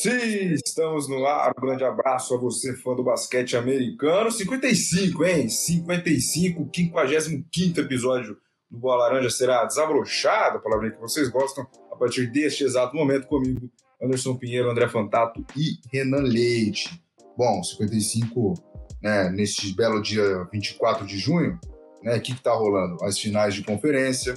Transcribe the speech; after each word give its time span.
Sim, 0.00 0.52
estamos 0.52 1.08
no 1.08 1.26
ar. 1.26 1.52
Um 1.58 1.60
grande 1.60 1.82
abraço 1.82 2.32
a 2.32 2.38
você, 2.38 2.72
fã 2.76 2.94
do 2.94 3.02
basquete 3.02 3.56
americano. 3.56 4.30
55, 4.30 5.24
hein? 5.24 5.48
55, 5.48 6.70
55 6.72 7.80
episódio 7.80 8.36
do 8.70 8.78
Boa 8.78 8.94
Laranja 8.94 9.28
será 9.28 9.64
desabrochado, 9.64 10.58
a 10.58 10.60
palavra 10.60 10.92
que 10.92 11.00
vocês 11.00 11.28
gostam, 11.28 11.66
a 11.90 11.96
partir 11.96 12.28
deste 12.30 12.62
exato 12.62 12.94
momento 12.94 13.26
comigo, 13.26 13.68
Anderson 14.00 14.36
Pinheiro, 14.36 14.70
André 14.70 14.88
Fantato 14.88 15.44
e 15.56 15.80
Renan 15.92 16.22
Leite. 16.22 16.88
Bom, 17.36 17.60
55, 17.60 18.54
né, 19.02 19.28
neste 19.30 19.74
belo 19.74 20.00
dia 20.00 20.44
24 20.52 21.04
de 21.04 21.18
junho, 21.18 21.58
né, 22.04 22.18
o 22.18 22.20
que 22.20 22.30
está 22.30 22.52
rolando? 22.52 23.02
As 23.02 23.18
finais 23.18 23.52
de 23.52 23.64
conferência, 23.64 24.34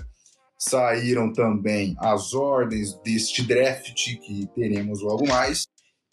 saíram 0.62 1.34
também 1.34 1.96
as 1.98 2.36
ordens 2.36 2.94
deste 3.02 3.42
draft 3.42 3.96
que 3.96 4.48
teremos 4.54 5.02
logo 5.02 5.28
mais 5.28 5.66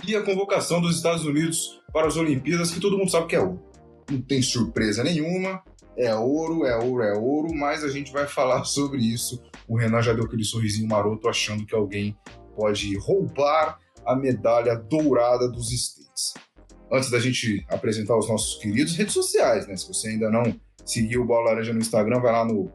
e 0.07 0.17
a 0.17 0.23
convocação 0.23 0.81
dos 0.81 0.97
Estados 0.97 1.25
Unidos 1.25 1.83
para 1.93 2.07
as 2.07 2.17
Olimpíadas, 2.17 2.71
que 2.71 2.81
todo 2.81 2.97
mundo 2.97 3.11
sabe 3.11 3.27
que 3.27 3.37
é 3.37 3.41
ouro. 3.41 3.63
Não 4.11 4.23
tem 4.23 4.41
surpresa 4.41 5.05
nenhuma, 5.05 5.63
é 5.99 6.15
ouro, 6.15 6.65
é 6.65 6.75
ouro, 6.79 7.03
é 7.03 7.13
ouro, 7.13 7.55
mas 7.55 7.85
a 7.85 7.89
gente 7.89 8.11
vai 8.11 8.25
falar 8.29 8.65
sobre 8.65 9.03
isso. 9.03 9.43
O 9.69 9.77
Renan 9.77 10.01
já 10.01 10.15
deu 10.15 10.25
aquele 10.25 10.45
sorrisinho 10.45 10.89
maroto 10.89 11.29
achando 11.29 11.67
que 11.67 11.75
alguém 11.75 12.17
pode 12.57 12.97
roubar 12.99 13.79
a 14.07 14.17
medalha 14.17 14.77
dourada 14.77 15.47
dos 15.49 15.71
States. 15.71 16.33
Antes 16.91 17.11
da 17.11 17.21
gente 17.21 17.67
apresentar 17.69 18.17
os 18.17 18.27
nossos 18.27 18.59
queridos 18.63 18.97
redes 18.97 19.13
sociais, 19.13 19.67
né? 19.67 19.77
Se 19.77 19.87
você 19.87 20.09
ainda 20.09 20.31
não 20.31 20.59
seguiu 20.91 21.23
o 21.23 21.25
Bola 21.25 21.51
Laranja 21.51 21.73
no 21.73 21.81
Instagram, 21.81 22.21
vai 22.21 22.33
lá 22.33 22.45
no 22.45 22.71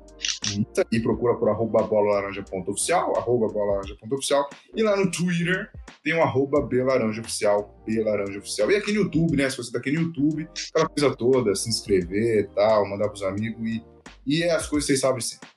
e 0.92 1.00
procura 1.00 1.36
por 1.36 1.50
arroba 1.50 1.84
bolalaranja.oficial, 1.84 3.18
arroba 3.18 3.48
bolalaranja.oficial, 3.52 4.50
e 4.76 4.82
lá 4.82 4.96
no 4.96 5.12
Twitter 5.12 5.70
tem 6.04 6.14
o 6.14 6.22
arroba 6.22 6.62
belaranjaoficial, 6.62 7.84
belaranjaoficial. 7.86 8.72
E 8.72 8.76
aqui 8.76 8.94
no 8.94 9.02
YouTube, 9.02 9.36
né, 9.36 9.50
se 9.50 9.58
você 9.58 9.72
tá 9.72 9.80
aqui 9.80 9.92
no 9.92 10.02
YouTube, 10.04 10.48
aquela 10.70 10.90
coisa 10.90 11.16
toda, 11.16 11.56
se 11.56 11.70
inscrever 11.70 12.46
e 12.46 12.56
tal, 12.56 12.88
mandar 12.88 13.10
pros 13.10 13.24
amigos, 13.24 13.68
e, 13.68 13.84
e 14.26 14.44
é 14.44 14.52
as 14.52 14.68
coisas 14.68 14.88
que 14.88 14.94
vocês 14.94 15.00
sabem 15.02 15.22
sempre. 15.22 15.50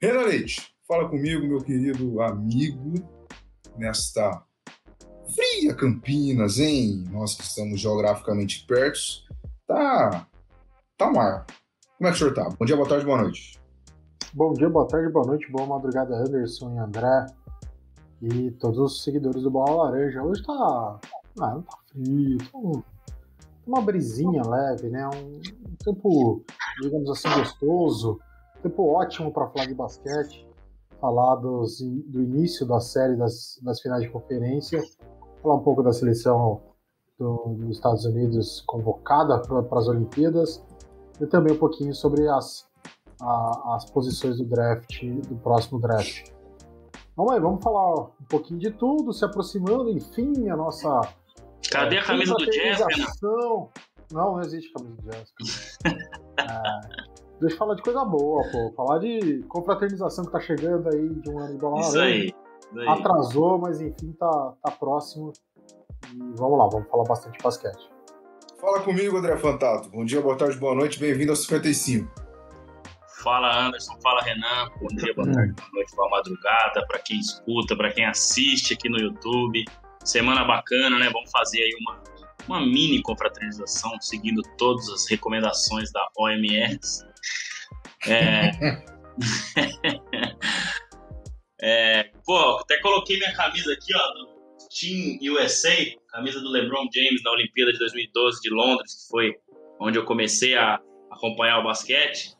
Renan 0.00 0.22
Leite, 0.22 0.74
fala 0.88 1.08
comigo, 1.08 1.46
meu 1.46 1.60
querido 1.60 2.20
amigo, 2.22 2.94
nesta 3.76 4.42
fria 5.34 5.74
Campinas, 5.74 6.58
hein? 6.58 7.04
Nós 7.10 7.34
que 7.34 7.42
estamos 7.42 7.80
geograficamente 7.80 8.64
perto, 8.66 8.98
tá, 9.66 10.26
tá 10.96 11.10
mar. 11.10 11.46
Como 12.02 12.08
é 12.08 12.10
que 12.10 12.16
o 12.16 12.18
senhor 12.18 12.34
tá? 12.34 12.48
Bom 12.58 12.64
dia, 12.64 12.74
boa 12.74 12.88
tarde, 12.88 13.04
boa 13.06 13.22
noite. 13.22 13.60
Bom 14.34 14.52
dia, 14.54 14.68
boa 14.68 14.88
tarde, 14.88 15.08
boa 15.12 15.24
noite, 15.24 15.52
boa 15.52 15.68
madrugada, 15.68 16.16
Anderson 16.16 16.74
e 16.74 16.78
André 16.78 17.26
e 18.20 18.50
todos 18.50 18.80
os 18.80 19.04
seguidores 19.04 19.44
do 19.44 19.50
Bola 19.52 19.84
Laranja. 19.84 20.20
Hoje 20.20 20.42
tá. 20.42 20.98
Ah, 21.38 21.54
não 21.54 21.62
tá 21.62 21.78
frio, 21.92 22.38
tá, 22.38 22.58
um, 22.58 22.72
tá 22.72 22.82
uma 23.64 23.80
brisinha 23.82 24.42
leve, 24.44 24.90
né? 24.90 25.08
Um, 25.14 25.36
um, 25.38 25.76
tempo, 25.78 26.44
digamos 26.82 27.08
assim, 27.08 27.28
gostoso, 27.38 28.18
um 28.58 28.62
tempo 28.62 28.84
ótimo 28.84 29.32
para 29.32 29.46
falar 29.46 29.66
de 29.66 29.74
basquete, 29.74 30.44
falar 31.00 31.36
dos, 31.36 31.78
do 31.80 32.20
início 32.20 32.66
da 32.66 32.80
série 32.80 33.14
das, 33.14 33.60
das 33.62 33.80
finais 33.80 34.02
de 34.02 34.10
conferência, 34.10 34.82
falar 35.40 35.54
um 35.54 35.62
pouco 35.62 35.84
da 35.84 35.92
seleção 35.92 36.62
do, 37.16 37.54
dos 37.60 37.76
Estados 37.76 38.04
Unidos 38.04 38.60
convocada 38.66 39.40
para 39.40 39.78
as 39.78 39.86
Olimpíadas 39.86 40.60
e 41.22 41.26
também 41.26 41.54
um 41.54 41.58
pouquinho 41.58 41.94
sobre 41.94 42.28
as 42.28 42.68
a, 43.22 43.76
as 43.76 43.88
posições 43.90 44.38
do 44.38 44.44
draft, 44.44 45.02
do 45.28 45.36
próximo 45.36 45.80
draft. 45.80 46.30
Vamos 47.16 47.32
aí, 47.32 47.40
vamos 47.40 47.62
falar 47.62 48.00
um 48.00 48.24
pouquinho 48.28 48.58
de 48.58 48.70
tudo, 48.72 49.12
se 49.12 49.24
aproximando, 49.24 49.90
enfim, 49.90 50.48
a 50.48 50.56
nossa. 50.56 51.00
Cadê 51.70 51.96
é, 51.96 51.98
a 52.00 52.04
camisa 52.04 52.34
do 52.34 52.46
Jazz, 52.46 52.80
Não, 53.22 53.70
não 54.10 54.40
existe 54.40 54.72
camisa 54.72 54.96
do 54.96 55.10
Jazz. 55.10 55.78
é, 55.84 56.80
deixa 57.40 57.54
eu 57.54 57.58
falar 57.58 57.74
de 57.74 57.82
coisa 57.82 58.04
boa, 58.04 58.42
pô. 58.50 58.72
Falar 58.74 58.98
de 58.98 59.42
confraternização 59.48 60.24
que 60.24 60.32
tá 60.32 60.40
chegando 60.40 60.88
aí 60.88 61.08
de 61.08 61.30
um 61.30 61.38
ano 61.38 61.58
bola 61.58 61.80
Isso 61.80 61.98
aí. 61.98 62.34
Atrasou, 62.88 63.58
mas 63.58 63.80
enfim, 63.80 64.12
tá, 64.12 64.54
tá 64.62 64.70
próximo. 64.72 65.32
E 66.12 66.18
vamos 66.36 66.58
lá, 66.58 66.66
vamos 66.66 66.88
falar 66.88 67.04
bastante 67.04 67.36
de 67.36 67.44
basquete. 67.44 67.91
Fala 68.62 68.80
comigo, 68.80 69.16
André 69.16 69.36
Fantato. 69.38 69.88
Bom 69.88 70.04
dia, 70.04 70.20
boa 70.20 70.38
tarde, 70.38 70.56
boa 70.56 70.72
noite, 70.72 70.96
bem-vindo 70.96 71.32
ao 71.32 71.36
55. 71.36 72.08
Fala 73.20 73.66
Anderson, 73.66 73.98
fala 74.00 74.22
Renan, 74.22 74.70
bom 74.80 74.86
dia, 74.86 75.12
boa 75.14 75.28
tarde, 75.28 75.52
boa 75.52 75.68
noite, 75.72 75.96
boa 75.96 76.08
madrugada, 76.08 76.86
para 76.86 77.00
quem 77.00 77.18
escuta, 77.18 77.76
para 77.76 77.90
quem 77.90 78.06
assiste 78.06 78.74
aqui 78.74 78.88
no 78.88 79.00
YouTube. 79.00 79.64
Semana 80.04 80.44
bacana, 80.44 80.96
né? 80.96 81.10
Vamos 81.12 81.28
fazer 81.32 81.60
aí 81.60 81.72
uma, 81.80 82.00
uma 82.46 82.60
mini 82.64 83.02
confraternização, 83.02 84.00
seguindo 84.00 84.40
todas 84.56 84.88
as 84.90 85.10
recomendações 85.10 85.90
da 85.90 86.08
OMS. 86.16 87.04
É... 88.06 88.52
é... 91.60 92.04
Pô, 92.24 92.58
até 92.58 92.80
coloquei 92.80 93.18
minha 93.18 93.34
camisa 93.34 93.72
aqui, 93.72 93.92
ó, 93.92 94.31
Team 94.72 95.18
USA, 95.34 95.76
camisa 96.08 96.40
do 96.40 96.48
LeBron 96.48 96.88
James 96.92 97.22
na 97.22 97.32
Olimpíada 97.32 97.72
de 97.72 97.78
2012 97.78 98.40
de 98.40 98.50
Londres, 98.50 98.94
que 98.94 99.08
foi 99.10 99.34
onde 99.80 99.98
eu 99.98 100.04
comecei 100.04 100.56
a 100.56 100.80
acompanhar 101.10 101.58
o 101.58 101.64
basquete. 101.64 102.34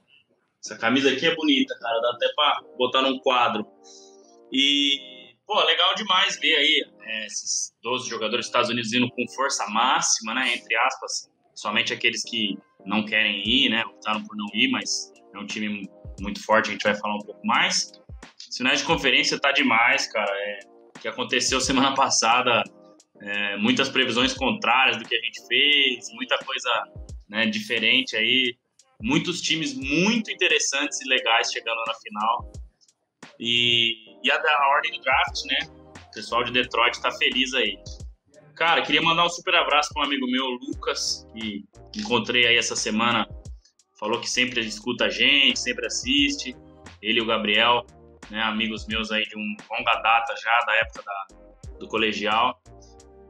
Essa 0.64 0.78
camisa 0.78 1.10
aqui 1.10 1.26
é 1.26 1.34
bonita, 1.34 1.74
cara. 1.80 2.00
Dá 2.00 2.10
até 2.10 2.28
pra 2.34 2.62
botar 2.78 3.02
num 3.02 3.18
quadro. 3.18 3.66
E, 4.52 5.34
pô, 5.46 5.62
legal 5.64 5.94
demais 5.94 6.38
ver 6.38 6.54
aí 6.54 6.84
é, 7.02 7.26
esses 7.26 7.74
12 7.82 8.08
jogadores 8.08 8.44
dos 8.44 8.46
Estados 8.46 8.70
Unidos 8.70 8.92
indo 8.92 9.10
com 9.10 9.28
força 9.34 9.66
máxima, 9.68 10.34
né? 10.34 10.54
Entre 10.54 10.76
aspas. 10.76 11.30
Somente 11.54 11.92
aqueles 11.92 12.22
que 12.22 12.56
não 12.86 13.04
querem 13.04 13.42
ir, 13.46 13.68
né? 13.68 13.84
Optaram 13.84 14.24
por 14.24 14.36
não 14.36 14.46
ir, 14.54 14.70
mas 14.70 15.12
é 15.34 15.38
um 15.38 15.46
time 15.46 15.88
muito 16.20 16.44
forte, 16.44 16.68
a 16.68 16.72
gente 16.72 16.84
vai 16.84 16.94
falar 16.94 17.16
um 17.16 17.24
pouco 17.24 17.44
mais. 17.46 17.92
Sinais 18.36 18.80
de 18.80 18.86
conferência 18.86 19.38
tá 19.38 19.52
demais, 19.52 20.06
cara. 20.06 20.30
É, 20.30 20.58
que 21.02 21.08
aconteceu 21.08 21.60
semana 21.60 21.92
passada, 21.96 22.62
é, 23.20 23.56
muitas 23.58 23.90
previsões 23.90 24.32
contrárias 24.32 24.96
do 24.96 25.04
que 25.04 25.14
a 25.14 25.20
gente 25.20 25.46
fez, 25.46 26.06
muita 26.14 26.38
coisa 26.38 26.70
né, 27.28 27.44
diferente 27.44 28.16
aí 28.16 28.56
muitos 29.02 29.40
times 29.40 29.74
muito 29.74 30.30
interessantes 30.30 31.00
e 31.00 31.08
legais 31.08 31.50
chegando 31.50 31.82
na 31.86 31.94
final. 31.94 32.52
E, 33.38 34.16
e 34.22 34.30
a 34.30 34.38
da 34.38 34.68
ordem 34.68 34.92
do 34.92 35.00
draft, 35.00 35.44
né? 35.46 35.58
O 36.08 36.14
pessoal 36.14 36.44
de 36.44 36.52
Detroit 36.52 37.00
tá 37.02 37.10
feliz 37.10 37.52
aí. 37.54 37.78
Cara, 38.54 38.82
queria 38.82 39.02
mandar 39.02 39.26
um 39.26 39.30
super 39.30 39.54
abraço 39.56 39.92
para 39.92 40.02
um 40.02 40.06
amigo 40.06 40.26
meu, 40.30 40.46
Lucas, 40.46 41.26
que 41.34 41.64
encontrei 41.96 42.46
aí 42.46 42.56
essa 42.56 42.76
semana. 42.76 43.26
Falou 43.98 44.20
que 44.20 44.30
sempre 44.30 44.60
escuta 44.60 45.06
a 45.06 45.10
gente, 45.10 45.58
sempre 45.58 45.86
assiste. 45.86 46.54
Ele 47.00 47.18
e 47.18 47.22
o 47.22 47.26
Gabriel, 47.26 47.84
né, 48.32 48.42
amigos 48.44 48.86
meus 48.86 49.12
aí 49.12 49.24
de 49.24 49.36
um 49.36 49.56
longa 49.70 49.94
data 50.00 50.34
já, 50.42 50.58
da 50.66 50.74
época 50.76 51.02
da, 51.02 51.78
do 51.78 51.86
colegial. 51.86 52.58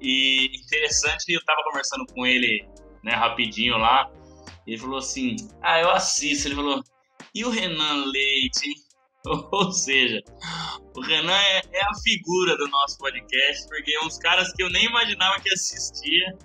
E 0.00 0.46
interessante, 0.56 1.32
eu 1.32 1.44
tava 1.44 1.62
conversando 1.64 2.06
com 2.06 2.24
ele, 2.24 2.64
né, 3.02 3.12
rapidinho 3.12 3.76
lá. 3.76 4.08
Ele 4.64 4.78
falou 4.78 4.98
assim: 4.98 5.36
Ah, 5.60 5.80
eu 5.80 5.90
assisto. 5.90 6.46
Ele 6.46 6.54
falou: 6.54 6.82
E 7.34 7.44
o 7.44 7.50
Renan 7.50 8.04
Leite? 8.06 8.70
Ou 9.52 9.72
seja, 9.72 10.20
o 10.96 11.00
Renan 11.00 11.36
é, 11.36 11.62
é, 11.72 11.82
a 11.82 11.94
figura 12.02 12.56
do 12.56 12.68
nosso 12.68 12.98
podcast, 12.98 13.68
porque 13.68 13.92
é 13.92 14.04
uns 14.04 14.18
caras 14.18 14.52
que 14.52 14.62
eu 14.62 14.70
nem 14.70 14.84
imaginava 14.84 15.40
que 15.40 15.52
assistia. 15.52 16.38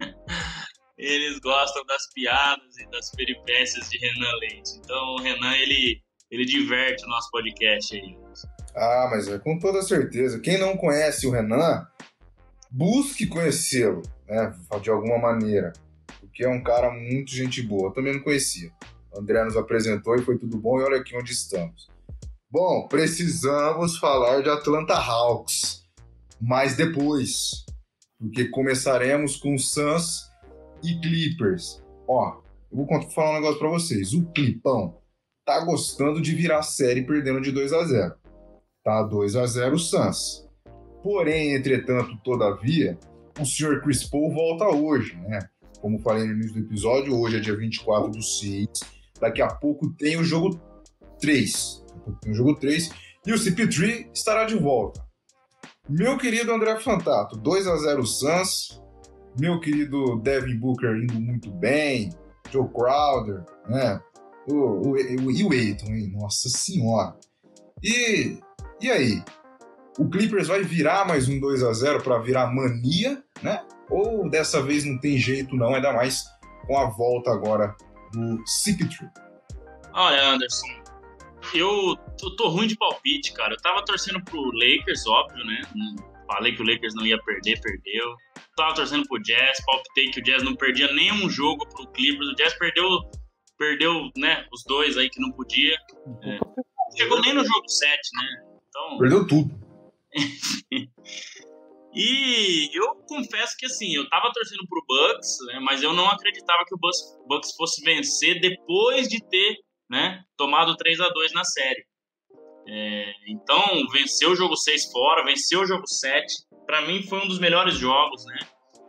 Eles 0.96 1.38
gostam 1.38 1.82
das 1.86 2.12
piadas 2.12 2.76
e 2.76 2.90
das 2.90 3.10
peripécias 3.12 3.88
de 3.88 3.98
Renan 3.98 4.32
Leite. 4.36 4.72
Então, 4.78 5.14
o 5.14 5.20
Renan, 5.20 5.56
ele, 5.56 6.02
ele 6.30 6.44
diverte 6.44 7.04
o 7.04 7.08
nosso 7.08 7.30
podcast 7.30 7.96
aí. 7.96 8.16
Ah, 8.74 9.08
mas 9.10 9.28
é 9.28 9.38
com 9.38 9.58
toda 9.58 9.82
certeza. 9.82 10.40
Quem 10.40 10.58
não 10.58 10.76
conhece 10.76 11.26
o 11.26 11.30
Renan, 11.30 11.86
busque 12.70 13.26
conhecê-lo, 13.26 14.02
né, 14.28 14.54
de 14.80 14.90
alguma 14.90 15.18
maneira 15.18 15.72
que 16.40 16.44
é 16.44 16.48
um 16.48 16.62
cara 16.62 16.90
muito 16.90 17.30
gente 17.32 17.60
boa. 17.62 17.88
Eu 17.88 17.92
também 17.92 18.14
não 18.14 18.22
conhecia. 18.22 18.72
O 19.12 19.20
André 19.20 19.44
nos 19.44 19.58
apresentou 19.58 20.16
e 20.16 20.22
foi 20.22 20.38
tudo 20.38 20.56
bom, 20.56 20.80
e 20.80 20.84
olha 20.84 20.98
aqui 20.98 21.14
onde 21.14 21.32
estamos. 21.32 21.88
Bom, 22.50 22.88
precisamos 22.88 23.98
falar 23.98 24.42
de 24.42 24.48
Atlanta 24.48 24.94
Hawks, 24.94 25.84
mas 26.40 26.76
depois, 26.76 27.66
porque 28.18 28.48
começaremos 28.48 29.36
com 29.36 29.58
Suns 29.58 30.30
e 30.82 30.98
Clippers. 31.00 31.82
Ó, 32.08 32.40
eu 32.72 32.78
vou 32.78 33.10
falar 33.10 33.32
um 33.32 33.34
negócio 33.34 33.58
para 33.58 33.68
vocês. 33.68 34.14
O 34.14 34.24
Clipão 34.32 34.96
tá 35.50 35.64
gostando 35.64 36.20
de 36.22 36.32
virar 36.32 36.62
série 36.62 37.02
perdendo 37.02 37.40
de 37.40 37.50
2 37.50 37.72
a 37.72 37.84
0. 37.84 38.14
Tá 38.84 39.02
2 39.02 39.34
a 39.34 39.46
0 39.46 39.74
o 39.74 39.78
Suns. 39.80 40.48
Porém, 41.02 41.54
entretanto, 41.56 42.16
todavia, 42.22 42.96
o 43.36 43.44
Sr. 43.44 43.82
Chris 43.82 44.04
Paul 44.04 44.32
volta 44.32 44.68
hoje, 44.68 45.16
né? 45.16 45.40
Como 45.80 45.98
falei 45.98 46.24
no 46.24 46.34
início 46.34 46.54
do 46.54 46.60
episódio, 46.60 47.18
hoje 47.18 47.38
é 47.38 47.40
dia 47.40 47.56
24 47.56 48.10
do 48.10 48.22
6. 48.22 48.68
Daqui 49.20 49.42
a 49.42 49.48
pouco 49.48 49.90
tem 49.94 50.16
o 50.16 50.22
jogo 50.22 50.60
3. 51.20 51.84
Daqui 51.88 51.98
a 51.98 52.04
pouco 52.04 52.20
tem 52.20 52.32
o 52.32 52.34
jogo 52.34 52.54
3. 52.54 52.90
E 53.26 53.32
o 53.32 53.36
CP3 53.36 54.08
estará 54.14 54.44
de 54.44 54.54
volta. 54.54 55.04
Meu 55.88 56.16
querido 56.16 56.52
André 56.52 56.78
Fantato, 56.78 57.36
2 57.36 57.66
a 57.66 57.76
0 57.76 58.06
Suns. 58.06 58.80
Meu 59.38 59.58
querido 59.58 60.20
Devin 60.20 60.56
Booker 60.58 60.96
indo 60.96 61.20
muito 61.20 61.50
bem. 61.50 62.10
Joe 62.52 62.68
Crowder, 62.68 63.44
né? 63.68 64.00
O, 64.50 64.54
o, 64.54 64.90
o, 64.90 65.48
o 65.48 65.52
Aiton, 65.52 65.86
hein? 65.86 66.10
Nossa 66.12 66.48
senhora. 66.48 67.16
E, 67.82 68.38
e 68.80 68.90
aí? 68.90 69.22
O 69.98 70.08
Clippers 70.08 70.48
vai 70.48 70.62
virar 70.62 71.06
mais 71.06 71.28
um 71.28 71.38
2 71.38 71.62
a 71.62 71.72
0 71.72 72.02
para 72.02 72.18
virar 72.18 72.52
mania, 72.52 73.22
né? 73.42 73.64
Ou 73.90 74.28
dessa 74.28 74.62
vez 74.62 74.84
não 74.84 74.98
tem 74.98 75.18
jeito 75.18 75.56
não, 75.56 75.74
ainda 75.74 75.92
mais 75.92 76.24
com 76.66 76.78
a 76.78 76.88
volta 76.88 77.30
agora 77.32 77.76
do 78.12 78.42
CP3? 78.44 79.10
Olha, 79.92 80.28
Anderson, 80.30 80.66
eu 81.54 81.96
tô, 82.18 82.36
tô, 82.36 82.48
ruim 82.48 82.66
de 82.66 82.76
palpite, 82.76 83.32
cara. 83.32 83.54
Eu 83.54 83.60
tava 83.60 83.84
torcendo 83.84 84.22
pro 84.24 84.50
Lakers, 84.52 85.06
óbvio, 85.06 85.44
né? 85.44 85.62
Falei 86.26 86.54
que 86.54 86.62
o 86.62 86.64
Lakers 86.64 86.94
não 86.94 87.04
ia 87.04 87.20
perder, 87.22 87.60
perdeu. 87.60 88.14
Tava 88.56 88.74
torcendo 88.74 89.06
pro 89.08 89.20
Jazz, 89.22 89.64
palpitei 89.64 90.10
que 90.10 90.20
o 90.20 90.22
Jazz 90.22 90.42
não 90.42 90.54
perdia 90.54 90.92
nenhum 90.92 91.28
jogo 91.28 91.66
pro 91.68 91.88
Clippers. 91.88 92.28
O 92.28 92.34
Jazz 92.36 92.54
perdeu, 92.54 92.86
perdeu, 93.60 94.10
né, 94.16 94.46
os 94.50 94.64
dois 94.64 94.96
aí 94.96 95.10
que 95.10 95.20
não 95.20 95.30
podia. 95.32 95.76
É. 96.24 96.38
Chegou 96.96 97.20
nem 97.20 97.34
no 97.34 97.44
jogo 97.44 97.68
7, 97.68 98.00
né? 98.14 98.52
Então... 98.66 98.96
Perdeu 98.98 99.26
tudo. 99.26 99.60
e 101.94 102.70
eu 102.72 102.96
confesso 103.06 103.54
que 103.58 103.66
assim, 103.66 103.94
eu 103.94 104.08
tava 104.08 104.32
torcendo 104.32 104.66
pro 104.66 104.84
Bucks, 104.88 105.36
né, 105.46 105.60
mas 105.60 105.82
eu 105.82 105.92
não 105.92 106.08
acreditava 106.08 106.64
que 106.66 106.74
o 106.74 106.78
Bucks, 106.78 107.00
Bucks 107.28 107.54
fosse 107.54 107.84
vencer 107.84 108.40
depois 108.40 109.06
de 109.06 109.20
ter 109.28 109.58
né, 109.90 110.24
tomado 110.38 110.74
3 110.74 110.98
a 111.00 111.10
2 111.10 111.32
na 111.34 111.44
série. 111.44 111.84
É, 112.66 113.12
então, 113.28 113.86
venceu 113.92 114.30
o 114.30 114.36
jogo 114.36 114.56
6 114.56 114.90
fora, 114.90 115.24
venceu 115.24 115.60
o 115.60 115.66
jogo 115.66 115.86
7. 115.86 116.26
Para 116.66 116.82
mim, 116.82 117.02
foi 117.02 117.18
um 117.18 117.28
dos 117.28 117.38
melhores 117.38 117.74
jogos, 117.74 118.24
né? 118.24 118.38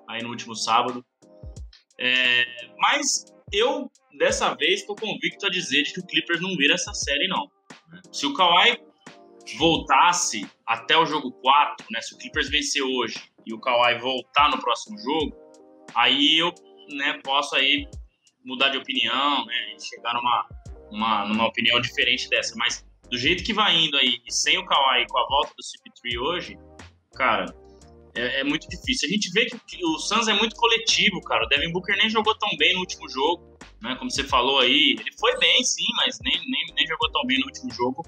Aí 0.07 0.21
no 0.21 0.29
último 0.29 0.55
sábado. 0.55 1.03
É, 1.99 2.45
mas 2.77 3.25
eu, 3.51 3.89
dessa 4.17 4.53
vez, 4.55 4.81
estou 4.81 4.95
convicto 4.95 5.45
a 5.45 5.49
dizer 5.49 5.83
de 5.83 5.93
que 5.93 5.99
o 5.99 6.05
Clippers 6.05 6.41
não 6.41 6.55
vira 6.55 6.75
essa 6.75 6.93
série, 6.93 7.27
não. 7.27 7.49
Né. 7.89 8.01
Se 8.11 8.25
o 8.25 8.33
Kawhi 8.33 8.77
voltasse 9.57 10.47
até 10.65 10.97
o 10.97 11.05
jogo 11.05 11.31
4, 11.31 11.85
né? 11.91 12.01
Se 12.01 12.13
o 12.13 12.17
Clippers 12.17 12.49
vencer 12.49 12.83
hoje 12.83 13.19
e 13.45 13.53
o 13.53 13.59
Kawhi 13.59 13.99
voltar 13.99 14.49
no 14.49 14.59
próximo 14.59 14.97
jogo, 14.99 15.35
aí 15.95 16.37
eu 16.37 16.53
né, 16.89 17.19
posso 17.23 17.55
aí 17.55 17.87
mudar 18.45 18.69
de 18.69 18.77
opinião, 18.77 19.45
né? 19.45 19.75
Chegar 19.79 20.13
numa, 20.13 20.47
uma, 20.91 21.25
numa 21.27 21.47
opinião 21.47 21.79
diferente 21.81 22.29
dessa, 22.29 22.55
mas 22.55 22.85
do 23.09 23.17
jeito 23.17 23.43
que 23.43 23.53
vai 23.53 23.75
indo 23.75 23.97
aí, 23.97 24.21
e 24.25 24.33
sem 24.33 24.57
o 24.57 24.65
Kawhi 24.65 25.05
com 25.07 25.17
a 25.17 25.27
volta 25.27 25.53
do 25.57 25.63
CP3 25.63 26.21
hoje, 26.21 26.57
cara, 27.13 27.45
é, 28.15 28.39
é, 28.39 28.43
muito 28.43 28.67
difícil. 28.69 29.07
A 29.07 29.11
gente 29.11 29.29
vê 29.31 29.45
que, 29.45 29.59
que, 29.59 29.85
o 29.85 29.97
Suns 29.97 30.27
é 30.27 30.33
muito 30.33 30.55
coletivo, 30.55 31.21
cara. 31.21 31.45
O 31.45 31.47
Devin 31.47 31.71
Booker 31.71 31.97
nem 31.97 32.09
jogou 32.09 32.37
tão 32.37 32.49
bem 32.57 32.73
no 32.73 32.79
último 32.79 33.07
jogo, 33.09 33.50
né? 33.81 33.95
Como 33.95 34.09
você 34.09 34.23
falou 34.23 34.59
aí, 34.59 34.95
ele 34.99 35.11
foi 35.19 35.37
bem, 35.39 35.63
sim, 35.63 35.87
mas 35.97 36.19
nem, 36.23 36.37
nem, 36.37 36.65
nem 36.75 36.87
jogou 36.87 37.11
tão 37.11 37.25
bem 37.25 37.39
no 37.39 37.45
último 37.45 37.71
jogo. 37.73 38.03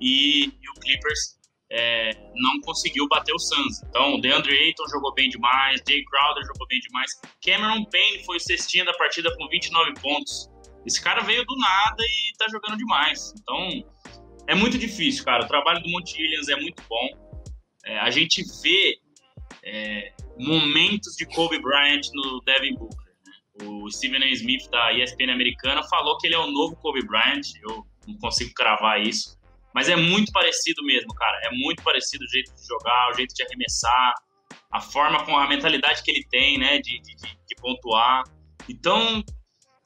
E, 0.00 0.44
e 0.46 0.70
o 0.70 0.80
Clippers 0.80 1.36
é, 1.70 2.10
não 2.34 2.60
conseguiu 2.60 3.08
bater 3.08 3.32
o 3.32 3.38
Suns. 3.38 3.82
Então, 3.88 4.20
DeAndre 4.20 4.56
Ayton 4.56 4.88
jogou 4.88 5.12
bem 5.14 5.28
demais, 5.28 5.82
Jay 5.88 6.04
Crowder 6.04 6.44
jogou 6.46 6.66
bem 6.68 6.80
demais, 6.80 7.10
Cameron 7.44 7.84
Payne 7.86 8.24
foi 8.24 8.36
o 8.36 8.40
cestinha 8.40 8.84
da 8.84 8.92
partida 8.94 9.34
com 9.36 9.48
29 9.48 9.94
pontos. 10.00 10.50
Esse 10.84 11.02
cara 11.02 11.22
veio 11.22 11.44
do 11.44 11.56
nada 11.56 12.02
e 12.02 12.36
tá 12.38 12.46
jogando 12.48 12.76
demais. 12.76 13.34
Então, 13.40 13.84
é 14.46 14.54
muito 14.54 14.78
difícil, 14.78 15.24
cara. 15.24 15.44
O 15.44 15.48
trabalho 15.48 15.82
do 15.82 15.90
Monte 15.90 16.20
Williams 16.20 16.48
é 16.48 16.56
muito 16.56 16.80
bom. 16.88 17.08
É, 17.84 17.98
a 17.98 18.10
gente 18.10 18.44
vê 18.62 18.96
é, 19.64 20.12
momentos 20.38 21.16
de 21.16 21.26
Kobe 21.26 21.60
Bryant 21.60 22.02
no 22.14 22.40
Devin 22.42 22.74
Booker. 22.74 23.05
O 23.62 23.90
Stephen 23.90 24.22
A. 24.22 24.28
Smith 24.32 24.68
da 24.70 24.92
ESPN 24.92 25.32
americana 25.32 25.82
falou 25.84 26.18
que 26.18 26.26
ele 26.26 26.34
é 26.34 26.38
o 26.38 26.50
novo 26.50 26.76
Kobe 26.76 27.04
Bryant. 27.06 27.42
Eu 27.62 27.86
não 28.06 28.16
consigo 28.18 28.52
cravar 28.54 29.00
isso. 29.00 29.36
Mas 29.74 29.88
é 29.88 29.96
muito 29.96 30.32
parecido 30.32 30.82
mesmo, 30.84 31.14
cara. 31.14 31.38
É 31.44 31.50
muito 31.50 31.82
parecido 31.82 32.24
o 32.24 32.28
jeito 32.28 32.54
de 32.54 32.66
jogar, 32.66 33.10
o 33.10 33.14
jeito 33.14 33.34
de 33.34 33.42
arremessar, 33.42 34.14
a 34.70 34.80
forma 34.80 35.24
com 35.24 35.36
a 35.36 35.46
mentalidade 35.46 36.02
que 36.02 36.10
ele 36.10 36.26
tem, 36.30 36.58
né, 36.58 36.78
de, 36.78 37.00
de, 37.00 37.14
de 37.14 37.56
pontuar. 37.60 38.24
Então, 38.68 39.22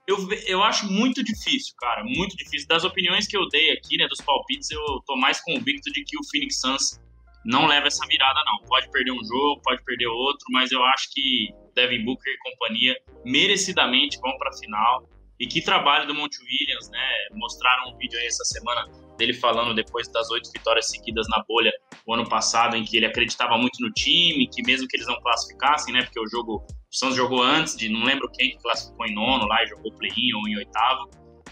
eu, 0.07 0.17
eu 0.47 0.63
acho 0.63 0.91
muito 0.91 1.23
difícil, 1.23 1.75
cara, 1.79 2.03
muito 2.05 2.37
difícil. 2.37 2.67
Das 2.69 2.85
opiniões 2.85 3.27
que 3.27 3.37
eu 3.37 3.49
dei 3.49 3.73
aqui, 3.73 3.97
né, 3.97 4.07
dos 4.09 4.21
palpites, 4.21 4.71
eu 4.71 4.81
tô 5.07 5.17
mais 5.17 5.41
convicto 5.41 5.91
de 5.93 6.05
que 6.05 6.17
o 6.17 6.25
Phoenix 6.31 6.61
Suns 6.61 7.01
não 7.45 7.67
leva 7.67 7.87
essa 7.87 8.07
virada, 8.07 8.41
não. 8.45 8.67
Pode 8.67 8.91
perder 8.91 9.13
um 9.13 9.25
jogo, 9.25 9.61
pode 9.63 9.83
perder 9.85 10.07
outro, 10.07 10.47
mas 10.51 10.71
eu 10.71 10.83
acho 10.85 11.09
que 11.13 11.49
Devin 11.75 12.05
Booker 12.05 12.33
e 12.33 12.39
companhia 12.51 12.97
merecidamente 13.25 14.19
vão 14.21 14.37
para 14.39 14.51
a 14.51 14.59
final. 14.59 15.09
E 15.39 15.47
que 15.47 15.63
trabalho 15.63 16.07
do 16.07 16.15
Monte 16.15 16.37
Williams, 16.43 16.91
né? 16.91 17.09
Mostraram 17.33 17.91
um 17.91 17.97
vídeo 17.97 18.19
aí 18.19 18.27
essa 18.27 18.45
semana 18.45 18.87
dele 19.17 19.33
falando 19.33 19.75
depois 19.75 20.07
das 20.09 20.31
oito 20.31 20.51
vitórias 20.53 20.89
seguidas 20.89 21.27
na 21.31 21.43
bolha 21.49 21.73
o 22.07 22.13
ano 22.13 22.29
passado, 22.29 22.77
em 22.77 22.85
que 22.85 22.99
ele 22.99 23.07
acreditava 23.07 23.57
muito 23.57 23.81
no 23.81 23.91
time, 23.91 24.47
que 24.49 24.63
mesmo 24.63 24.87
que 24.87 24.99
eles 24.99 25.07
não 25.07 25.19
classificassem, 25.23 25.95
né? 25.95 26.03
Porque 26.03 26.21
o 26.21 26.29
jogo, 26.29 26.67
o 26.69 26.95
Santos 26.95 27.17
jogou 27.17 27.43
antes 27.43 27.75
de, 27.75 27.89
não 27.89 28.05
lembro 28.05 28.31
quem 28.31 28.51
que 28.51 28.59
classificou 28.59 29.07
em 29.07 29.15
nono 29.15 29.47
lá 29.47 29.65
e 29.65 29.67
jogou 29.67 29.91
play-in 29.93 30.35
ou 30.35 30.47
em 30.47 30.59
oitavo. 30.59 31.09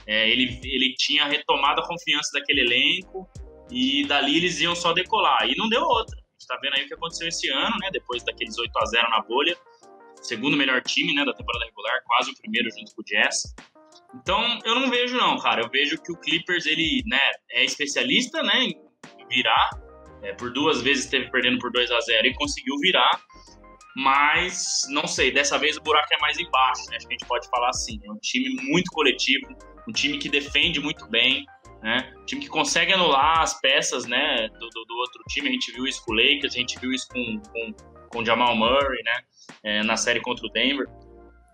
É, 0.06 0.28
ele, 0.28 0.60
ele 0.64 0.94
tinha 0.94 1.26
retomado 1.26 1.80
a 1.80 1.86
confiança 1.86 2.30
daquele 2.34 2.60
elenco 2.60 3.26
e 3.70 4.06
dali 4.06 4.36
eles 4.36 4.60
iam 4.60 4.74
só 4.74 4.92
decolar. 4.92 5.48
E 5.48 5.56
não 5.56 5.68
deu 5.68 5.82
outra. 5.82 6.16
A 6.16 6.32
gente 6.38 6.46
tá 6.46 6.58
vendo 6.62 6.74
aí 6.74 6.84
o 6.84 6.88
que 6.88 6.94
aconteceu 6.94 7.28
esse 7.28 7.50
ano, 7.50 7.76
né? 7.80 7.90
Depois 7.92 8.22
daqueles 8.24 8.58
8 8.58 8.70
a 8.78 8.86
0 8.86 9.10
na 9.10 9.20
bolha. 9.22 9.56
Segundo 10.22 10.56
melhor 10.56 10.82
time, 10.82 11.14
né, 11.14 11.24
da 11.24 11.32
temporada 11.32 11.64
regular, 11.64 12.02
quase 12.04 12.30
o 12.32 12.34
primeiro 12.40 12.68
junto 12.70 12.94
com 12.94 13.02
o 13.02 13.04
Jazz. 13.04 13.54
Então, 14.14 14.58
eu 14.64 14.74
não 14.74 14.90
vejo 14.90 15.16
não, 15.16 15.38
cara. 15.38 15.62
Eu 15.62 15.70
vejo 15.70 16.00
que 16.02 16.12
o 16.12 16.16
Clippers, 16.16 16.66
ele, 16.66 17.02
né, 17.06 17.20
é 17.52 17.64
especialista, 17.64 18.42
né, 18.42 18.64
em 18.64 19.28
virar. 19.28 19.70
É, 20.22 20.32
por 20.32 20.52
duas 20.52 20.82
vezes 20.82 21.04
esteve 21.04 21.30
perdendo 21.30 21.58
por 21.60 21.70
2 21.70 21.90
a 21.92 22.00
0 22.00 22.26
e 22.26 22.34
conseguiu 22.34 22.76
virar. 22.80 23.10
Mas, 23.96 24.86
não 24.90 25.06
sei, 25.06 25.30
dessa 25.30 25.58
vez 25.58 25.76
o 25.76 25.80
buraco 25.80 26.12
é 26.12 26.18
mais 26.20 26.38
embaixo, 26.38 26.88
né? 26.90 26.96
Acho 26.96 27.06
que 27.06 27.14
a 27.14 27.16
gente 27.18 27.28
pode 27.28 27.48
falar 27.48 27.70
assim. 27.70 27.98
É 28.04 28.10
um 28.10 28.18
time 28.18 28.56
muito 28.62 28.90
coletivo, 28.92 29.46
um 29.88 29.92
time 29.92 30.18
que 30.18 30.28
defende 30.28 30.80
muito 30.80 31.08
bem, 31.08 31.44
né? 31.82 32.12
Time 32.26 32.40
que 32.40 32.48
consegue 32.48 32.92
anular 32.92 33.40
as 33.40 33.60
peças, 33.60 34.06
né, 34.06 34.48
do, 34.48 34.68
do, 34.68 34.84
do 34.84 34.94
outro 34.96 35.22
time. 35.28 35.48
A 35.48 35.52
gente 35.52 35.72
viu 35.72 35.86
isso 35.86 36.04
com 36.04 36.12
o 36.12 36.14
Lakers, 36.14 36.54
a 36.54 36.58
gente 36.58 36.78
viu 36.78 36.92
isso 36.92 37.06
com, 37.08 37.40
com, 37.52 37.74
com 38.10 38.18
o 38.20 38.24
Jamal 38.24 38.56
Murray, 38.56 39.02
né, 39.02 39.20
é, 39.62 39.82
na 39.82 39.96
série 39.96 40.20
contra 40.20 40.46
o 40.46 40.50
Denver. 40.50 40.86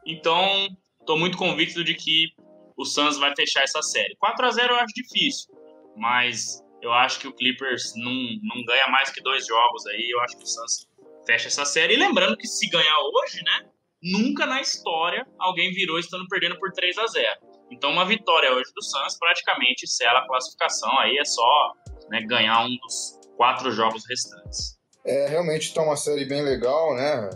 Então, 0.07 0.69
estou 1.01 1.19
muito 1.19 1.37
convicto 1.37 1.83
de 1.85 1.95
que 1.95 2.29
o 2.77 2.85
Suns 2.85 3.19
vai 3.19 3.35
fechar 3.37 3.63
essa 3.63 3.83
série. 3.83 4.17
4 4.17 4.47
a 4.47 4.51
0 4.51 4.75
eu 4.75 4.79
acho 4.79 4.95
difícil, 4.95 5.55
mas 5.97 6.63
eu 6.83 6.93
acho 6.93 7.19
que 7.21 7.29
o 7.29 7.33
Clippers 7.33 7.93
não, 7.97 8.13
não 8.43 8.65
ganha 8.65 8.89
mais 8.89 9.11
que 9.11 9.23
dois 9.23 9.47
jogos 9.47 9.87
aí. 9.87 10.09
Eu 10.11 10.21
acho 10.21 10.37
que 10.37 10.45
o 10.45 10.47
Suns 10.47 10.87
fecha 11.25 11.49
essa 11.49 11.65
série. 11.65 11.95
E 11.95 11.97
lembrando 11.97 12.37
que 12.37 12.47
se 12.47 12.69
ganhar 12.69 12.99
hoje, 13.01 13.43
né? 13.43 13.71
Nunca 14.03 14.45
na 14.45 14.61
história 14.61 15.27
alguém 15.39 15.73
virou 15.73 15.99
estando 15.99 16.27
perdendo 16.29 16.59
por 16.59 16.71
3 16.73 16.99
a 16.99 17.07
0 17.07 17.54
Então, 17.71 17.91
uma 17.91 18.05
vitória 18.05 18.53
hoje 18.53 18.71
do 18.75 18.83
Suns 18.83 19.19
praticamente 19.19 19.87
sela 19.87 20.21
a 20.21 20.27
classificação. 20.27 20.99
Aí 20.99 21.19
é 21.19 21.25
só 21.25 21.73
né, 22.11 22.23
ganhar 22.23 22.65
um 22.65 22.77
dos 22.77 23.19
quatro 23.37 23.71
jogos 23.73 24.05
restantes. 24.09 24.79
É, 25.05 25.29
realmente 25.29 25.69
está 25.69 25.83
uma 25.83 25.97
série 25.97 26.25
bem 26.25 26.43
legal, 26.43 26.95
né? 26.95 27.31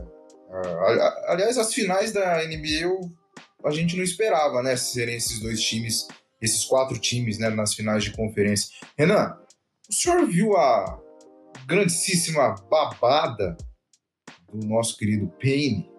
Ah, 0.51 1.33
aliás, 1.33 1.59
as 1.59 1.75
finais 1.75 2.13
da 2.13 2.43
NBA 2.45 3.11
a 3.65 3.71
gente 3.71 3.97
não 3.97 4.05
esperava, 4.05 4.63
né, 4.63 4.77
serem 4.77 5.17
esses 5.17 5.41
dois 5.41 5.61
times, 5.61 6.07
esses 6.41 6.65
quatro 6.65 6.99
times, 6.99 7.39
né, 7.39 7.51
nas 7.51 7.75
finais 7.75 8.05
de 8.05 8.13
conferência. 8.13 8.71
Renan, 8.97 9.37
o 9.89 9.93
senhor 9.93 10.27
viu 10.27 10.57
a 10.57 10.99
grandíssima 11.67 12.55
babada 12.71 13.57
do 14.53 14.67
nosso 14.67 14.97
querido 14.97 15.29
Payne? 15.41 15.91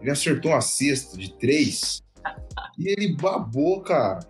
Ele 0.00 0.10
acertou 0.10 0.50
uma 0.50 0.60
cesta 0.60 1.16
de 1.16 1.36
três 1.38 2.02
e 2.78 2.88
ele 2.88 3.16
babou, 3.16 3.82
cara. 3.82 4.20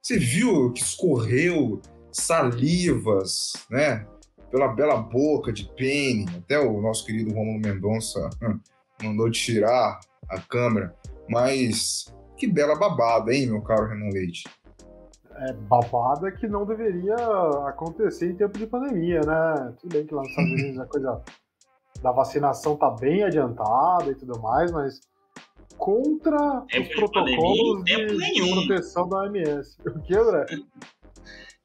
Você 0.00 0.18
viu 0.18 0.72
que 0.72 0.82
escorreu 0.82 1.80
salivas, 2.12 3.54
né? 3.70 4.06
Pela 4.50 4.68
bela 4.68 4.96
boca 4.96 5.52
de 5.52 5.66
Payne. 5.76 6.26
Até 6.38 6.58
o 6.58 6.80
nosso 6.80 7.06
querido 7.06 7.34
Romulo 7.34 7.58
Mendonça 7.58 8.28
mandou 9.02 9.30
tirar 9.30 9.98
a 10.28 10.40
câmera. 10.40 10.94
Mas 11.28 12.14
que 12.36 12.46
bela 12.46 12.76
babada, 12.76 13.32
hein, 13.32 13.46
meu 13.46 13.62
caro 13.62 13.88
Renan 13.88 14.10
Leite? 14.12 14.44
É 15.36 15.52
babada 15.52 16.30
que 16.30 16.46
não 16.46 16.64
deveria 16.64 17.16
acontecer 17.66 18.30
em 18.30 18.36
tempo 18.36 18.56
de 18.56 18.66
pandemia, 18.66 19.20
né? 19.20 19.74
Tudo 19.80 19.92
bem 19.92 20.06
que 20.06 20.14
lá 20.14 20.20
nos 20.20 20.30
Estados 20.30 20.52
Unidos 20.52 20.78
a 20.78 20.86
coisa 20.86 21.22
da 22.02 22.12
vacinação 22.12 22.76
tá 22.76 22.90
bem 22.90 23.24
adiantada 23.24 24.10
e 24.10 24.14
tudo 24.14 24.40
mais, 24.40 24.70
mas 24.70 25.00
contra 25.76 26.62
tempo 26.68 26.88
os 26.88 26.94
protocolos 26.94 27.84
de, 27.84 28.06
de, 28.06 28.16
de, 28.16 28.52
proteção 28.52 29.08
da 29.08 29.18
OMS. 29.22 29.76
O 29.86 30.00
que, 30.02 30.16
André? 30.16 30.46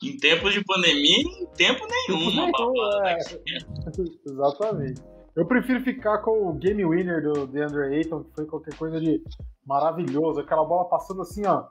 Em 0.02 0.16
tempos 0.16 0.54
de 0.54 0.64
pandemia, 0.64 1.18
em 1.18 1.46
tempo 1.58 1.86
nenhum. 1.86 2.30
Uma 2.30 2.50
babada 2.50 3.10
é. 3.10 3.18
Exatamente. 4.32 5.02
Eu 5.36 5.46
prefiro 5.46 5.84
ficar 5.84 6.20
com 6.20 6.48
o 6.48 6.54
game 6.54 6.86
winner 6.86 7.22
do 7.22 7.46
DeAndre 7.46 7.96
Ayton, 7.96 8.24
que 8.24 8.34
foi 8.34 8.46
qualquer 8.46 8.76
coisa 8.76 8.98
de 8.98 9.22
maravilhoso. 9.66 10.40
Aquela 10.40 10.64
bola 10.64 10.88
passando 10.88 11.22
assim, 11.22 11.46
ó. 11.46 11.66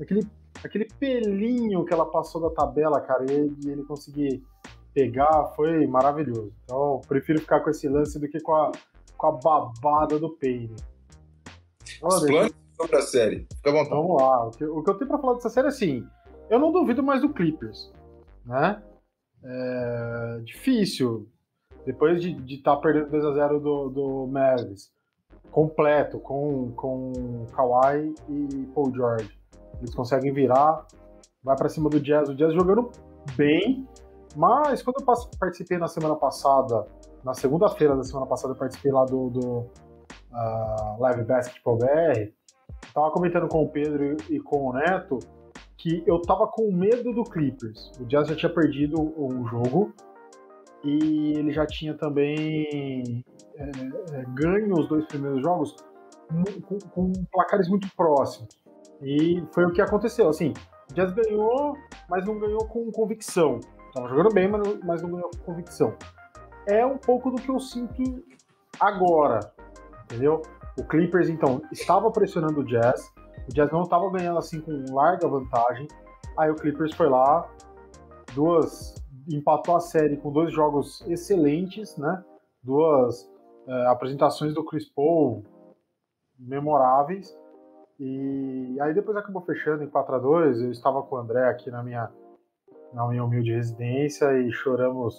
Aquele, 0.00 0.20
aquele 0.62 0.86
pelinho 1.00 1.84
que 1.84 1.92
ela 1.92 2.06
passou 2.06 2.40
da 2.40 2.50
tabela, 2.50 3.00
cara, 3.00 3.24
e 3.28 3.34
ele, 3.34 3.56
ele 3.66 3.82
conseguir 3.82 4.40
pegar 4.92 5.52
foi 5.56 5.84
maravilhoso. 5.86 6.52
Então, 6.62 7.00
prefiro 7.08 7.40
ficar 7.40 7.60
com 7.60 7.70
esse 7.70 7.88
lance 7.88 8.20
do 8.20 8.28
que 8.28 8.40
com 8.40 8.54
a, 8.54 8.70
com 9.16 9.26
a 9.26 9.32
babada 9.32 10.18
do 10.18 10.30
Payne. 10.30 10.76
Os 12.02 12.26
planos 12.26 12.54
sobre 12.76 12.96
a 12.96 13.02
série. 13.02 13.46
Fica 13.56 13.72
bom. 13.72 13.84
Vamos 13.88 14.22
lá. 14.22 14.46
O 14.46 14.50
que, 14.50 14.64
o 14.64 14.82
que 14.82 14.90
eu 14.90 14.94
tenho 14.94 15.08
pra 15.08 15.18
falar 15.18 15.34
dessa 15.34 15.50
série 15.50 15.66
é 15.66 15.70
assim: 15.70 16.06
eu 16.50 16.58
não 16.58 16.72
duvido 16.72 17.02
mais 17.02 17.20
do 17.20 17.32
Clippers, 17.32 17.92
né? 18.44 18.82
É 19.42 20.40
difícil. 20.44 21.28
Depois 21.84 22.22
de 22.22 22.54
estar 22.54 22.76
tá 22.76 22.80
perdendo 22.80 23.10
2x0 23.10 23.60
do, 23.60 23.88
do 23.90 24.26
Mavericks, 24.26 24.90
completo, 25.50 26.18
com, 26.18 26.72
com 26.72 27.44
Kawhi 27.54 28.14
e 28.28 28.66
Paul 28.74 28.92
George. 28.94 29.38
Eles 29.78 29.94
conseguem 29.94 30.32
virar, 30.32 30.86
vai 31.42 31.54
para 31.56 31.68
cima 31.68 31.90
do 31.90 32.00
Jazz. 32.00 32.30
O 32.30 32.34
Jazz 32.34 32.54
jogando 32.54 32.90
bem, 33.36 33.86
mas 34.34 34.82
quando 34.82 35.00
eu 35.00 35.04
participei 35.38 35.76
na 35.76 35.88
semana 35.88 36.16
passada, 36.16 36.86
na 37.22 37.34
segunda-feira 37.34 37.94
da 37.96 38.02
semana 38.02 38.26
passada, 38.26 38.54
eu 38.54 38.58
participei 38.58 38.90
lá 38.90 39.04
do, 39.04 39.28
do 39.28 39.66
uh, 40.34 41.00
Live 41.00 41.24
Basketball 41.24 41.78
BR, 41.78 42.32
tava 42.92 43.10
comentando 43.10 43.48
com 43.48 43.62
o 43.62 43.68
Pedro 43.68 44.16
e 44.28 44.40
com 44.40 44.68
o 44.68 44.72
Neto 44.72 45.18
que 45.76 46.02
eu 46.06 46.20
tava 46.22 46.46
com 46.46 46.72
medo 46.72 47.12
do 47.12 47.24
Clippers. 47.24 47.92
O 48.00 48.06
Jazz 48.06 48.28
já 48.28 48.34
tinha 48.34 48.52
perdido 48.52 48.96
um 49.18 49.46
jogo 49.46 49.92
e 50.82 51.34
ele 51.36 51.52
já 51.52 51.66
tinha 51.66 51.94
também 51.94 53.24
é, 53.56 53.64
é, 53.64 54.24
ganho 54.34 54.72
os 54.72 54.88
dois 54.88 55.04
primeiros 55.06 55.42
jogos 55.42 55.76
com, 56.66 56.78
com, 56.90 57.12
placares 57.30 57.68
muito 57.68 57.86
próximos. 57.94 58.48
E 59.02 59.42
foi 59.52 59.66
o 59.66 59.72
que 59.72 59.82
aconteceu. 59.82 60.28
Assim, 60.28 60.54
o 60.90 60.94
Jazz 60.94 61.12
ganhou, 61.12 61.76
mas 62.08 62.24
não 62.24 62.38
ganhou 62.38 62.66
com 62.66 62.90
convicção. 62.90 63.60
Tava 63.92 64.08
jogando 64.08 64.32
bem, 64.32 64.48
mas 64.48 64.66
não, 64.66 64.80
mas 64.82 65.02
não 65.02 65.10
ganhou 65.10 65.30
com 65.30 65.52
convicção. 65.52 65.94
É 66.66 66.84
um 66.86 66.96
pouco 66.96 67.30
do 67.30 67.36
que 67.36 67.50
eu 67.50 67.60
sinto 67.60 68.24
agora, 68.80 69.40
entendeu? 70.14 70.42
O 70.78 70.84
Clippers, 70.84 71.28
então, 71.28 71.60
estava 71.72 72.10
pressionando 72.10 72.60
o 72.60 72.64
Jazz, 72.64 73.12
o 73.48 73.52
Jazz 73.52 73.70
não 73.70 73.82
estava 73.82 74.10
ganhando 74.10 74.38
assim 74.38 74.60
com 74.60 74.84
larga 74.92 75.28
vantagem. 75.28 75.86
Aí 76.38 76.50
o 76.50 76.54
Clippers 76.54 76.94
foi 76.94 77.08
lá, 77.08 77.48
duas 78.34 78.94
empatou 79.28 79.76
a 79.76 79.80
série 79.80 80.16
com 80.16 80.32
dois 80.32 80.52
jogos 80.52 81.02
excelentes, 81.06 81.96
né? 81.96 82.22
Duas 82.62 83.30
é, 83.66 83.86
apresentações 83.86 84.54
do 84.54 84.64
Chris 84.64 84.88
Paul 84.88 85.42
memoráveis. 86.38 87.34
E 87.98 88.76
aí 88.80 88.92
depois 88.92 89.16
acabou 89.16 89.42
fechando 89.42 89.84
em 89.84 89.88
4 89.88 90.16
a 90.16 90.18
2 90.18 90.62
Eu 90.62 90.70
estava 90.72 91.02
com 91.02 91.14
o 91.14 91.18
André 91.18 91.48
aqui 91.48 91.70
na 91.70 91.82
minha, 91.82 92.10
na 92.92 93.06
minha 93.08 93.24
humilde 93.24 93.52
residência 93.52 94.32
e 94.40 94.50
choramos 94.50 95.14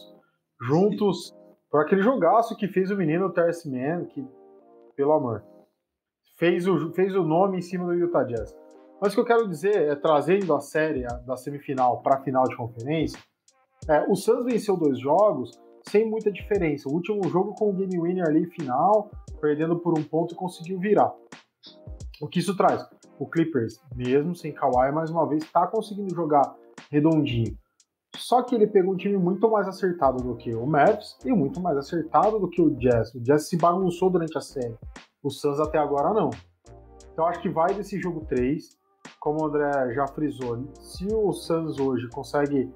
juntos 0.61 1.33
por 1.71 1.81
aquele 1.81 2.01
jogaço 2.01 2.55
que 2.55 2.67
fez 2.67 2.91
o 2.91 2.97
menino 2.97 3.31
Terce 3.31 3.69
Man, 3.69 4.05
que, 4.05 4.25
pelo 4.95 5.13
amor 5.13 5.43
fez 6.37 6.67
o, 6.67 6.91
fez 6.93 7.15
o 7.15 7.23
nome 7.23 7.57
em 7.57 7.61
cima 7.61 7.85
do 7.85 7.93
Utah 7.93 8.23
Jazz. 8.23 8.55
Mas 9.01 9.11
o 9.11 9.15
que 9.15 9.21
eu 9.21 9.25
quero 9.25 9.47
dizer 9.47 9.75
é, 9.75 9.95
trazendo 9.95 10.53
a 10.53 10.59
série 10.59 11.03
da 11.25 11.35
semifinal 11.35 12.01
para 12.01 12.17
a 12.17 12.23
final 12.23 12.43
de 12.45 12.55
conferência, 12.55 13.19
é, 13.89 14.05
o 14.09 14.15
Suns 14.15 14.45
venceu 14.45 14.77
dois 14.77 14.99
jogos 14.99 15.51
sem 15.87 16.09
muita 16.09 16.31
diferença. 16.31 16.89
O 16.89 16.93
último 16.93 17.27
jogo 17.29 17.53
com 17.55 17.69
o 17.69 17.73
game 17.73 17.99
winner 17.99 18.25
ali 18.27 18.45
final, 18.47 19.11
perdendo 19.39 19.77
por 19.79 19.97
um 19.97 20.03
ponto, 20.03 20.35
conseguiu 20.35 20.79
virar. 20.79 21.13
O 22.21 22.27
que 22.27 22.39
isso 22.39 22.55
traz? 22.55 22.87
O 23.19 23.27
Clippers, 23.27 23.79
mesmo 23.95 24.35
sem 24.35 24.53
Kawhi, 24.53 24.91
mais 24.91 25.09
uma 25.09 25.27
vez, 25.27 25.43
está 25.43 25.67
conseguindo 25.67 26.13
jogar 26.15 26.55
redondinho. 26.89 27.55
Só 28.17 28.41
que 28.43 28.55
ele 28.55 28.67
pegou 28.67 28.93
um 28.93 28.98
time 28.98 29.17
muito 29.17 29.50
mais 29.50 29.67
acertado 29.67 30.24
do 30.24 30.36
que 30.36 30.53
o 30.53 30.65
Mavs 30.65 31.17
e 31.25 31.31
muito 31.31 31.60
mais 31.60 31.77
acertado 31.77 32.39
do 32.39 32.50
que 32.50 32.62
o 32.62 32.69
Jazz. 32.75 33.13
O 33.13 33.19
Jazz 33.19 33.50
se 33.50 33.57
bagunçou 33.57 34.10
durante 34.10 34.38
a 34.38 34.41
série. 34.41 34.75
O 35.22 35.29
Suns 35.29 35.60
até 35.60 35.77
agora 35.77 36.13
não. 36.13 36.29
Então 37.12 37.25
acho 37.25 37.41
que 37.41 37.50
vai 37.50 37.74
desse 37.74 38.00
jogo 38.00 38.25
3. 38.25 38.77
Como 39.19 39.41
o 39.41 39.45
André 39.48 39.93
já 39.93 40.07
frisou, 40.07 40.67
se 40.79 41.07
o 41.12 41.31
Suns 41.34 41.79
hoje 41.79 42.07
consegue 42.10 42.72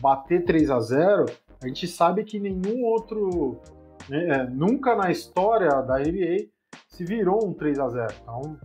bater 0.00 0.44
3 0.44 0.70
a 0.70 0.80
0 0.80 1.26
a 1.62 1.68
gente 1.68 1.86
sabe 1.86 2.24
que 2.24 2.40
nenhum 2.40 2.84
outro. 2.84 3.60
Né, 4.08 4.28
é, 4.30 4.50
nunca 4.50 4.96
na 4.96 5.12
história 5.12 5.80
da 5.82 5.98
NBA 5.98 6.48
se 6.88 7.04
virou 7.04 7.46
um 7.46 7.54
3 7.54 7.78
a 7.78 7.88
0 7.88 8.14
Então 8.20 8.58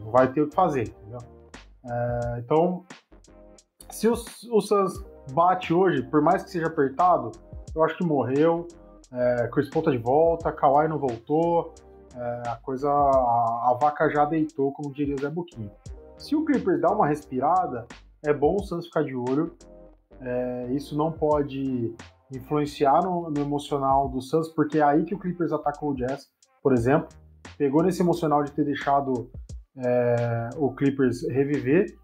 não 0.00 0.10
vai 0.10 0.32
ter 0.32 0.42
o 0.42 0.48
que 0.48 0.54
fazer, 0.54 0.88
entendeu? 0.88 1.20
É, 1.86 2.38
então, 2.40 2.84
se 3.90 4.08
o, 4.08 4.14
o 4.50 4.60
Suns 4.60 5.04
bate 5.32 5.72
hoje, 5.72 6.02
por 6.02 6.20
mais 6.20 6.42
que 6.42 6.50
seja 6.50 6.66
apertado, 6.66 7.32
eu 7.74 7.82
acho 7.82 7.96
que 7.96 8.04
morreu. 8.04 8.66
É, 9.12 9.48
Chris 9.48 9.70
Paul 9.70 9.84
tá 9.84 9.90
de 9.90 9.98
volta, 9.98 10.50
Kawhi 10.50 10.88
não 10.88 10.98
voltou, 10.98 11.72
é, 12.16 12.48
a 12.48 12.56
coisa, 12.56 12.88
a, 12.88 13.70
a, 13.70 13.78
vaca 13.80 14.08
já 14.08 14.24
deitou, 14.24 14.72
como 14.72 14.92
diria 14.92 15.14
o 15.14 15.20
Zé 15.20 15.28
Buquinho. 15.28 15.70
Se 16.16 16.34
o 16.34 16.44
Clippers 16.44 16.80
dá 16.80 16.90
uma 16.90 17.06
respirada, 17.06 17.86
é 18.24 18.32
bom 18.32 18.56
o 18.56 18.62
Suns 18.62 18.86
ficar 18.86 19.02
de 19.02 19.14
olho. 19.14 19.54
É, 20.20 20.72
isso 20.72 20.96
não 20.96 21.12
pode 21.12 21.94
influenciar 22.32 23.02
no, 23.02 23.30
no, 23.30 23.40
emocional 23.40 24.08
do 24.08 24.20
Suns, 24.20 24.48
porque 24.48 24.78
é 24.78 24.82
aí 24.82 25.04
que 25.04 25.14
o 25.14 25.18
Clippers 25.18 25.52
atacou 25.52 25.90
o 25.90 25.94
Jazz, 25.94 26.30
por 26.62 26.72
exemplo. 26.72 27.08
Pegou 27.58 27.82
nesse 27.82 28.00
emocional 28.00 28.42
de 28.42 28.52
ter 28.52 28.64
deixado 28.64 29.30
é, 29.76 30.50
o 30.56 30.72
Clippers 30.72 31.28
reviver. 31.28 31.96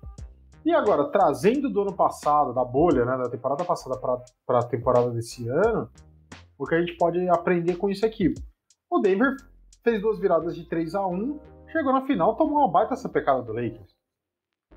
E 0.64 0.72
agora, 0.72 1.04
trazendo 1.10 1.70
do 1.70 1.82
ano 1.82 1.94
passado, 1.94 2.52
da 2.52 2.64
bolha, 2.64 3.04
né, 3.04 3.16
da 3.16 3.30
temporada 3.30 3.64
passada 3.64 3.98
para 3.98 4.58
a 4.58 4.64
temporada 4.64 5.10
desse 5.10 5.48
ano, 5.48 5.90
o 6.58 6.66
que 6.66 6.74
a 6.74 6.80
gente 6.80 6.96
pode 6.96 7.26
aprender 7.28 7.76
com 7.76 7.88
isso 7.88 8.04
aqui? 8.04 8.34
O 8.90 8.98
Denver 8.98 9.36
fez 9.82 10.02
duas 10.02 10.18
viradas 10.18 10.54
de 10.54 10.68
3 10.68 10.94
a 10.94 11.06
1 11.06 11.40
chegou 11.70 11.92
na 11.92 12.02
final, 12.02 12.36
tomou 12.36 12.58
uma 12.58 12.70
baita 12.70 12.94
essa 12.94 13.08
pecada 13.08 13.42
do 13.42 13.52
Lakers. 13.52 13.94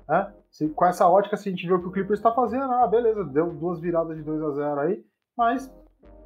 É? 0.08 0.32
Se, 0.50 0.68
com 0.68 0.84
essa 0.84 1.08
ótica, 1.08 1.36
se 1.36 1.48
a 1.48 1.52
gente 1.52 1.66
vê 1.66 1.72
o 1.72 1.80
que 1.80 1.88
o 1.88 1.92
Clippers 1.92 2.18
está 2.18 2.32
fazendo, 2.32 2.64
ah, 2.64 2.86
beleza, 2.86 3.24
deu 3.24 3.52
duas 3.52 3.80
viradas 3.80 4.16
de 4.16 4.22
2 4.22 4.42
a 4.42 4.50
0 4.50 4.80
aí, 4.80 5.04
mas 5.36 5.72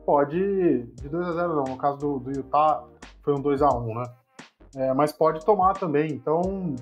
pode. 0.05 0.83
De 0.95 1.09
2 1.09 1.29
a 1.29 1.33
0 1.33 1.57
não, 1.57 1.65
no 1.65 1.77
caso 1.77 1.99
do, 1.99 2.19
do 2.19 2.31
Utah 2.33 2.85
foi 3.23 3.35
um 3.35 3.41
2 3.41 3.63
a 3.63 3.71
1 3.71 3.95
né? 3.95 4.05
É, 4.77 4.93
mas 4.93 5.13
pode 5.13 5.45
tomar 5.45 5.75
também, 5.75 6.13
então. 6.13 6.75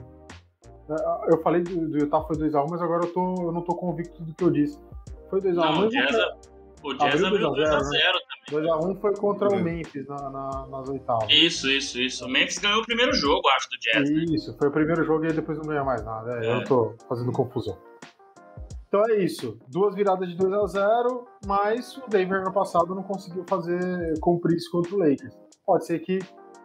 É, 0.88 1.32
eu 1.32 1.42
falei 1.42 1.62
do, 1.62 1.88
do 1.88 1.98
Utah 1.98 2.22
foi 2.22 2.36
2x1, 2.36 2.66
mas 2.70 2.80
agora 2.80 3.04
eu, 3.04 3.12
tô, 3.12 3.34
eu 3.42 3.52
não 3.52 3.62
tô 3.62 3.74
convicto 3.74 4.22
do 4.22 4.34
que 4.34 4.44
eu 4.44 4.50
disse. 4.50 4.78
Foi 5.28 5.40
2x1. 5.40 5.54
Não, 5.54 5.86
o 5.86 5.88
Jazz, 5.88 6.16
o 6.82 6.94
Jazz 6.94 7.24
abriu 7.24 7.50
2x0 7.50 7.82
também. 7.82 8.64
2x1 8.64 9.00
foi 9.00 9.16
contra 9.16 9.48
o 9.48 9.56
Memphis 9.56 10.06
na, 10.06 10.30
na, 10.30 10.66
nas 10.68 10.88
oitavas. 10.88 11.28
Isso, 11.30 11.68
isso, 11.68 12.00
isso. 12.00 12.24
O 12.24 12.28
Memphis 12.28 12.58
ganhou 12.58 12.80
o 12.80 12.84
primeiro 12.84 13.12
jogo, 13.12 13.48
acho, 13.48 13.68
do 13.68 13.78
Jazz. 13.78 14.10
Né? 14.10 14.24
Isso, 14.30 14.52
né? 14.52 14.56
foi 14.58 14.68
o 14.68 14.72
primeiro 14.72 15.04
jogo 15.04 15.24
e 15.24 15.32
depois 15.32 15.58
não 15.58 15.66
ganhou 15.66 15.84
mais 15.84 16.04
nada. 16.04 16.38
É, 16.44 16.46
é. 16.46 16.56
Eu 16.56 16.64
tô 16.64 16.94
fazendo 17.08 17.32
confusão. 17.32 17.76
Então 18.88 19.04
é 19.10 19.18
isso. 19.18 19.58
Duas 19.68 19.94
viradas 19.94 20.28
de 20.28 20.36
2 20.36 20.52
x 20.52 20.72
0 20.72 21.26
mas 21.44 21.96
o 21.96 22.08
Denver 22.08 22.44
no 22.44 22.52
passado 22.52 22.94
não 22.94 23.02
conseguiu 23.02 23.44
fazer 23.48 24.14
cumprir 24.20 24.56
isso 24.56 24.70
contra 24.70 24.94
o 24.94 24.98
Lakers. 24.98 25.36
Pode 25.66 25.84
ser 25.84 25.98
que 25.98 26.20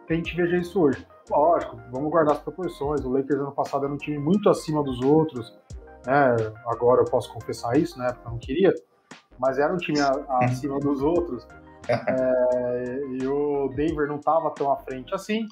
a 0.08 0.14
gente 0.14 0.34
veja 0.36 0.56
isso 0.56 0.80
hoje. 0.80 1.04
Lógico, 1.30 1.76
vamos 1.90 2.10
guardar 2.10 2.34
as 2.34 2.42
proporções. 2.42 3.04
O 3.04 3.10
Lakers 3.10 3.40
ano 3.40 3.52
passado 3.52 3.84
era 3.84 3.94
um 3.94 3.96
time 3.96 4.18
muito 4.18 4.48
acima 4.48 4.82
dos 4.82 5.00
outros. 5.00 5.56
Né? 6.06 6.36
Agora 6.66 7.02
eu 7.02 7.04
posso 7.04 7.32
confessar 7.32 7.76
isso, 7.76 7.98
né? 7.98 8.08
Porque 8.12 8.26
eu 8.26 8.30
não 8.32 8.38
queria 8.38 8.74
mas 9.42 9.58
era 9.58 9.74
um 9.74 9.76
time 9.76 9.98
acima 10.40 10.78
dos 10.78 11.02
outros. 11.02 11.46
É, 11.88 13.00
e 13.20 13.26
o 13.26 13.68
Denver 13.74 14.06
não 14.06 14.14
estava 14.14 14.52
tão 14.52 14.70
à 14.70 14.76
frente 14.76 15.12
assim. 15.12 15.48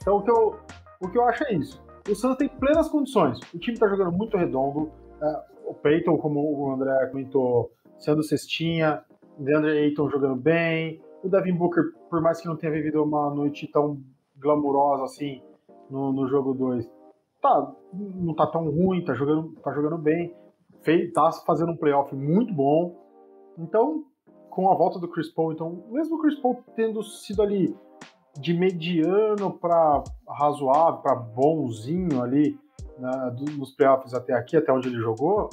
Então 0.00 0.16
o 0.16 0.22
que 0.24 0.28
eu, 0.32 0.58
o 1.00 1.08
que 1.08 1.16
eu 1.16 1.24
acho 1.26 1.44
é 1.44 1.54
isso. 1.54 1.80
O 2.10 2.14
Santos 2.16 2.38
tem 2.38 2.48
plenas 2.48 2.88
condições. 2.88 3.38
O 3.54 3.58
time 3.60 3.74
está 3.74 3.86
jogando 3.86 4.10
muito 4.10 4.36
redondo. 4.36 4.90
É, 5.22 5.42
o 5.64 5.74
Peyton, 5.74 6.18
como 6.18 6.40
o 6.40 6.72
André 6.72 7.06
comentou, 7.06 7.70
sendo 8.00 8.20
cestinha. 8.24 9.04
O 9.38 9.44
DeAndre 9.44 9.78
Ayton 9.78 10.10
jogando 10.10 10.34
bem. 10.34 11.00
O 11.22 11.28
Devin 11.28 11.54
Booker, 11.54 11.84
por 12.10 12.20
mais 12.20 12.40
que 12.40 12.48
não 12.48 12.56
tenha 12.56 12.72
vivido 12.72 13.00
uma 13.00 13.32
noite 13.32 13.68
tão 13.68 14.02
glamurosa 14.42 15.04
assim 15.04 15.42
no, 15.88 16.12
no 16.12 16.26
jogo 16.28 16.52
2, 16.54 16.90
tá, 17.40 17.72
não 17.92 18.34
tá 18.34 18.46
tão 18.46 18.70
ruim, 18.70 19.04
tá 19.04 19.14
jogando, 19.14 19.52
tá 19.62 19.72
jogando 19.72 19.98
bem 19.98 20.34
fez, 20.82 21.12
tá 21.12 21.30
fazendo 21.46 21.72
um 21.72 21.76
playoff 21.76 22.14
muito 22.14 22.52
bom. 22.52 22.96
Então, 23.58 24.04
com 24.50 24.70
a 24.70 24.74
volta 24.74 24.98
do 24.98 25.08
Chris 25.08 25.32
Paul, 25.32 25.52
então, 25.52 25.84
mesmo 25.90 26.16
o 26.16 26.20
Chris 26.20 26.38
Paul 26.38 26.62
tendo 26.76 27.02
sido 27.02 27.42
ali 27.42 27.74
de 28.38 28.54
mediano 28.54 29.58
para 29.58 30.02
razoável, 30.28 31.00
para 31.00 31.14
bonzinho 31.14 32.22
ali 32.22 32.58
né, 32.98 33.36
nos 33.58 33.72
playoffs 33.72 34.14
até 34.14 34.32
aqui, 34.34 34.56
até 34.56 34.72
onde 34.72 34.88
ele 34.88 34.98
jogou, 34.98 35.50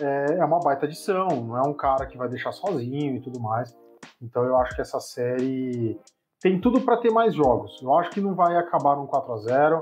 é, 0.00 0.38
é 0.38 0.44
uma 0.44 0.60
baita 0.60 0.86
adição, 0.86 1.28
não 1.28 1.56
é 1.56 1.62
um 1.62 1.74
cara 1.74 2.06
que 2.06 2.16
vai 2.16 2.28
deixar 2.28 2.52
sozinho 2.52 3.16
e 3.16 3.20
tudo 3.20 3.40
mais. 3.40 3.76
Então 4.22 4.44
eu 4.44 4.56
acho 4.58 4.74
que 4.74 4.80
essa 4.80 5.00
série 5.00 5.98
tem 6.40 6.60
tudo 6.60 6.80
para 6.80 6.98
ter 6.98 7.10
mais 7.10 7.34
jogos. 7.34 7.80
Eu 7.82 7.94
acho 7.94 8.10
que 8.10 8.20
não 8.20 8.34
vai 8.34 8.56
acabar 8.56 8.96
num 8.96 9.06
4 9.06 9.32
a 9.32 9.36
0 9.38 9.80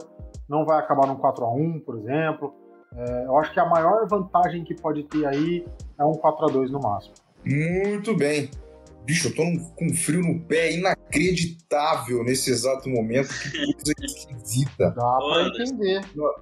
não 0.49 0.65
vai 0.65 0.79
acabar 0.79 1.07
num 1.07 1.17
4 1.17 1.45
a 1.45 1.53
1 1.53 1.81
por 1.81 1.99
exemplo. 1.99 2.55
É, 2.97 3.25
eu 3.27 3.37
acho 3.39 3.53
que 3.53 3.59
a 3.59 3.67
maior 3.67 4.07
vantagem 4.09 4.63
que 4.63 4.75
pode 4.75 5.03
ter 5.05 5.27
aí 5.27 5.67
é 5.99 6.05
um 6.05 6.13
4 6.13 6.47
a 6.47 6.49
2 6.49 6.71
no 6.71 6.81
máximo. 6.81 7.15
Muito 7.45 8.15
bem. 8.17 8.51
Bicho, 9.05 9.29
eu 9.29 9.35
tô 9.35 9.43
com 9.77 9.95
frio 9.95 10.23
no 10.23 10.41
pé 10.47 10.73
inacreditável 10.73 12.25
nesse 12.25 12.51
exato 12.51 12.89
momento. 12.89 13.29
Que 13.29 13.75
coisa 13.75 13.93
esquisita. 14.03 14.91
Dá 14.91 15.17
Pô, 15.19 15.31
pra 15.31 15.49
entender. 15.49 16.01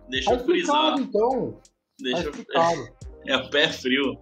Deixa 0.08 0.32
eu 0.32 0.38
frisar. 0.40 0.98
então. 0.98 1.58
Deixa 2.00 2.28
eu... 2.28 2.32
É 3.24 3.36
o 3.36 3.48
pé 3.50 3.68
frio. 3.68 4.18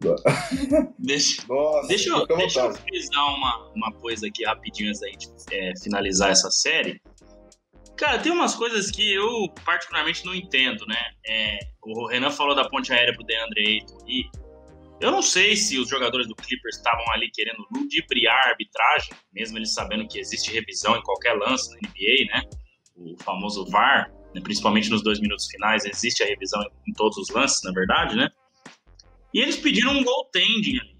deixa, 0.98 1.42
Nossa, 1.48 1.88
deixa, 1.88 2.10
eu, 2.10 2.26
deixa 2.26 2.60
eu 2.60 2.74
frisar 2.74 3.34
uma, 3.34 3.72
uma 3.74 3.92
coisa 3.92 4.26
aqui 4.26 4.44
rapidinho 4.44 4.88
antes 4.88 5.00
da 5.00 5.08
gente 5.08 5.28
é, 5.50 5.72
finalizar 5.82 6.30
essa 6.30 6.50
série. 6.50 7.00
Cara, 7.96 8.20
tem 8.20 8.30
umas 8.30 8.54
coisas 8.54 8.90
que 8.92 9.12
eu 9.12 9.48
particularmente 9.64 10.24
não 10.24 10.32
entendo, 10.32 10.86
né? 10.86 11.10
É, 11.26 11.58
o 11.82 12.06
Renan 12.06 12.30
falou 12.30 12.54
da 12.54 12.68
ponte 12.68 12.92
aérea 12.92 13.12
pro 13.12 13.24
DeAndre 13.24 13.66
Ayton 13.66 13.98
e 14.06 14.24
eu 15.00 15.12
não 15.12 15.22
sei 15.22 15.56
se 15.56 15.78
os 15.78 15.88
jogadores 15.88 16.26
do 16.26 16.34
Clippers 16.34 16.76
estavam 16.76 17.04
ali 17.12 17.30
querendo 17.32 17.64
ludibriar 17.72 18.36
a 18.46 18.48
arbitragem, 18.50 19.10
mesmo 19.32 19.58
eles 19.58 19.72
sabendo 19.72 20.06
que 20.08 20.18
existe 20.18 20.52
revisão 20.52 20.96
em 20.96 21.02
qualquer 21.02 21.34
lance 21.34 21.70
na 21.70 21.88
NBA, 21.88 22.32
né? 22.32 22.42
O 22.96 23.16
famoso 23.22 23.64
VAR, 23.66 24.12
né? 24.34 24.40
principalmente 24.42 24.90
nos 24.90 25.02
dois 25.02 25.20
minutos 25.20 25.46
finais, 25.46 25.84
existe 25.84 26.22
a 26.22 26.26
revisão 26.26 26.60
em 26.86 26.92
todos 26.94 27.16
os 27.16 27.30
lances, 27.30 27.62
na 27.62 27.72
verdade, 27.72 28.16
né? 28.16 28.28
E 29.32 29.40
eles 29.40 29.56
pediram 29.56 29.92
um 29.92 30.04
goaltending 30.04 30.78
ali. 30.80 30.96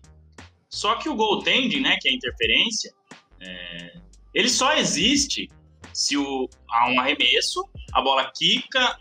Só 0.68 0.96
que 0.96 1.08
o 1.08 1.14
goaltending, 1.14 1.80
né, 1.80 1.96
que 2.00 2.08
é 2.08 2.12
a 2.12 2.14
interferência, 2.14 2.92
é... 3.40 4.00
ele 4.34 4.48
só 4.48 4.74
existe 4.74 5.48
se 5.92 6.16
o... 6.16 6.48
há 6.70 6.90
um 6.90 7.00
arremesso, 7.00 7.68
a 7.92 8.02
bola 8.02 8.30
quica 8.36 8.98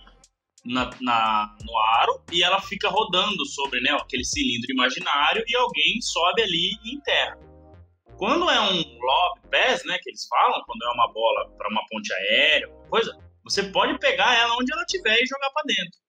na, 0.64 0.90
na, 1.02 1.56
no 1.64 1.78
aro 1.78 2.22
e 2.32 2.44
ela 2.44 2.62
fica 2.62 2.90
rodando 2.90 3.46
sobre 3.46 3.82
né, 3.82 3.92
aquele 3.92 4.24
cilindro 4.24 4.72
imaginário 4.72 5.44
e 5.48 5.56
alguém 5.56 6.02
sobe 6.02 6.42
ali 6.42 6.72
e 6.84 6.96
enterra. 6.96 7.38
Quando 8.18 8.50
é 8.50 8.60
um 8.60 8.78
lob 8.78 9.42
pass, 9.52 9.84
né, 9.86 9.98
que 10.02 10.10
eles 10.10 10.26
falam, 10.28 10.64
quando 10.66 10.84
é 10.84 10.90
uma 10.94 11.14
bola 11.14 11.50
para 11.58 11.70
uma 11.70 11.82
ponte 11.88 12.12
aérea, 12.14 12.68
coisa, 12.90 13.16
você 13.44 13.64
pode 13.64 13.98
pegar 14.00 14.36
ela 14.36 14.56
onde 14.56 14.74
ela 14.74 14.82
estiver 14.82 15.22
e 15.22 15.26
jogar 15.26 15.50
para 15.52 15.64
dentro. 15.68 16.00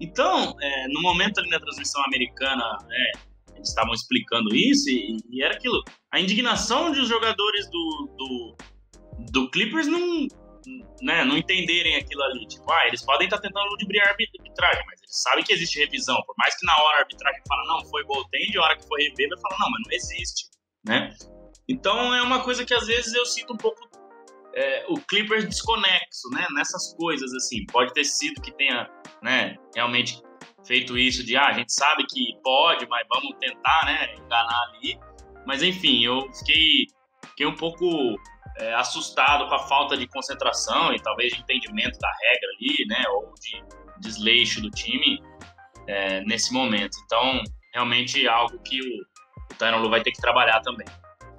Então, 0.00 0.56
é, 0.60 0.88
no 0.88 1.02
momento 1.02 1.38
ali 1.38 1.50
na 1.50 1.60
transmissão 1.60 2.02
americana, 2.04 2.78
né, 2.88 3.10
eles 3.54 3.68
estavam 3.68 3.92
explicando 3.92 4.54
isso 4.54 4.88
e, 4.88 5.18
e, 5.30 5.42
era 5.42 5.54
aquilo. 5.54 5.82
A 6.10 6.18
indignação 6.18 6.90
dos 6.90 7.06
jogadores 7.06 7.70
do, 7.70 8.14
do, 8.16 8.56
do 9.30 9.50
Clippers 9.50 9.86
não, 9.86 10.26
né, 11.02 11.24
não 11.24 11.36
entenderem 11.36 11.96
aquilo 11.96 12.22
ali. 12.22 12.46
Tipo, 12.46 12.72
ah, 12.72 12.86
eles 12.86 13.04
podem 13.04 13.26
estar 13.26 13.36
tá 13.36 13.42
tentando 13.42 13.68
ludibriar 13.68 14.08
a 14.08 14.10
arbitragem, 14.10 14.82
mas 14.86 15.00
eles 15.00 15.22
sabem 15.22 15.44
que 15.44 15.52
existe 15.52 15.78
revisão. 15.78 16.16
Por 16.26 16.34
mais 16.38 16.58
que 16.58 16.66
na 16.66 16.76
hora 16.82 16.96
a 16.96 17.00
arbitragem 17.00 17.42
fala, 17.46 17.64
não, 17.66 17.84
foi 17.90 18.02
goaltend, 18.04 18.56
a 18.56 18.62
hora 18.62 18.76
que 18.76 18.86
for 18.86 18.98
rever, 18.98 19.28
vai 19.28 19.40
falar, 19.40 19.58
não, 19.60 19.70
mas 19.70 19.82
não 19.86 19.92
existe, 19.92 20.48
né? 20.84 21.14
Então 21.68 22.14
é 22.14 22.22
uma 22.22 22.42
coisa 22.42 22.64
que 22.64 22.74
às 22.74 22.86
vezes 22.86 23.14
eu 23.14 23.24
sinto 23.26 23.52
um 23.52 23.56
pouco 23.56 23.88
é, 24.54 24.84
o 24.88 25.00
Clippers 25.00 25.44
desconexo, 25.46 26.28
né? 26.32 26.46
Nessas 26.54 26.94
coisas, 26.94 27.32
assim. 27.34 27.64
Pode 27.66 27.92
ter 27.92 28.04
sido 28.04 28.40
que 28.40 28.52
tenha, 28.52 28.88
né, 29.22 29.56
realmente 29.74 30.20
feito 30.66 30.98
isso 30.98 31.24
de, 31.24 31.36
ah, 31.36 31.46
a 31.46 31.52
gente 31.52 31.72
sabe 31.72 32.04
que 32.06 32.32
pode, 32.42 32.86
mas 32.88 33.06
vamos 33.08 33.36
tentar, 33.38 33.84
né, 33.86 34.14
enganar 34.14 34.62
ali. 34.68 34.98
Mas 35.46 35.62
enfim, 35.62 36.04
eu 36.04 36.30
fiquei, 36.32 36.86
fiquei 37.28 37.46
um 37.46 37.54
pouco 37.54 37.86
é, 38.58 38.74
assustado 38.74 39.48
com 39.48 39.54
a 39.54 39.58
falta 39.60 39.96
de 39.96 40.06
concentração 40.06 40.92
e 40.92 41.00
talvez 41.00 41.32
de 41.32 41.40
entendimento 41.40 41.98
da 41.98 42.08
regra 42.08 42.48
ali, 42.56 42.86
né, 42.86 43.04
ou 43.08 43.34
de 43.40 43.64
desleixo 44.00 44.60
do 44.60 44.70
time 44.70 45.22
é, 45.86 46.20
nesse 46.22 46.52
momento. 46.52 46.96
Então, 47.04 47.42
realmente 47.72 48.26
é 48.26 48.28
algo 48.28 48.58
que 48.62 48.80
o, 48.80 49.86
o 49.86 49.90
vai 49.90 50.02
ter 50.02 50.12
que 50.12 50.20
trabalhar 50.20 50.60
também. 50.60 50.86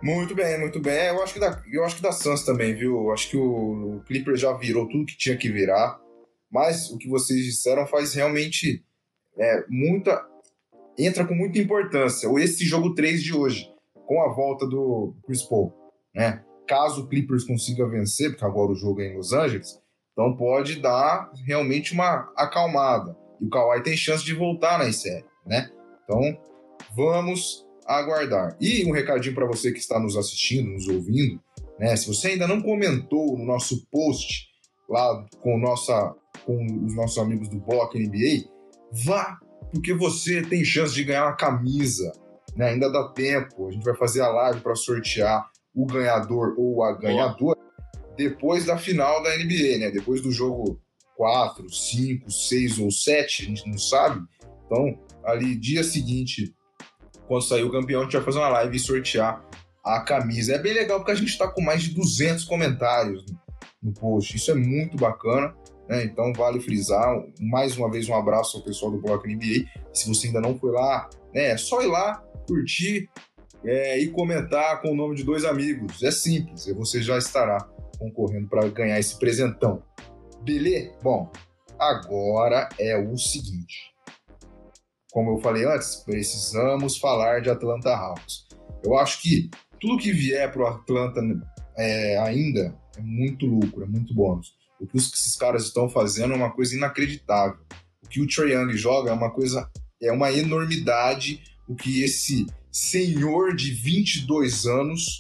Muito 0.02 0.34
bem, 0.34 0.60
muito 0.60 0.80
bem. 0.80 1.08
Eu 1.08 1.22
acho 1.22 1.34
que 1.34 1.40
da, 1.40 1.62
eu 1.72 1.84
acho 1.84 1.96
que 1.96 2.02
da 2.02 2.12
Suns 2.12 2.44
também, 2.44 2.74
viu? 2.74 2.96
Eu 2.96 3.12
acho 3.12 3.30
que 3.30 3.38
o, 3.38 3.98
o 3.98 4.04
Clippers 4.04 4.40
já 4.40 4.54
virou 4.54 4.88
tudo 4.88 5.06
que 5.06 5.18
tinha 5.18 5.38
que 5.38 5.50
virar. 5.50 6.00
Mas 6.52 6.90
o 6.90 6.98
que 6.98 7.08
vocês 7.08 7.44
disseram 7.46 7.86
faz 7.86 8.14
realmente 8.14 8.84
é, 9.38 9.64
muita. 9.70 10.26
entra 10.98 11.26
com 11.26 11.34
muita 11.34 11.60
importância. 11.60 12.28
Esse 12.40 12.66
jogo 12.66 12.94
3 12.96 13.24
de 13.24 13.34
hoje, 13.34 13.72
com 14.06 14.22
a 14.22 14.34
volta 14.34 14.68
do 14.68 15.16
Chris 15.26 15.44
Paul, 15.44 15.74
né? 16.14 16.44
caso 16.68 17.04
o 17.04 17.08
Clippers 17.08 17.44
consiga 17.44 17.86
vencer, 17.86 18.30
porque 18.30 18.46
agora 18.46 18.72
o 18.72 18.76
jogo 18.76 19.02
é 19.02 19.08
em 19.08 19.18
Los 19.18 19.34
Angeles, 19.34 19.82
então 20.14 20.38
pode 20.38 20.82
dar 20.82 21.30
realmente 21.46 21.94
uma 21.94 22.32
acalmada. 22.36 23.16
E 23.42 23.46
o 23.46 23.50
Kawhi 23.50 23.84
tem 23.84 23.98
chance 23.98 24.24
de 24.24 24.34
voltar 24.34 24.80
na 24.80 24.92
série, 24.94 25.26
né? 25.46 25.70
Então, 26.04 26.22
vamos 26.96 27.66
aguardar. 27.86 28.56
E 28.60 28.86
um 28.86 28.92
recadinho 28.92 29.36
para 29.36 29.46
você 29.46 29.72
que 29.72 29.80
está 29.80 30.00
nos 30.00 30.16
assistindo, 30.16 30.70
nos 30.70 30.88
ouvindo, 30.88 31.42
né? 31.80 31.96
Se 31.96 32.08
você 32.08 32.30
ainda 32.30 32.48
não 32.48 32.62
comentou 32.62 33.38
no 33.38 33.46
nosso 33.46 33.86
post 33.92 34.48
lá 34.90 35.26
com, 35.42 35.58
nossa, 35.58 36.14
com 36.46 36.86
os 36.86 36.96
nossos 36.96 37.18
amigos 37.18 37.48
do 37.50 37.60
Block 37.60 37.98
NBA, 37.98 38.50
vá, 39.06 39.40
porque 39.72 39.94
você 39.94 40.42
tem 40.42 40.64
chance 40.64 40.94
de 40.94 41.04
ganhar 41.04 41.26
uma 41.26 41.36
camisa, 41.36 42.12
né? 42.56 42.70
Ainda 42.70 42.92
dá 42.92 43.10
tempo. 43.10 43.68
A 43.68 43.72
gente 43.72 43.84
vai 43.84 43.96
fazer 43.96 44.22
a 44.22 44.30
live 44.30 44.62
para 44.62 44.76
sortear 44.76 45.50
o 45.74 45.86
ganhador 45.86 46.56
ou 46.58 46.84
a 46.84 46.94
ganhadora 46.98 47.60
depois 48.18 48.66
da 48.66 48.78
final 48.78 49.24
da 49.24 49.36
NBA, 49.38 49.80
né? 49.80 49.92
Depois 49.92 50.22
do 50.22 50.32
jogo 50.32 50.80
4, 51.16 51.70
5, 51.70 52.32
6 52.32 52.80
ou 52.80 52.92
7, 52.92 53.44
a 53.44 53.46
gente 53.46 53.70
não 53.70 53.78
sabe. 53.78 54.22
Então, 54.66 55.00
ali, 55.24 55.56
dia 55.56 55.84
seguinte, 55.84 56.54
quando 57.32 57.44
sair 57.44 57.64
o 57.64 57.72
campeão, 57.72 58.02
a 58.02 58.04
gente 58.04 58.12
vai 58.12 58.24
fazer 58.24 58.40
uma 58.40 58.50
live 58.50 58.76
e 58.76 58.80
sortear 58.80 59.42
a 59.82 60.02
camisa. 60.02 60.54
É 60.54 60.60
bem 60.60 60.74
legal 60.74 61.00
porque 61.00 61.14
a 61.14 61.16
gente 61.16 61.30
está 61.30 61.48
com 61.48 61.62
mais 61.62 61.82
de 61.82 61.96
200 61.96 62.44
comentários 62.44 63.26
no 63.82 63.94
post. 63.94 64.36
Isso 64.36 64.52
é 64.52 64.54
muito 64.54 64.98
bacana. 64.98 65.56
Né? 65.88 66.04
Então, 66.04 66.34
vale 66.34 66.60
frisar. 66.60 67.24
Mais 67.40 67.78
uma 67.78 67.90
vez, 67.90 68.10
um 68.10 68.16
abraço 68.16 68.58
ao 68.58 68.64
pessoal 68.64 68.92
do 68.92 69.00
Bloco 69.00 69.26
NBA. 69.26 69.66
Se 69.94 70.10
você 70.10 70.28
ainda 70.28 70.42
não 70.42 70.60
foi 70.60 70.74
lá, 70.74 71.10
né, 71.34 71.52
é 71.52 71.58
só 71.58 71.82
ir 71.82 71.88
lá, 71.88 72.22
curtir, 72.46 73.10
é, 73.64 73.98
e 73.98 74.10
comentar 74.10 74.82
com 74.82 74.92
o 74.92 74.96
nome 74.96 75.16
de 75.16 75.24
dois 75.24 75.46
amigos. 75.46 76.04
É 76.04 76.12
simples, 76.12 76.68
e 76.68 76.74
você 76.74 77.02
já 77.02 77.18
estará 77.18 77.60
concorrendo 77.98 78.50
para 78.50 78.68
ganhar 78.68 79.00
esse 79.00 79.18
presentão. 79.18 79.82
Beleza? 80.44 80.92
Bom, 81.02 81.32
agora 81.80 82.68
é 82.78 82.98
o 82.98 83.18
seguinte. 83.18 83.91
Como 85.12 85.32
eu 85.32 85.42
falei 85.42 85.66
antes, 85.66 85.98
precisamos 85.98 86.98
falar 86.98 87.42
de 87.42 87.50
Atlanta 87.50 87.94
Hawks. 87.94 88.48
Eu 88.84 88.98
acho 88.98 89.22
que 89.22 89.50
tudo 89.80 90.02
que 90.02 90.12
vier 90.12 90.52
para 90.52 90.64
o 90.64 90.68
Atlanta 90.68 91.22
é, 91.78 92.18
ainda 92.20 92.74
é 92.98 93.02
muito 93.02 93.46
lucro, 93.46 93.84
é 93.84 93.88
muito 93.88 94.14
bônus. 94.14 94.56
O 94.80 94.88
que 94.88 94.98
esses 94.98 95.36
caras 95.36 95.66
estão 95.66 95.90
fazendo 95.90 96.34
é 96.34 96.38
uma 96.38 96.52
coisa 96.52 96.76
inacreditável. 96.76 97.60
O 98.04 98.08
que 98.08 98.22
o 98.22 98.28
Trae 98.28 98.54
Young 98.54 98.72
joga 98.78 99.12
é 99.12 99.14
uma 99.14 99.30
coisa, 99.30 99.70
é 100.02 100.12
uma 100.12 100.32
enormidade. 100.32 101.44
O 101.68 101.76
que 101.76 102.04
esse 102.04 102.48
senhor 102.72 103.54
de 103.54 103.72
22 103.72 104.66
anos 104.66 105.20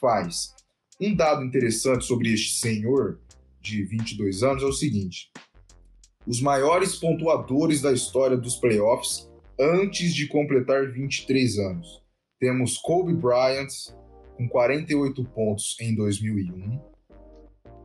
faz. 0.00 0.54
Um 0.98 1.14
dado 1.14 1.44
interessante 1.44 2.04
sobre 2.04 2.32
este 2.32 2.58
senhor 2.58 3.20
de 3.60 3.84
22 3.84 4.42
anos 4.42 4.62
é 4.62 4.66
o 4.66 4.72
seguinte: 4.72 5.30
os 6.26 6.40
maiores 6.40 6.96
pontuadores 6.96 7.80
da 7.82 7.92
história 7.92 8.36
dos 8.36 8.56
playoffs 8.56 9.28
antes 9.58 10.14
de 10.14 10.26
completar 10.26 10.90
23 10.90 11.58
anos. 11.58 12.02
Temos 12.38 12.76
Kobe 12.78 13.14
Bryant 13.14 13.68
com 14.36 14.48
48 14.48 15.24
pontos 15.24 15.76
em 15.80 15.94
2001. 15.94 16.80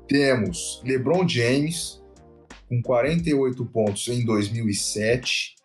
Temos 0.07 0.81
LeBron 0.85 1.27
James 1.27 2.01
com 2.69 2.81
48 2.81 3.65
pontos 3.65 4.07
em 4.07 4.25
2007 4.25 5.55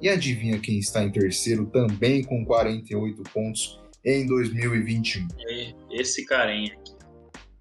e 0.00 0.08
adivinha 0.08 0.58
quem 0.58 0.78
está 0.78 1.04
em 1.04 1.10
terceiro 1.10 1.66
também 1.66 2.24
com 2.24 2.44
48 2.44 3.22
pontos 3.34 3.80
em 4.04 4.26
2021? 4.26 5.28
Esse 5.90 6.24
carinha 6.24 6.72
aqui. 6.72 6.92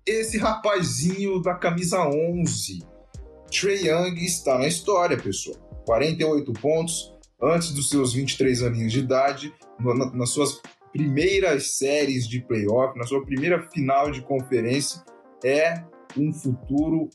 Esse 0.06 0.38
rapazinho 0.38 1.42
da 1.42 1.54
camisa 1.54 2.00
11. 2.08 2.80
Trey 3.50 3.88
Young 3.88 4.16
está 4.24 4.58
na 4.58 4.68
história, 4.68 5.18
pessoal. 5.18 5.58
48 5.86 6.54
pontos 6.54 7.16
antes 7.42 7.72
dos 7.72 7.90
seus 7.90 8.14
23 8.14 8.64
aninhos 8.64 8.92
de 8.92 9.00
idade, 9.00 9.54
nas 10.14 10.30
suas 10.30 10.62
primeiras 10.92 11.78
séries 11.78 12.28
de 12.28 12.42
playoff, 12.42 12.98
na 12.98 13.06
sua 13.06 13.24
primeira 13.26 13.68
final 13.70 14.12
de 14.12 14.22
conferência, 14.22 15.04
é 15.44 15.84
um 16.18 16.34
futuro 16.34 17.10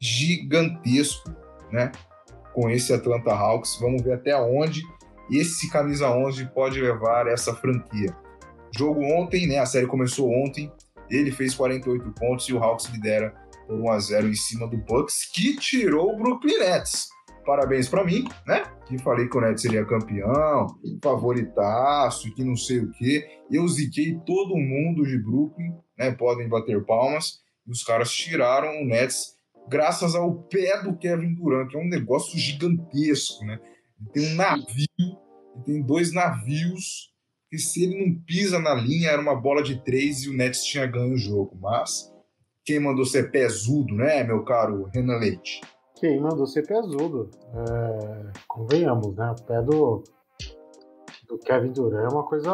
gigantesco, 0.00 1.30
né? 1.70 1.92
com 2.52 2.70
esse 2.70 2.92
Atlanta 2.92 3.32
Hawks. 3.32 3.78
Vamos 3.80 4.02
ver 4.02 4.14
até 4.14 4.36
onde 4.36 4.82
esse 5.30 5.70
camisa 5.70 6.10
11 6.10 6.46
pode 6.54 6.80
levar 6.80 7.26
essa 7.26 7.54
franquia. 7.54 8.16
Jogo 8.76 9.02
ontem, 9.02 9.46
né? 9.46 9.58
A 9.58 9.66
série 9.66 9.86
começou 9.86 10.30
ontem. 10.30 10.72
Ele 11.10 11.30
fez 11.30 11.54
48 11.54 12.12
pontos 12.12 12.48
e 12.48 12.54
o 12.54 12.62
Hawks 12.62 12.86
lidera 12.86 13.34
por 13.66 13.80
1 13.80 13.90
a 13.90 13.98
0 13.98 14.28
em 14.28 14.34
cima 14.34 14.66
do 14.68 14.76
Bucks, 14.78 15.30
que 15.32 15.56
tirou 15.56 16.12
o 16.12 16.16
Brooklyn 16.16 16.58
Nets. 16.58 17.08
Parabéns 17.44 17.88
para 17.88 18.04
mim, 18.04 18.24
né? 18.46 18.64
Que 18.86 18.96
falei 18.98 19.28
que 19.28 19.36
o 19.36 19.40
Nets 19.40 19.62
seria 19.62 19.84
campeão, 19.84 20.66
favoritaço, 21.02 22.34
que 22.34 22.42
não 22.42 22.56
sei 22.56 22.80
o 22.80 22.90
quê. 22.92 23.26
Eu 23.50 23.68
ziquei 23.68 24.18
todo 24.24 24.56
mundo 24.56 25.04
de 25.04 25.18
Brooklyn, 25.18 25.74
né? 25.98 26.10
Podem 26.12 26.48
bater 26.48 26.84
palmas. 26.84 27.42
E 27.66 27.70
os 27.70 27.82
caras 27.82 28.10
tiraram 28.10 28.82
o 28.82 28.86
Nets 28.86 29.34
graças 29.68 30.14
ao 30.14 30.34
pé 30.44 30.82
do 30.82 30.96
Kevin 30.96 31.34
Durant, 31.34 31.68
que 31.68 31.76
é 31.76 31.80
um 31.80 31.88
negócio 31.88 32.38
gigantesco, 32.38 33.44
né? 33.44 33.58
Tem 34.12 34.32
um 34.32 34.34
navio, 34.34 35.18
tem 35.64 35.82
dois 35.82 36.12
navios, 36.12 37.10
que 37.50 37.58
se 37.58 37.84
ele 37.84 38.04
não 38.04 38.22
pisa 38.24 38.58
na 38.58 38.74
linha, 38.74 39.10
era 39.10 39.20
uma 39.20 39.34
bola 39.34 39.62
de 39.62 39.82
três 39.82 40.24
e 40.24 40.28
o 40.28 40.34
Nets 40.34 40.64
tinha 40.64 40.86
ganho 40.86 41.14
o 41.14 41.18
jogo. 41.18 41.56
Mas 41.60 42.12
quem 42.64 42.80
mandou 42.80 43.04
ser 43.04 43.30
pesudo, 43.30 43.94
né, 43.94 44.24
meu 44.24 44.42
caro 44.44 44.88
Renan 44.92 45.18
Leite? 45.18 45.60
Quem 45.96 46.20
mandou 46.20 46.46
ser 46.46 46.66
pesudo? 46.66 47.30
É, 47.54 48.32
convenhamos, 48.48 49.14
né? 49.14 49.34
O 49.38 49.42
pé 49.42 49.62
do, 49.62 50.02
do 51.28 51.38
Kevin 51.38 51.72
Durant 51.72 52.10
é 52.10 52.14
uma 52.14 52.24
coisa. 52.24 52.50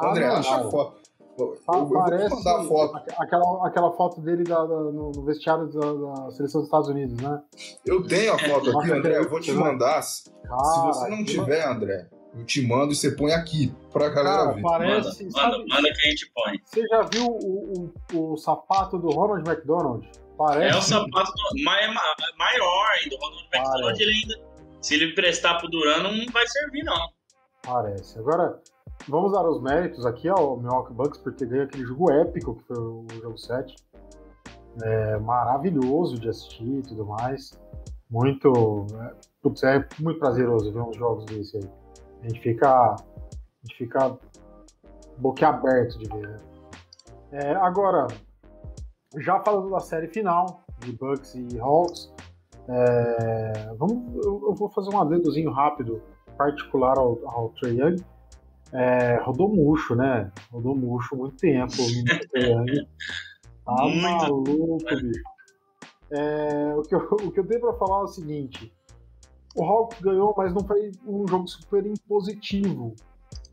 André, 0.00 0.26
acha 0.26 0.56
a 0.56 0.70
foto. 0.70 1.00
Eu, 1.38 1.56
Parece 1.64 2.34
eu 2.34 2.42
vou 2.42 2.64
foto. 2.68 2.96
Aquela, 3.18 3.66
aquela 3.66 3.92
foto 3.92 4.20
dele 4.20 4.44
da, 4.44 4.66
da, 4.66 4.76
no 4.76 5.10
vestiário 5.24 5.68
da, 5.68 5.92
da, 5.92 6.30
seleção 6.32 6.60
dos 6.60 6.68
Estados 6.68 6.88
Unidos, 6.88 7.16
né? 7.22 7.42
Eu 7.86 8.06
tenho 8.06 8.34
a 8.34 8.38
foto 8.38 8.78
aqui, 8.78 8.92
André. 8.92 9.18
Eu 9.18 9.30
vou 9.30 9.40
te 9.40 9.52
mandar. 9.52 10.02
Cara, 10.02 10.64
Se 10.64 10.80
você 10.86 11.08
não 11.08 11.24
tiver, 11.24 11.66
André, 11.66 12.10
eu 12.36 12.44
te 12.44 12.66
mando 12.66 12.92
e 12.92 12.96
você 12.96 13.10
põe 13.10 13.32
aqui 13.32 13.72
pra 13.92 14.08
galera 14.08 14.44
Cara, 14.44 14.52
ver. 14.52 14.62
Parece, 14.62 15.24
manda, 15.24 15.30
sabe, 15.30 15.52
manda, 15.52 15.74
manda, 15.74 15.92
que 15.92 16.00
a 16.00 16.10
gente 16.10 16.32
põe. 16.34 16.60
Você 16.64 16.86
já 16.86 17.02
viu 17.02 17.26
o, 17.26 17.92
o, 18.12 18.32
o 18.32 18.36
sapato 18.36 18.98
do 18.98 19.10
Ronald 19.10 19.48
McDonald? 19.48 20.08
Parece. 20.36 20.76
É 20.76 20.78
o 20.78 20.82
sapato 20.82 21.32
do, 21.32 21.64
maior 21.64 22.86
ainda. 23.02 23.16
O 23.16 23.18
Ronald 23.18 23.48
McDonald, 23.52 24.02
ele 24.02 24.12
ainda. 24.12 24.50
Se 24.80 24.94
ele 24.94 25.12
prestar 25.14 25.58
pro 25.58 25.68
Duran, 25.68 26.02
não 26.02 26.32
vai 26.32 26.46
servir, 26.46 26.82
não. 26.84 27.10
Parece. 27.62 28.18
Agora, 28.18 28.58
vamos 29.06 29.32
dar 29.32 29.46
os 29.46 29.60
méritos 29.60 30.06
aqui 30.06 30.28
ao 30.28 30.56
Milwaukee 30.56 30.94
Bucks 30.94 31.20
por 31.20 31.34
ter 31.34 31.46
ganho 31.46 31.64
aquele 31.64 31.84
jogo 31.84 32.10
épico 32.10 32.56
que 32.56 32.64
foi 32.64 32.78
o 32.78 33.06
jogo 33.20 33.36
7. 33.36 33.76
É 34.82 35.18
maravilhoso 35.18 36.18
de 36.18 36.28
assistir 36.28 36.78
e 36.78 36.82
tudo 36.82 37.04
mais. 37.04 37.60
Muito. 38.08 38.86
É, 38.98 39.14
putz, 39.42 39.62
é 39.62 39.86
muito 39.98 40.18
prazeroso 40.18 40.72
ver 40.72 40.80
uns 40.80 40.96
jogos 40.96 41.26
desse 41.26 41.58
aí. 41.58 41.79
A 42.22 42.28
gente 42.28 42.40
fica. 42.40 42.68
A 42.68 42.96
gente 43.64 43.76
fica 43.76 44.18
boquiaberto 45.18 45.98
de 45.98 46.08
ver. 46.08 46.28
Né? 46.28 46.36
É, 47.32 47.54
agora, 47.56 48.06
já 49.18 49.40
falando 49.40 49.70
da 49.70 49.80
série 49.80 50.08
final 50.08 50.64
de 50.78 50.92
Bucks 50.92 51.34
e 51.34 51.60
Hawks, 51.60 52.12
é, 52.68 53.74
vamos, 53.76 54.24
eu, 54.24 54.42
eu, 54.46 54.54
vou 54.54 54.68
fazer 54.70 54.94
um 54.94 55.00
adendozinho 55.00 55.50
rápido, 55.50 56.02
particular 56.36 56.98
ao, 56.98 57.18
ao 57.28 57.50
Trae 57.50 57.76
Young. 57.78 57.96
É, 58.72 59.16
rodou 59.22 59.48
murcho, 59.48 59.94
né? 59.94 60.30
Rodou 60.50 60.76
murcho 60.76 61.16
muito 61.16 61.36
tempo 61.36 61.74
o 61.74 62.28
Trae 62.30 62.50
Young. 62.50 62.86
Tá 63.62 63.86
maluco, 63.86 64.78
bicho. 64.78 65.22
É, 66.10 66.74
o, 66.74 66.82
que 66.82 66.94
eu, 66.94 66.98
o 66.98 67.30
que 67.30 67.38
eu 67.38 67.46
tenho 67.46 67.60
pra 67.60 67.74
falar 67.74 68.00
é 68.00 68.04
o 68.04 68.08
seguinte: 68.08 68.72
o 69.54 69.64
Hawks 69.64 70.00
ganhou, 70.00 70.34
mas 70.36 70.52
não 70.54 70.64
foi 70.64 70.92
um 71.06 71.26
jogo 71.26 71.48
super 71.48 71.84
impositivo, 71.84 72.94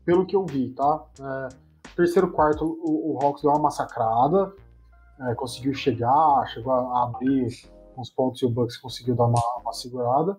pelo 0.04 0.24
que 0.24 0.36
eu 0.36 0.46
vi, 0.46 0.70
tá? 0.70 1.04
É, 1.20 1.48
terceiro 1.96 2.30
quarto, 2.30 2.64
o, 2.64 3.14
o 3.14 3.18
Hawks 3.24 3.42
deu 3.42 3.50
uma 3.50 3.60
massacrada, 3.60 4.52
é, 5.20 5.34
conseguiu 5.34 5.74
chegar, 5.74 6.46
chegou 6.48 6.72
a 6.72 7.04
abrir 7.04 7.48
uns 7.96 8.10
pontos 8.10 8.40
e 8.40 8.46
o 8.46 8.50
Bucks 8.50 8.76
conseguiu 8.76 9.16
dar 9.16 9.26
uma, 9.26 9.42
uma 9.60 9.72
segurada, 9.72 10.38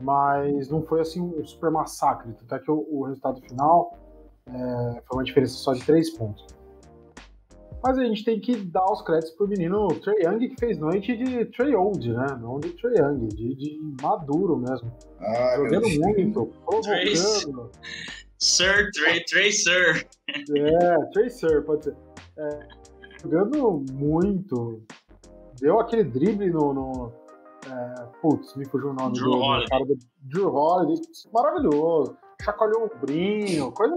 mas 0.00 0.68
não 0.68 0.82
foi 0.82 1.00
assim 1.00 1.20
um 1.20 1.44
super 1.44 1.70
massacre, 1.70 2.32
tanto 2.32 2.54
é 2.54 2.58
que 2.58 2.70
o, 2.70 2.86
o 2.90 3.04
resultado 3.04 3.40
final 3.40 3.92
é, 4.46 5.02
foi 5.06 5.18
uma 5.18 5.24
diferença 5.24 5.54
só 5.54 5.72
de 5.72 5.84
três 5.84 6.10
pontos. 6.10 6.46
Mas 7.84 7.98
a 7.98 8.04
gente 8.04 8.24
tem 8.24 8.40
que 8.40 8.56
dar 8.56 8.84
os 8.90 9.02
créditos 9.02 9.32
pro 9.32 9.46
menino 9.46 9.88
Trey 10.00 10.24
Young, 10.24 10.48
que 10.48 10.56
fez 10.58 10.78
noite 10.78 11.14
de 11.18 11.44
Trey 11.46 11.74
Old, 11.74 12.10
né? 12.10 12.26
Não 12.40 12.58
de 12.58 12.70
Trey 12.70 12.96
Young, 12.96 13.28
de, 13.28 13.54
de 13.54 13.78
maduro 14.00 14.56
mesmo. 14.56 14.90
Ah, 15.20 15.56
Jogando 15.56 15.88
muito, 16.00 16.46
provocando. 16.64 17.70
Sir, 18.38 18.90
Trey, 18.92 19.22
Trey 19.26 19.52
Sir. 19.52 20.06
É, 20.28 20.96
Trey 21.12 21.28
Sir, 21.28 21.62
pode 21.66 21.84
ser. 21.84 21.96
É, 22.38 22.58
jogando 23.22 23.84
muito. 23.92 24.82
Deu 25.60 25.78
aquele 25.78 26.04
drible 26.04 26.50
no. 26.50 26.72
no 26.72 27.12
é, 27.66 28.06
putz, 28.22 28.56
me 28.56 28.64
fugiu 28.64 28.90
o 28.90 28.94
nome 28.94 29.12
Drew 29.12 29.30
do, 29.30 29.36
Holiday. 29.36 29.68
cara 29.68 29.84
do 29.84 29.98
Drew 30.22 30.54
Holiday. 30.54 31.02
Maravilhoso 31.34 32.16
chacoalhou 32.42 32.84
o 32.86 32.98
brinho, 32.98 33.70
coisa, 33.72 33.96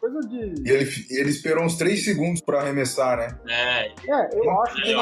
coisa 0.00 0.20
de. 0.28 0.54
E 0.64 0.70
ele, 0.70 0.90
ele 1.10 1.30
esperou 1.30 1.64
uns 1.64 1.76
3 1.76 2.04
segundos 2.04 2.40
pra 2.40 2.60
arremessar, 2.60 3.16
né? 3.16 3.38
É, 3.48 3.88
é 3.88 4.28
eu 4.32 4.62
acho 4.62 4.74
que 4.74 4.88
ele. 4.88 5.00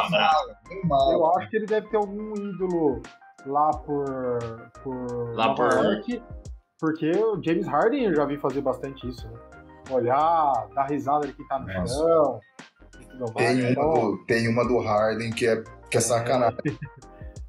Eu 1.12 1.26
acho 1.36 1.50
que 1.50 1.56
ele 1.56 1.66
deve 1.66 1.88
ter 1.88 1.96
algum 1.96 2.34
ídolo 2.34 3.02
lá 3.46 3.70
por. 3.70 4.48
por 4.82 5.34
lá 5.34 5.54
por. 5.54 5.72
York, 5.72 6.22
porque 6.78 7.10
o 7.10 7.42
James 7.42 7.66
Harden 7.66 8.04
eu 8.04 8.14
já 8.14 8.24
vi 8.24 8.36
fazer 8.36 8.60
bastante 8.60 9.08
isso, 9.08 9.26
né? 9.28 9.38
Olhar, 9.90 10.68
dar 10.74 10.86
risada 10.86 11.26
de 11.26 11.32
quem 11.32 11.46
tá 11.46 11.58
no 11.58 11.66
Nossa. 11.66 11.94
chão. 11.94 12.40
Tem 13.36 13.60
uma, 13.60 13.70
então... 13.70 13.92
do, 13.92 14.24
tem 14.26 14.48
uma 14.48 14.66
do 14.66 14.78
Harden 14.78 15.30
que 15.30 15.46
é, 15.46 15.62
que 15.90 15.96
é 15.96 16.00
sacanagem. 16.00 16.58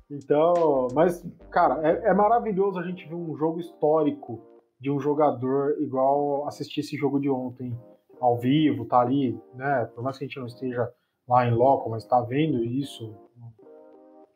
Então, 0.10 0.88
mas, 0.94 1.22
cara, 1.52 1.86
é, 1.86 2.12
é, 2.12 2.14
maravilhoso 2.14 2.80
a 2.80 2.84
gente 2.84 3.06
ver 3.10 3.16
um 3.16 3.36
jogo 3.36 3.60
histórico 3.60 4.42
de 4.80 4.92
um 4.92 5.00
jogador 5.00 5.76
igual 5.82 6.48
assistir 6.48 6.82
esse 6.82 6.96
jogo 6.96 7.20
de 7.20 7.30
ontem 7.30 7.78
ao 8.20 8.38
vivo, 8.38 8.86
tá 8.86 9.00
ali, 9.00 9.40
né? 9.54 9.90
Por 9.94 10.04
mais 10.04 10.18
que 10.18 10.24
a 10.24 10.28
gente 10.28 10.40
não 10.40 10.48
esteja 10.48 10.92
lá 11.28 11.46
em 11.46 11.54
loco, 11.54 11.90
mas 11.90 12.06
tá 12.06 12.22
vendo 12.22 12.64
isso 12.64 13.16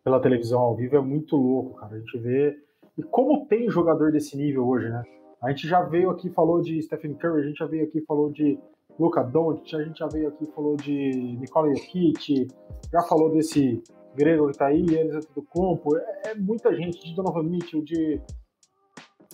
pela 0.03 0.19
televisão 0.19 0.59
ao 0.59 0.75
vivo 0.75 0.95
é 0.95 1.01
muito 1.01 1.35
louco, 1.35 1.75
cara. 1.75 1.95
A 1.95 1.99
gente 1.99 2.17
vê 2.17 2.57
e 2.97 3.03
como 3.03 3.45
tem 3.45 3.69
jogador 3.69 4.11
desse 4.11 4.35
nível 4.35 4.67
hoje, 4.67 4.89
né? 4.89 5.03
A 5.41 5.49
gente 5.49 5.67
já 5.67 5.81
veio 5.81 6.09
aqui 6.09 6.29
falou 6.29 6.61
de 6.61 6.81
Stephen 6.81 7.15
Curry, 7.15 7.41
a 7.41 7.47
gente 7.47 7.57
já 7.57 7.65
veio 7.65 7.85
aqui 7.85 8.01
falou 8.01 8.31
de 8.31 8.59
Luca 8.99 9.23
Doncic, 9.23 9.73
a 9.73 9.83
gente 9.83 9.97
já 9.97 10.07
veio 10.07 10.27
aqui 10.27 10.45
falou 10.53 10.75
de 10.75 11.37
Nikola 11.39 11.73
Jokic, 11.73 12.47
já 12.91 13.01
falou 13.03 13.31
desse 13.31 13.81
grego 14.15 14.51
que 14.51 14.57
tá 14.57 14.67
aí, 14.67 14.85
do 14.85 15.41
campo, 15.41 15.97
é, 15.97 16.31
é 16.31 16.35
muita 16.35 16.75
gente 16.75 16.99
de 17.03 17.15
Donovan 17.15 17.43
Mitchell, 17.43 17.81
de 17.81 18.21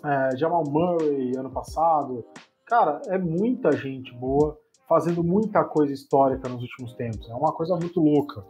é, 0.04 0.38
Jamal 0.38 0.64
Murray 0.68 1.36
ano 1.38 1.50
passado. 1.50 2.26
Cara, 2.66 3.02
é 3.08 3.18
muita 3.18 3.72
gente 3.72 4.14
boa 4.14 4.60
fazendo 4.88 5.24
muita 5.24 5.64
coisa 5.64 5.94
histórica 5.94 6.48
nos 6.48 6.62
últimos 6.62 6.94
tempos. 6.94 7.30
É 7.30 7.34
uma 7.34 7.52
coisa 7.52 7.76
muito 7.76 8.00
louca, 8.00 8.44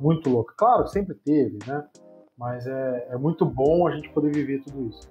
muito 0.00 0.28
louca. 0.28 0.54
Claro, 0.56 0.86
sempre 0.88 1.14
teve, 1.14 1.58
né? 1.66 1.86
Mas 2.36 2.66
é, 2.66 3.08
é 3.10 3.16
muito 3.16 3.44
bom 3.46 3.86
a 3.86 3.92
gente 3.92 4.08
poder 4.10 4.32
viver 4.32 4.62
tudo 4.64 4.88
isso. 4.88 5.08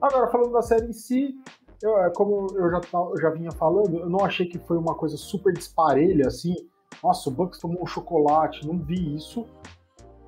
Agora, 0.00 0.28
falando 0.28 0.52
da 0.52 0.62
série 0.62 0.86
em 0.86 0.92
si, 0.92 1.34
eu, 1.80 1.96
é, 1.98 2.10
como 2.10 2.48
eu 2.56 2.70
já, 2.70 2.80
eu 2.92 3.20
já 3.20 3.30
vinha 3.30 3.52
falando, 3.52 3.98
eu 3.98 4.10
não 4.10 4.24
achei 4.24 4.46
que 4.46 4.58
foi 4.58 4.76
uma 4.76 4.94
coisa 4.94 5.16
super 5.16 5.52
disparelha 5.52 6.26
assim. 6.26 6.54
Nossa, 7.02 7.28
o 7.28 7.32
Bucks 7.32 7.60
tomou 7.60 7.82
um 7.82 7.86
chocolate, 7.86 8.66
não 8.66 8.78
vi 8.78 9.14
isso 9.14 9.46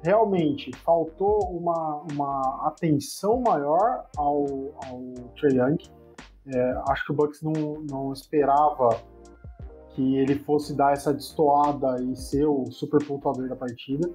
realmente 0.03 0.71
faltou 0.85 1.39
uma, 1.51 2.03
uma 2.13 2.67
atenção 2.67 3.41
maior 3.41 4.07
ao, 4.17 4.47
ao 4.87 5.01
Young. 5.43 5.79
É, 6.47 6.83
acho 6.89 7.07
que 7.07 7.13
o 7.13 7.15
Bucks 7.15 7.43
não, 7.43 7.53
não 7.91 8.13
esperava 8.13 9.01
que 9.91 10.17
ele 10.17 10.39
fosse 10.41 10.75
dar 10.75 10.93
essa 10.93 11.13
destoada 11.13 12.03
e 12.03 12.15
ser 12.15 12.47
o 12.47 12.67
super 12.71 13.05
pontuador 13.05 13.49
da 13.49 13.57
partida. 13.57 14.11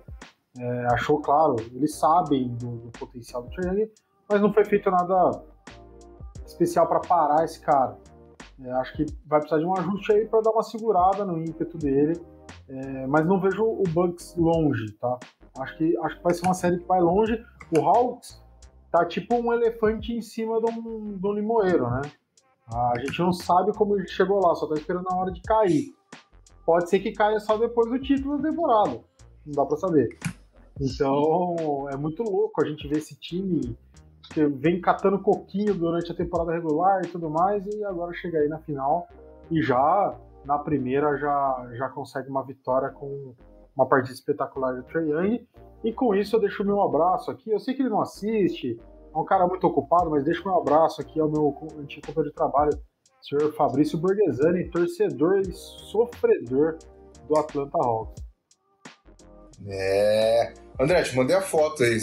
É, 0.57 0.85
achou, 0.93 1.19
claro, 1.19 1.55
eles 1.73 1.95
sabem 1.95 2.49
do, 2.49 2.77
do 2.77 2.91
potencial 2.91 3.43
do 3.43 3.49
Trae 3.49 3.67
Young, 3.67 3.91
mas 4.29 4.41
não 4.41 4.53
foi 4.53 4.63
feito 4.65 4.89
nada 4.91 5.43
especial 6.45 6.87
para 6.87 6.99
parar 6.99 7.43
esse 7.43 7.59
cara. 7.59 7.97
É, 8.63 8.71
acho 8.73 8.93
que 8.95 9.05
vai 9.25 9.39
precisar 9.39 9.59
de 9.59 9.65
um 9.65 9.73
ajuste 9.75 10.13
aí 10.13 10.27
para 10.27 10.41
dar 10.41 10.51
uma 10.51 10.63
segurada 10.63 11.25
no 11.25 11.39
ímpeto 11.39 11.77
dele, 11.77 12.21
é, 12.69 13.07
mas 13.07 13.25
não 13.25 13.39
vejo 13.39 13.63
o 13.63 13.83
Bucks 13.89 14.35
longe, 14.37 14.91
tá? 14.93 15.17
Acho 15.59 15.77
que, 15.77 15.97
acho 15.97 16.17
que 16.17 16.23
vai 16.23 16.33
ser 16.33 16.45
uma 16.45 16.53
série 16.53 16.79
que 16.79 16.87
vai 16.87 17.01
longe. 17.01 17.43
O 17.77 17.81
Hawks 17.81 18.41
tá 18.91 19.05
tipo 19.05 19.35
um 19.35 19.53
elefante 19.53 20.13
em 20.13 20.21
cima 20.21 20.61
de 20.61 20.71
um, 20.71 21.17
de 21.17 21.27
um 21.27 21.33
limoeiro, 21.33 21.89
né? 21.89 22.01
A 22.73 22.93
gente 22.99 23.19
não 23.19 23.33
sabe 23.33 23.73
como 23.73 23.97
ele 23.97 24.07
chegou 24.07 24.39
lá, 24.45 24.55
só 24.55 24.65
tá 24.67 24.75
esperando 24.75 25.07
a 25.09 25.15
hora 25.15 25.31
de 25.31 25.41
cair. 25.41 25.93
Pode 26.65 26.89
ser 26.89 26.99
que 26.99 27.11
caia 27.11 27.39
só 27.39 27.57
depois 27.57 27.89
do 27.89 27.99
título 27.99 28.37
da 28.37 28.49
temporada. 28.49 29.01
Não 29.45 29.53
dá 29.53 29.65
pra 29.65 29.77
saber. 29.77 30.17
Então, 30.79 31.89
é 31.89 31.97
muito 31.97 32.23
louco 32.23 32.61
a 32.61 32.65
gente 32.65 32.87
ver 32.87 32.99
esse 32.99 33.15
time 33.15 33.77
que 34.33 34.45
vem 34.45 34.79
catando 34.79 35.19
coquinho 35.19 35.73
durante 35.73 36.11
a 36.11 36.15
temporada 36.15 36.53
regular 36.53 37.01
e 37.03 37.07
tudo 37.07 37.29
mais, 37.29 37.65
e 37.65 37.83
agora 37.83 38.13
chega 38.13 38.39
aí 38.39 38.47
na 38.47 38.59
final 38.59 39.07
e 39.49 39.61
já 39.61 40.15
na 40.45 40.57
primeira 40.57 41.17
já, 41.17 41.69
já 41.73 41.89
consegue 41.89 42.29
uma 42.29 42.43
vitória 42.43 42.89
com 42.89 43.33
uma 43.75 43.87
partida 43.87 44.13
espetacular 44.13 44.73
do 44.73 44.83
Trae 44.83 45.09
Young. 45.09 45.47
E 45.83 45.91
com 45.93 46.13
isso 46.13 46.35
eu 46.35 46.39
deixo 46.39 46.63
o 46.63 46.65
meu 46.65 46.81
abraço 46.81 47.31
aqui. 47.31 47.49
Eu 47.49 47.59
sei 47.59 47.73
que 47.73 47.81
ele 47.81 47.89
não 47.89 48.01
assiste, 48.01 48.79
é 49.13 49.17
um 49.17 49.25
cara 49.25 49.47
muito 49.47 49.65
ocupado, 49.65 50.09
mas 50.09 50.23
deixo 50.23 50.43
meu 50.47 50.57
abraço 50.57 51.01
aqui 51.01 51.19
ao 51.19 51.29
meu 51.29 51.57
antigo 51.79 52.05
companheiro 52.07 52.29
de 52.29 52.35
trabalho, 52.35 52.71
senhor 53.21 53.53
Fabrício 53.53 53.97
Borghesani, 53.97 54.69
torcedor 54.69 55.39
e 55.39 55.51
sofredor 55.51 56.77
do 57.27 57.37
Atlanta 57.37 57.77
Hawks. 57.77 58.23
É. 59.67 60.53
André, 60.79 61.03
te 61.03 61.15
mandei 61.15 61.35
a 61.35 61.41
foto 61.41 61.83
aí, 61.83 61.97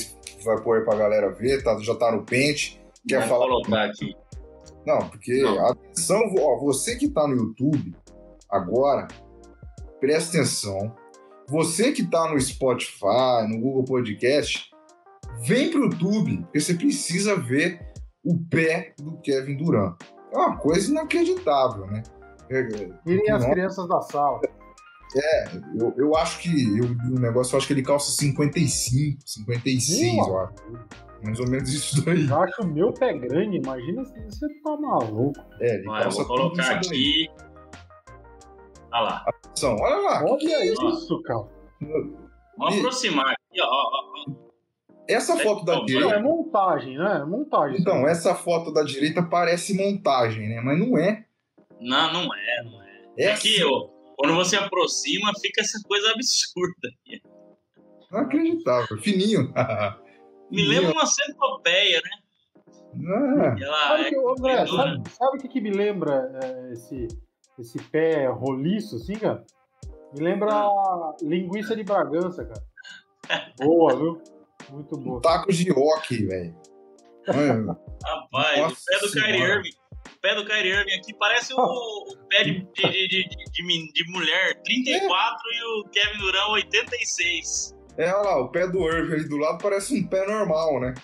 vai 0.45 0.61
pôr 0.63 0.79
aí 0.79 0.85
pra 0.85 0.97
galera 0.97 1.31
ver, 1.31 1.63
tá, 1.63 1.77
já 1.81 1.95
tá 1.97 2.13
no 2.13 2.25
pente. 2.25 2.81
Quer 3.09 3.21
Vou 3.21 3.29
falar? 3.29 3.47
colocar 3.47 3.85
aqui. 3.87 4.15
Não, 4.87 4.99
porque, 5.09 5.43
Não. 5.43 5.67
atenção, 5.67 6.23
ó, 6.39 6.59
você 6.59 6.97
que 6.97 7.09
tá 7.09 7.27
no 7.27 7.37
YouTube 7.37 7.95
agora, 8.49 9.09
presta 10.01 10.37
atenção. 10.39 10.95
Você 11.49 11.93
que 11.93 12.05
tá 12.05 12.31
no 12.31 12.39
Spotify, 12.39 13.49
no 13.49 13.59
Google 13.59 13.85
Podcast, 13.85 14.71
vem 15.41 15.71
pro 15.71 15.85
YouTube, 15.85 16.43
porque 16.43 16.61
você 16.61 16.75
precisa 16.75 17.37
ver 17.37 17.81
o 18.23 18.39
pé 18.51 18.95
do 18.99 19.17
Kevin 19.23 19.57
Durant. 19.57 19.97
É 20.31 20.37
uma 20.37 20.59
coisa 20.59 20.91
inacreditável, 20.91 21.87
né? 21.87 22.03
Irem 23.07 23.31
as 23.31 23.45
crianças 23.47 23.89
da 23.89 24.01
sala. 24.03 24.41
É, 25.17 25.49
eu, 25.75 25.95
eu 25.97 26.17
acho 26.17 26.39
que 26.41 26.79
eu, 26.79 26.85
o 26.85 27.19
negócio, 27.19 27.55
eu 27.55 27.59
acho 27.59 27.67
que 27.67 27.73
ele 27.73 27.83
calça 27.83 28.11
55, 28.13 29.21
56, 29.25 30.15
Meu, 30.17 30.27
eu 30.27 30.39
acho. 30.41 30.55
Mais 31.25 31.41
ou 31.41 31.49
menos 31.49 31.73
isso 31.73 32.05
daí. 32.05 32.29
Eu 32.29 32.43
acho 32.43 32.63
o 32.63 32.67
meu 32.67 32.93
pé 32.93 33.17
grande, 33.17 33.57
imagina 33.57 34.05
se 34.05 34.21
você 34.21 34.47
tá 34.63 34.77
maluco. 34.77 35.41
É, 35.61 35.77
ele 35.77 35.89
Olha, 35.89 36.03
calça 36.03 36.21
eu 36.21 36.27
vou 36.27 36.37
colocar 36.37 36.71
aqui. 36.73 37.29
Olha 38.93 39.01
lá. 39.01 39.25
Atenção, 39.27 39.77
olha 39.77 39.97
lá. 39.97 40.25
Olha 40.25 40.65
isso, 40.65 41.23
cara. 41.23 41.47
Vamos 42.57 42.77
e... 42.77 42.79
aproximar 42.79 43.33
aqui, 43.33 43.61
ó. 43.63 44.49
Essa 45.09 45.35
é 45.35 45.43
foto 45.43 45.65
da 45.65 45.81
direita. 45.81 46.15
É 46.15 46.23
montagem, 46.23 46.99
né? 46.99 47.21
É 47.23 47.25
montagem. 47.25 47.81
Então, 47.81 48.07
essa 48.07 48.35
foto 48.35 48.73
da 48.73 48.83
direita 48.83 49.23
parece 49.23 49.75
montagem, 49.75 50.49
né? 50.49 50.61
Mas 50.61 50.79
não 50.79 50.99
é. 50.99 51.25
Não, 51.81 52.13
não 52.13 52.35
é, 52.35 52.65
não 52.65 52.83
é. 52.83 52.89
É 53.17 53.33
aqui, 53.33 53.63
ó. 53.65 53.89
Quando 54.17 54.35
você 54.35 54.57
aproxima, 54.57 55.33
fica 55.41 55.61
essa 55.61 55.81
coisa 55.87 56.11
absurda. 56.13 56.89
Inacreditável, 58.11 58.99
fininho. 58.99 59.53
Me 60.51 60.67
lembra 60.67 60.93
uma 60.93 61.07
centopeia, 61.07 62.01
né? 62.03 62.11
Ah. 62.97 63.57
Sabe, 63.59 64.03
é 64.03 64.09
que, 64.09 64.17
André, 64.17 64.67
sabe, 64.67 65.11
sabe, 65.11 65.37
o 65.37 65.41
que, 65.41 65.49
que 65.49 65.61
me 65.61 65.71
lembra 65.71 66.31
é, 66.43 66.73
esse, 66.73 67.07
esse 67.61 67.79
pé 67.79 68.27
roliço, 68.27 68.97
assim, 68.97 69.15
cara? 69.15 69.45
Me 70.15 70.23
lembra 70.23 70.53
ah. 70.53 71.17
linguiça 71.23 71.77
de 71.77 71.85
Bragança, 71.85 72.45
cara. 72.45 73.53
Boa, 73.59 73.97
viu? 73.97 74.23
Muito 74.71 74.97
boa. 74.97 75.21
Tacos 75.21 75.57
de 75.57 75.71
rock, 75.71 76.25
velho. 76.25 76.55
Rapaz, 77.27 78.61
Nossa 78.61 78.75
o 78.75 78.85
pé 78.87 79.07
do 79.07 79.13
Kyrie 79.13 79.43
Irving 79.43 79.79
o 80.19 80.21
pé 80.21 80.35
do 80.35 80.45
Kyrie 80.45 80.73
Irving 80.73 80.95
aqui 80.95 81.15
parece 81.15 81.55
o, 81.55 81.59
o 81.59 82.17
pé 82.29 82.43
de, 82.43 82.67
de, 82.75 83.09
de, 83.09 83.29
de, 83.29 83.93
de 83.93 84.11
mulher, 84.11 84.61
34, 84.65 84.91
é. 84.91 85.57
e 85.57 85.63
o 85.65 85.85
Kevin 85.91 86.19
Durant, 86.19 86.49
86. 86.51 87.77
É, 87.97 88.13
olha 88.13 88.31
lá, 88.31 88.41
o 88.41 88.49
pé 88.49 88.67
do 88.67 88.85
Irving 88.89 89.15
ali 89.15 89.29
do 89.29 89.37
lado 89.37 89.59
parece 89.63 89.95
um 89.95 90.07
pé 90.07 90.27
normal, 90.27 90.81
né? 90.81 90.95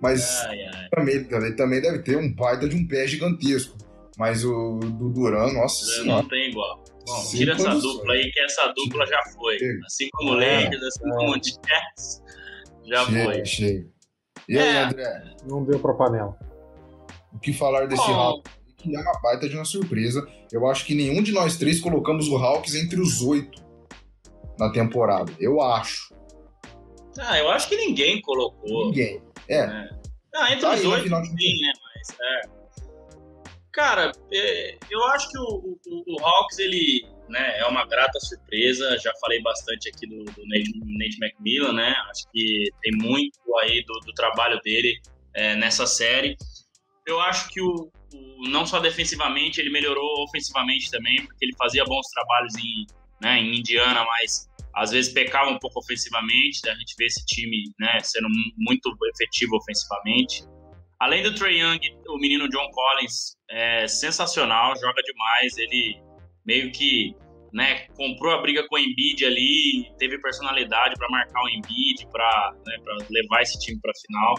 Mas 0.00 0.44
ai, 0.44 0.60
ai. 0.74 0.88
Também, 0.90 1.14
ele 1.14 1.52
também 1.54 1.80
deve 1.80 2.00
ter 2.00 2.16
um 2.16 2.32
baita 2.34 2.68
de 2.68 2.76
um 2.76 2.86
pé 2.86 3.06
gigantesco. 3.06 3.76
Mas 4.18 4.44
o 4.44 4.78
do 4.78 5.10
Duran, 5.10 5.52
nossa 5.52 5.86
Não 5.86 6.02
senhora. 6.02 6.28
tem 6.28 6.50
igual. 6.50 6.84
Bom, 7.06 7.24
tira 7.30 7.54
essa 7.54 7.74
dupla 7.74 8.14
aí, 8.14 8.30
que 8.30 8.40
essa 8.40 8.72
dupla 8.72 9.06
já 9.06 9.22
foi. 9.34 9.56
Assim 9.86 10.08
como 10.12 10.32
o 10.32 10.40
é, 10.40 10.64
Lakers, 10.64 10.82
assim 10.82 11.08
é. 11.08 11.14
como 11.14 11.32
o 11.32 11.38
Jazz, 11.38 12.22
já 12.84 13.06
cheio, 13.06 13.24
foi. 13.24 13.44
Cheio. 13.46 13.92
E 14.48 14.58
aí, 14.58 14.68
é. 14.68 14.82
André? 14.82 15.36
Não 15.46 15.64
deu 15.64 15.78
pra 15.78 15.94
panela 15.94 16.36
o 17.32 17.38
que 17.38 17.52
falar 17.52 17.86
desse 17.86 18.10
oh. 18.10 18.14
Hawks, 18.14 18.52
que 18.76 18.94
é 18.94 19.00
uma 19.00 19.20
baita 19.20 19.48
de 19.48 19.54
uma 19.54 19.64
surpresa. 19.64 20.26
Eu 20.52 20.66
acho 20.66 20.84
que 20.84 20.94
nenhum 20.94 21.22
de 21.22 21.32
nós 21.32 21.56
três 21.56 21.80
colocamos 21.80 22.28
o 22.28 22.36
Hawks 22.36 22.74
entre 22.74 23.00
os 23.00 23.22
oito 23.22 23.62
na 24.58 24.70
temporada. 24.70 25.32
Eu 25.38 25.60
acho. 25.60 26.14
Ah, 27.18 27.38
eu 27.38 27.48
acho 27.50 27.68
que 27.68 27.76
ninguém 27.76 28.20
colocou. 28.20 28.86
Ninguém. 28.86 29.22
É. 29.48 29.60
é. 29.60 29.90
Ah, 30.34 30.52
entre 30.52 30.60
tá 30.60 30.74
os 30.74 30.84
oito, 30.84 31.08
sim, 31.08 31.60
né? 31.60 31.72
Mas, 31.82 32.16
é. 32.20 32.57
Cara, 33.72 34.12
é, 34.32 34.78
eu 34.90 35.04
acho 35.08 35.30
que 35.30 35.38
o, 35.38 35.78
o, 35.86 36.14
o, 36.16 36.26
Hawks, 36.26 36.58
ele 36.58 37.06
né, 37.28 37.58
é 37.58 37.66
uma 37.66 37.86
grata 37.86 38.18
surpresa. 38.20 38.98
Já 38.98 39.12
falei 39.20 39.40
bastante 39.42 39.88
aqui 39.88 40.06
do, 40.06 40.24
do 40.24 40.46
Nate, 40.46 40.72
Nate 40.84 41.18
McMillan, 41.22 41.72
né? 41.74 41.94
Acho 42.10 42.24
que 42.32 42.70
tem 42.82 42.92
muito 42.96 43.38
aí 43.58 43.84
do, 43.84 43.94
do 44.00 44.12
trabalho 44.14 44.60
dele 44.62 45.00
é, 45.34 45.54
nessa 45.54 45.86
série 45.86 46.36
eu 47.08 47.20
acho 47.20 47.48
que 47.48 47.60
o, 47.60 47.90
o, 48.12 48.48
não 48.50 48.66
só 48.66 48.78
defensivamente, 48.78 49.60
ele 49.60 49.70
melhorou 49.70 50.22
ofensivamente 50.24 50.90
também, 50.90 51.24
porque 51.24 51.44
ele 51.46 51.56
fazia 51.56 51.84
bons 51.84 52.06
trabalhos 52.08 52.54
em, 52.56 52.86
né, 53.20 53.40
em 53.40 53.58
Indiana, 53.58 54.04
mas 54.04 54.46
às 54.74 54.90
vezes 54.90 55.12
pecava 55.12 55.50
um 55.50 55.58
pouco 55.58 55.80
ofensivamente. 55.80 56.68
A 56.68 56.74
gente 56.74 56.94
vê 56.98 57.06
esse 57.06 57.24
time 57.24 57.72
né, 57.80 57.98
sendo 58.02 58.28
muito 58.56 58.94
efetivo 59.14 59.56
ofensivamente. 59.56 60.44
Além 61.00 61.22
do 61.22 61.34
Trey 61.34 61.60
Young, 61.60 61.80
o 62.08 62.18
menino 62.18 62.48
John 62.48 62.68
Collins 62.72 63.36
é 63.48 63.86
sensacional, 63.86 64.74
joga 64.76 65.00
demais. 65.02 65.56
Ele 65.56 66.00
meio 66.44 66.72
que 66.72 67.14
né, 67.52 67.86
comprou 67.96 68.32
a 68.32 68.42
briga 68.42 68.66
com 68.66 68.74
o 68.74 68.78
Embiid 68.78 69.24
ali, 69.24 69.90
teve 69.98 70.20
personalidade 70.20 70.94
para 70.96 71.08
marcar 71.08 71.42
o 71.42 71.48
Embiid, 71.48 72.06
para 72.10 72.52
né, 72.66 72.76
levar 73.10 73.42
esse 73.42 73.58
time 73.60 73.78
para 73.80 73.92
a 73.92 74.00
final 74.06 74.34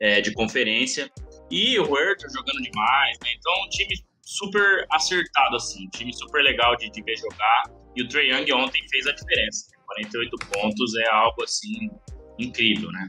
é, 0.00 0.20
de 0.20 0.32
conferência. 0.32 1.10
E 1.50 1.78
o 1.78 1.90
Huerta 1.90 2.28
jogando 2.28 2.62
demais, 2.62 3.18
né? 3.22 3.30
Então, 3.36 3.52
um 3.64 3.68
time 3.68 3.94
super 4.22 4.86
acertado, 4.90 5.56
assim, 5.56 5.86
um 5.86 5.90
time 5.90 6.12
super 6.12 6.42
legal 6.42 6.76
de, 6.76 6.88
de 6.90 7.02
ver 7.02 7.16
jogar. 7.16 7.64
E 7.96 8.02
o 8.02 8.08
Trey 8.08 8.30
Young 8.30 8.50
ontem 8.52 8.80
fez 8.90 9.06
a 9.06 9.12
diferença. 9.12 9.66
48 9.86 10.36
pontos 10.52 10.96
é 10.96 11.08
algo, 11.10 11.42
assim, 11.42 11.90
incrível, 12.38 12.90
né? 12.92 13.08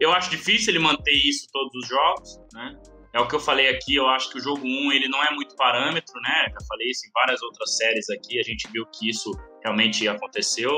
Eu 0.00 0.12
acho 0.12 0.30
difícil 0.30 0.72
ele 0.72 0.78
manter 0.78 1.12
isso 1.12 1.46
todos 1.52 1.74
os 1.74 1.88
jogos, 1.88 2.38
né? 2.52 2.76
É 3.14 3.20
o 3.20 3.26
que 3.26 3.34
eu 3.34 3.40
falei 3.40 3.68
aqui, 3.68 3.94
eu 3.94 4.06
acho 4.08 4.30
que 4.30 4.38
o 4.38 4.40
jogo 4.40 4.66
1 4.66 4.92
ele 4.92 5.08
não 5.08 5.22
é 5.24 5.30
muito 5.30 5.56
parâmetro, 5.56 6.14
né? 6.20 6.46
Já 6.52 6.66
falei 6.68 6.90
isso 6.90 7.06
em 7.06 7.10
várias 7.12 7.42
outras 7.42 7.76
séries 7.76 8.08
aqui, 8.10 8.38
a 8.38 8.42
gente 8.42 8.68
viu 8.70 8.84
que 8.86 9.08
isso 9.08 9.32
realmente 9.64 10.06
aconteceu, 10.06 10.70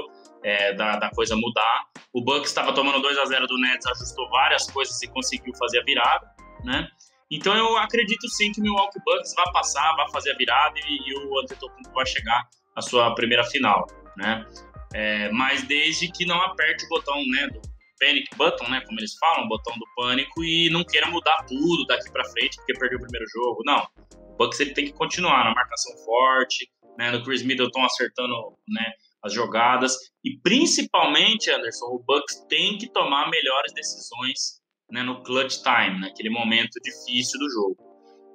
é, 0.42 0.72
da, 0.74 0.96
da, 0.96 1.10
coisa 1.10 1.34
mudar. 1.36 1.84
O 2.14 2.22
Bucks 2.22 2.48
estava 2.48 2.72
tomando 2.72 3.00
2 3.00 3.18
a 3.18 3.24
0 3.24 3.46
do 3.46 3.58
Nets, 3.58 3.86
ajustou 3.86 4.28
várias 4.30 4.70
coisas 4.70 5.02
e 5.02 5.08
conseguiu 5.08 5.52
fazer 5.56 5.80
a 5.80 5.84
virada 5.84 6.30
né? 6.64 6.88
Então 7.30 7.54
eu 7.56 7.76
acredito 7.76 8.28
sim 8.28 8.50
que 8.52 8.60
o 8.60 8.62
Milwaukee 8.62 9.00
Bucks 9.04 9.34
vai 9.34 9.52
passar, 9.52 9.94
vai 9.96 10.10
fazer 10.10 10.32
a 10.32 10.36
virada 10.36 10.74
e, 10.78 11.10
e 11.10 11.14
o 11.14 11.38
Antetokounmpo 11.40 11.92
vai 11.92 12.06
chegar 12.06 12.48
à 12.74 12.82
sua 12.82 13.14
primeira 13.14 13.44
final, 13.44 13.86
né? 14.16 14.44
É, 14.92 15.30
mas 15.30 15.62
desde 15.62 16.10
que 16.10 16.26
não 16.26 16.40
aperte 16.42 16.84
o 16.86 16.88
botão, 16.88 17.14
né, 17.28 17.46
do 17.46 17.60
panic 18.00 18.26
button, 18.36 18.68
né, 18.68 18.80
como 18.86 18.98
eles 18.98 19.14
falam, 19.18 19.44
o 19.44 19.48
botão 19.48 19.74
do 19.78 19.86
pânico 19.94 20.42
e 20.42 20.70
não 20.70 20.82
queira 20.82 21.06
mudar 21.08 21.44
tudo 21.46 21.84
daqui 21.86 22.10
para 22.10 22.24
frente 22.30 22.56
porque 22.56 22.72
perdeu 22.74 22.98
o 22.98 23.02
primeiro 23.02 23.26
jogo. 23.32 23.62
Não, 23.64 23.86
o 24.32 24.36
Bucks 24.36 24.58
ele 24.58 24.72
tem 24.72 24.86
que 24.86 24.92
continuar 24.92 25.44
na 25.44 25.54
marcação 25.54 25.96
forte, 26.04 26.68
né, 26.98 27.10
no 27.10 27.22
Chris 27.22 27.42
Middleton 27.42 27.84
acertando, 27.84 28.34
né, 28.68 28.92
as 29.22 29.32
jogadas 29.32 29.96
e 30.24 30.38
principalmente, 30.38 31.50
Anderson, 31.50 31.86
o 31.86 32.02
Bucks 32.06 32.44
tem 32.48 32.78
que 32.78 32.90
tomar 32.90 33.30
melhores 33.30 33.72
decisões 33.74 34.60
né, 34.90 35.02
no 35.02 35.22
clutch 35.22 35.58
time, 35.62 36.00
naquele 36.00 36.30
momento 36.30 36.80
difícil 36.82 37.38
do 37.38 37.50
jogo. 37.50 37.76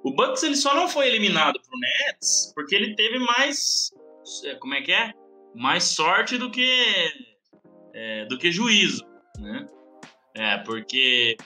O 0.04 0.14
Bucks 0.14 0.42
ele 0.42 0.56
só 0.56 0.74
não 0.74 0.88
foi 0.88 1.08
eliminado 1.08 1.60
pro 1.60 1.80
Nets 1.80 2.52
porque 2.54 2.74
ele 2.74 2.94
teve 2.94 3.18
mais, 3.18 3.90
é, 4.44 4.54
como 4.54 4.74
é 4.74 4.80
que 4.80 4.92
é, 4.92 5.12
mais 5.54 5.84
sorte 5.84 6.38
do 6.38 6.50
que 6.50 6.70
é, 7.94 8.26
do 8.26 8.38
que 8.38 8.52
juízo, 8.52 9.02
né? 9.38 9.66
É, 10.34 10.58
porque 10.58 11.36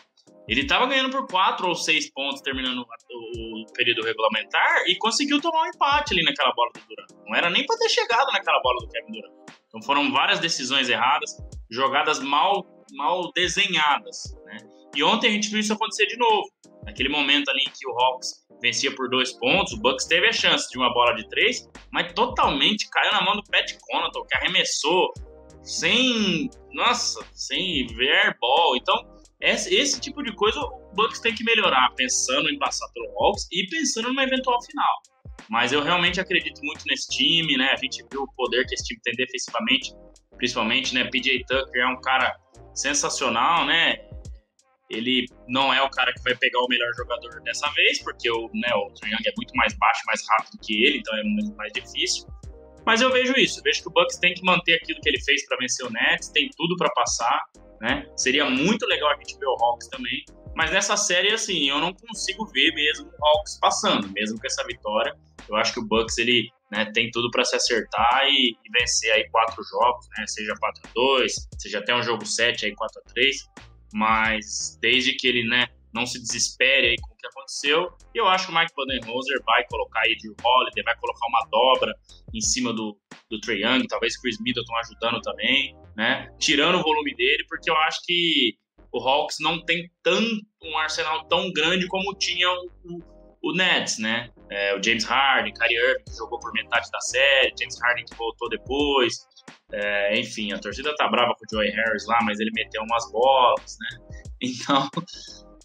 ele 0.49 0.63
estava 0.63 0.87
ganhando 0.87 1.11
por 1.11 1.27
4 1.29 1.69
ou 1.69 1.75
6 1.75 2.11
pontos 2.13 2.41
terminando 2.41 2.79
o, 2.79 3.63
o, 3.63 3.73
período 3.73 4.03
regulamentar 4.03 4.85
e 4.89 4.97
conseguiu 4.97 5.41
tomar 5.41 5.63
um 5.63 5.67
empate 5.69 6.13
ali 6.13 6.25
naquela 6.25 6.53
bola 6.55 6.71
do 6.75 6.81
Durant. 6.81 7.27
Não 7.27 7.37
era 7.37 7.51
nem 7.51 7.65
para 7.65 7.79
ter 7.79 7.89
chegado 7.89 8.33
naquela 8.33 8.61
bola 8.61 8.81
do 8.81 8.89
Kevin 8.89 9.13
Durant. 9.13 9.33
Então 9.69 9.83
foram 9.83 10.11
várias 10.11 10.41
decisões 10.41 10.89
erradas, 10.89 11.37
jogadas 11.71 12.19
mal 12.21 12.67
mal 12.93 13.31
desenhadas, 13.33 14.35
né? 14.45 14.59
E 14.95 15.05
ontem 15.05 15.29
a 15.29 15.33
gente 15.33 15.49
viu 15.49 15.61
isso 15.61 15.73
acontecer 15.73 16.07
de 16.07 16.17
novo. 16.17 16.51
Naquele 16.85 17.09
momento 17.09 17.49
ali 17.51 17.61
em 17.61 17.71
que 17.71 17.87
o 17.87 17.97
Hawks 17.99 18.47
vencia 18.61 18.95
por 18.95 19.09
dois 19.09 19.33
pontos, 19.33 19.73
o 19.73 19.81
Bucks 19.81 20.07
teve 20.07 20.27
a 20.27 20.33
chance 20.33 20.69
de 20.71 20.79
uma 20.79 20.93
bola 20.93 21.15
de 21.15 21.29
três, 21.29 21.69
mas 21.93 22.13
totalmente 22.13 22.89
caiu 22.91 23.13
na 23.13 23.23
mão 23.23 23.37
do 23.37 23.45
Pat 23.45 23.73
Connaughton, 23.81 24.25
que 24.25 24.37
arremessou 24.37 25.13
sem, 25.71 26.51
nossa, 26.73 27.25
sem 27.33 27.87
airball. 27.97 28.77
Então, 28.77 28.97
esse, 29.41 29.73
esse 29.73 30.01
tipo 30.01 30.21
de 30.23 30.35
coisa 30.35 30.59
o 30.61 30.95
Bucks 30.95 31.21
tem 31.21 31.33
que 31.33 31.45
melhorar, 31.45 31.95
pensando 31.95 32.51
em 32.51 32.59
passar 32.59 32.89
pelo 32.93 33.07
Hawks 33.19 33.47
e 33.53 33.67
pensando 33.69 34.09
numa 34.09 34.25
eventual 34.25 34.61
final. 34.65 35.03
Mas 35.49 35.73
eu 35.73 35.81
realmente 35.81 36.21
acredito 36.21 36.61
muito 36.63 36.85
nesse 36.87 37.09
time, 37.09 37.57
né? 37.57 37.71
A 37.73 37.77
gente 37.77 38.05
viu 38.11 38.23
o 38.23 38.33
poder 38.35 38.67
que 38.67 38.75
esse 38.75 38.85
time 38.85 39.01
tem 39.03 39.15
defensivamente, 39.15 39.95
principalmente, 40.37 40.93
né? 40.93 41.05
PJ 41.05 41.45
Tucker 41.45 41.83
é 41.83 41.87
um 41.87 42.01
cara 42.01 42.37
sensacional, 42.75 43.65
né? 43.65 43.97
Ele 44.91 45.27
não 45.49 45.73
é 45.73 45.81
o 45.81 45.89
cara 45.89 46.13
que 46.13 46.23
vai 46.23 46.35
pegar 46.35 46.61
o 46.61 46.69
melhor 46.69 46.93
jogador 46.97 47.41
dessa 47.43 47.71
vez, 47.73 48.03
porque 48.03 48.29
o, 48.29 48.51
né, 48.53 48.69
o 48.75 48.89
Young 49.07 49.23
é 49.25 49.33
muito 49.37 49.55
mais 49.55 49.73
baixo, 49.75 50.03
mais 50.05 50.21
rápido 50.29 50.59
que 50.63 50.85
ele, 50.85 50.99
então 50.99 51.17
é 51.17 51.23
muito 51.23 51.55
mais 51.57 51.73
difícil. 51.73 52.27
Mas 52.91 53.01
eu 53.01 53.13
vejo 53.13 53.33
isso, 53.37 53.61
eu 53.61 53.63
vejo 53.63 53.83
que 53.83 53.89
o 53.89 53.93
Bucks 53.93 54.19
tem 54.19 54.35
que 54.35 54.45
manter 54.45 54.75
aquilo 54.75 55.01
que 55.01 55.09
ele 55.09 55.23
fez 55.23 55.47
para 55.47 55.57
vencer 55.59 55.87
o 55.87 55.91
Nets, 55.93 56.29
tem 56.31 56.51
tudo 56.57 56.77
para 56.77 56.91
passar, 56.91 57.45
né? 57.81 58.05
Seria 58.17 58.51
muito 58.51 58.85
legal 58.85 59.13
a 59.13 59.15
gente 59.15 59.39
ver 59.39 59.47
o 59.47 59.57
Hawks 59.63 59.87
também, 59.91 60.25
mas 60.57 60.73
nessa 60.73 60.97
série 60.97 61.33
assim, 61.33 61.69
eu 61.69 61.79
não 61.79 61.95
consigo 61.95 62.45
ver 62.47 62.75
mesmo 62.75 63.07
o 63.07 63.27
Hawks 63.29 63.61
passando, 63.61 64.11
mesmo 64.11 64.41
com 64.41 64.45
essa 64.45 64.67
vitória. 64.67 65.17
Eu 65.49 65.55
acho 65.55 65.73
que 65.75 65.79
o 65.79 65.87
Bucks 65.87 66.19
ele 66.19 66.51
né, 66.69 66.91
tem 66.93 67.09
tudo 67.13 67.31
para 67.31 67.45
se 67.45 67.55
acertar 67.55 68.25
e, 68.25 68.57
e, 68.65 68.71
vencer 68.77 69.13
aí 69.13 69.31
quatro 69.31 69.63
jogos, 69.63 70.09
né? 70.19 70.27
Seja 70.27 70.53
4 70.59 70.83
a 70.85 70.91
2, 70.93 71.49
seja 71.61 71.79
até 71.79 71.95
um 71.95 72.03
jogo 72.03 72.27
7 72.27 72.67
aí 72.67 72.75
4 72.75 73.03
a 73.07 73.13
3, 73.13 73.37
mas 73.95 74.77
desde 74.83 75.15
que 75.15 75.29
ele, 75.29 75.49
né, 75.49 75.69
não 75.93 76.07
se 76.07 76.21
desespere 76.21 76.89
aí 76.89 76.97
com 76.97 77.13
o 77.13 77.17
que 77.17 77.27
aconteceu. 77.27 77.93
E 78.15 78.19
eu 78.19 78.27
acho 78.29 78.47
que 78.47 78.53
o 78.53 78.55
Mike 78.55 78.73
Budenholzer 78.75 79.43
vai 79.45 79.65
colocar 79.69 80.01
aí 80.01 80.17
Drew 80.19 80.35
Holiday, 80.43 80.85
vai 80.85 80.97
colocar 80.97 81.27
uma 81.27 81.47
dobra 81.51 81.95
em 82.33 82.41
cima 82.41 82.73
do, 82.73 82.97
do 83.31 83.41
Trae 83.41 83.63
Young, 83.63 83.87
talvez 83.89 84.17
Chris 84.21 84.39
Middleton 84.41 84.77
ajudando 84.77 85.21
também, 85.21 85.77
né? 85.97 86.29
Tirando 86.39 86.79
o 86.79 86.83
volume 86.83 87.15
dele, 87.15 87.45
porque 87.49 87.71
eu 87.71 87.77
acho 87.77 88.01
que 88.05 88.57
o 88.93 88.99
Hawks 89.01 89.37
não 89.41 89.65
tem 89.65 89.91
tanto 90.03 90.41
um 90.63 90.77
arsenal 90.79 91.25
tão 91.29 91.53
grande 91.53 91.87
como 91.87 92.15
tinha 92.15 92.49
o, 92.51 92.71
o, 92.85 93.51
o 93.51 93.55
Nets, 93.55 93.99
né? 93.99 94.31
É, 94.51 94.77
o 94.77 94.83
James 94.83 95.05
Harden, 95.05 95.53
Kyrie 95.55 95.77
Irving, 95.77 96.05
que 96.05 96.17
jogou 96.17 96.41
por 96.41 96.53
metade 96.53 96.91
da 96.91 97.01
série, 97.01 97.55
James 97.59 97.81
Harden 97.81 98.05
que 98.05 98.17
voltou 98.17 98.49
depois. 98.49 99.15
É, 99.73 100.19
enfim, 100.19 100.53
a 100.53 100.59
torcida 100.59 100.95
tá 100.97 101.09
brava 101.09 101.35
com 101.35 101.45
o 101.45 101.49
Joey 101.51 101.71
Harris 101.71 102.05
lá, 102.07 102.19
mas 102.25 102.41
ele 102.41 102.51
meteu 102.53 102.83
umas 102.83 103.11
bolas, 103.11 103.77
né? 103.81 104.21
Então, 104.43 104.89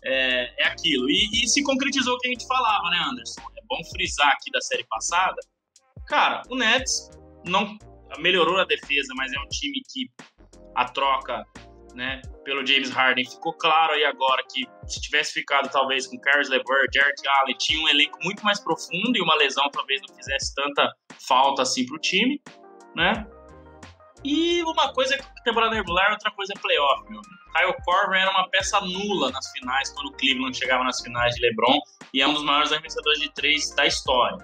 é, 0.05 0.63
é 0.63 0.67
aquilo. 0.67 1.09
E, 1.09 1.43
e, 1.43 1.47
se 1.47 1.63
concretizou 1.63 2.15
o 2.15 2.19
que 2.19 2.27
a 2.27 2.31
gente 2.31 2.45
falava, 2.47 2.89
né, 2.89 2.97
Anderson? 3.09 3.41
É 3.57 3.61
bom 3.67 3.83
frisar 3.91 4.29
aqui 4.29 4.51
da 4.51 4.61
série 4.61 4.85
passada. 4.87 5.37
Cara, 6.07 6.43
o 6.49 6.55
Nets 6.55 7.09
não 7.43 7.77
melhorou 8.19 8.57
a 8.59 8.65
defesa, 8.65 9.13
mas 9.15 9.33
é 9.33 9.39
um 9.39 9.47
time 9.49 9.81
que 9.91 10.09
a 10.75 10.85
troca 10.85 11.43
né, 11.95 12.21
pelo 12.43 12.65
James 12.65 12.89
Harden 12.89 13.25
ficou 13.25 13.53
claro 13.53 13.93
aí 13.93 14.03
agora 14.03 14.43
que 14.51 14.65
se 14.85 15.01
tivesse 15.01 15.33
ficado 15.33 15.69
talvez 15.71 16.05
com 16.05 16.19
Caris 16.19 16.49
LeVert, 16.49 16.89
Jarrett 16.93 17.27
Allen, 17.27 17.55
tinha 17.57 17.81
um 17.81 17.87
elenco 17.87 18.19
muito 18.21 18.43
mais 18.43 18.59
profundo 18.59 19.15
e 19.15 19.21
uma 19.21 19.35
lesão 19.35 19.69
talvez 19.71 20.01
não 20.07 20.15
fizesse 20.15 20.53
tanta 20.53 20.93
falta 21.25 21.61
assim 21.61 21.85
pro 21.85 21.97
time, 21.97 22.41
né? 22.95 23.25
E 24.25 24.63
uma 24.63 24.91
coisa 24.91 25.13
é 25.13 25.19
temporada 25.43 25.75
regular, 25.75 26.11
outra 26.11 26.31
coisa 26.31 26.51
é 26.55 26.59
playoff, 26.59 27.07
meu. 27.07 27.21
Kyle 27.21 27.75
Korver 27.85 28.19
era 28.19 28.31
uma 28.31 28.49
peça 28.49 28.81
nula 28.81 29.29
nas 29.29 29.51
finais, 29.51 29.91
quando 29.91 30.07
o 30.07 30.13
Cleveland 30.13 30.57
chegava 30.57 30.83
nas 30.83 30.99
finais 30.99 31.35
de 31.35 31.41
LeBron, 31.41 31.79
e 32.11 32.23
é 32.23 32.27
um 32.27 32.33
dos 32.33 32.43
maiores 32.43 32.71
arremessadores 32.71 33.19
de 33.19 33.31
três 33.33 33.69
da 33.75 33.85
história. 33.85 34.38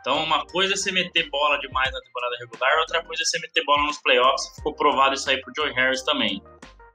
Então, 0.00 0.22
uma 0.22 0.44
coisa 0.46 0.74
é 0.74 0.76
você 0.76 0.92
meter 0.92 1.30
bola 1.30 1.58
demais 1.60 1.90
na 1.90 2.00
temporada 2.02 2.36
regular, 2.40 2.78
outra 2.80 3.02
coisa 3.04 3.22
é 3.22 3.24
você 3.24 3.38
meter 3.38 3.64
bola 3.64 3.84
nos 3.84 3.98
playoffs. 4.02 4.54
Ficou 4.56 4.74
provado 4.74 5.14
isso 5.14 5.30
aí 5.30 5.40
pro 5.40 5.52
Joe 5.56 5.72
Harris 5.72 6.02
também. 6.02 6.42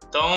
Então, 0.07 0.29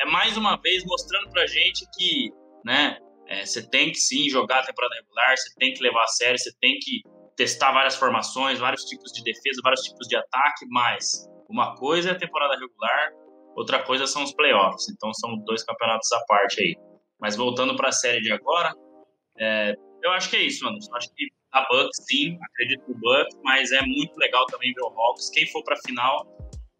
é 0.00 0.04
mais 0.06 0.36
uma 0.36 0.56
vez 0.56 0.84
mostrando 0.84 1.30
pra 1.30 1.46
gente 1.46 1.86
que, 1.96 2.30
né, 2.64 2.98
é, 3.28 3.46
você 3.46 3.62
tem 3.70 3.92
que 3.92 3.98
sim 3.98 4.28
jogar 4.28 4.60
a 4.60 4.66
temporada 4.66 4.96
regular, 4.96 5.36
você 5.36 5.54
tem 5.56 5.72
que 5.72 5.82
levar 5.82 6.02
a 6.02 6.08
sério, 6.08 6.38
você 6.38 6.52
tem 6.60 6.78
que 6.80 7.02
testar 7.36 7.72
várias 7.72 7.96
formações, 7.96 8.58
vários 8.58 8.84
tipos 8.84 9.12
de 9.12 9.22
defesa, 9.22 9.60
vários 9.62 9.82
tipos 9.82 10.06
de 10.08 10.16
ataque, 10.16 10.66
mas 10.68 11.28
uma 11.48 11.74
coisa 11.76 12.10
é 12.10 12.12
a 12.12 12.18
temporada 12.18 12.54
regular, 12.58 13.12
outra 13.56 13.82
coisa 13.82 14.06
são 14.06 14.22
os 14.24 14.32
playoffs. 14.34 14.88
Então 14.88 15.12
são 15.14 15.36
dois 15.44 15.62
campeonatos 15.64 16.10
à 16.12 16.20
parte 16.26 16.60
aí. 16.60 16.76
Mas 17.20 17.36
voltando 17.36 17.76
para 17.76 17.88
a 17.88 17.92
série 17.92 18.20
de 18.20 18.32
agora, 18.32 18.74
é, 19.38 19.74
eu 20.02 20.10
acho 20.12 20.28
que 20.28 20.36
é 20.36 20.42
isso, 20.42 20.64
mano. 20.64 20.76
Acho 20.94 21.08
que 21.14 21.28
a 21.52 21.66
Bucks, 21.68 22.04
sim, 22.08 22.38
acredito 22.42 22.82
no 22.88 22.94
Bucks, 22.94 23.38
mas 23.44 23.70
é 23.72 23.82
muito 23.82 24.16
legal 24.16 24.46
também 24.46 24.72
ver 24.72 24.82
o 24.82 24.88
Hawks. 24.88 25.30
Quem 25.30 25.46
for 25.48 25.62
para 25.62 25.74
a 25.74 25.80
final, 25.86 26.26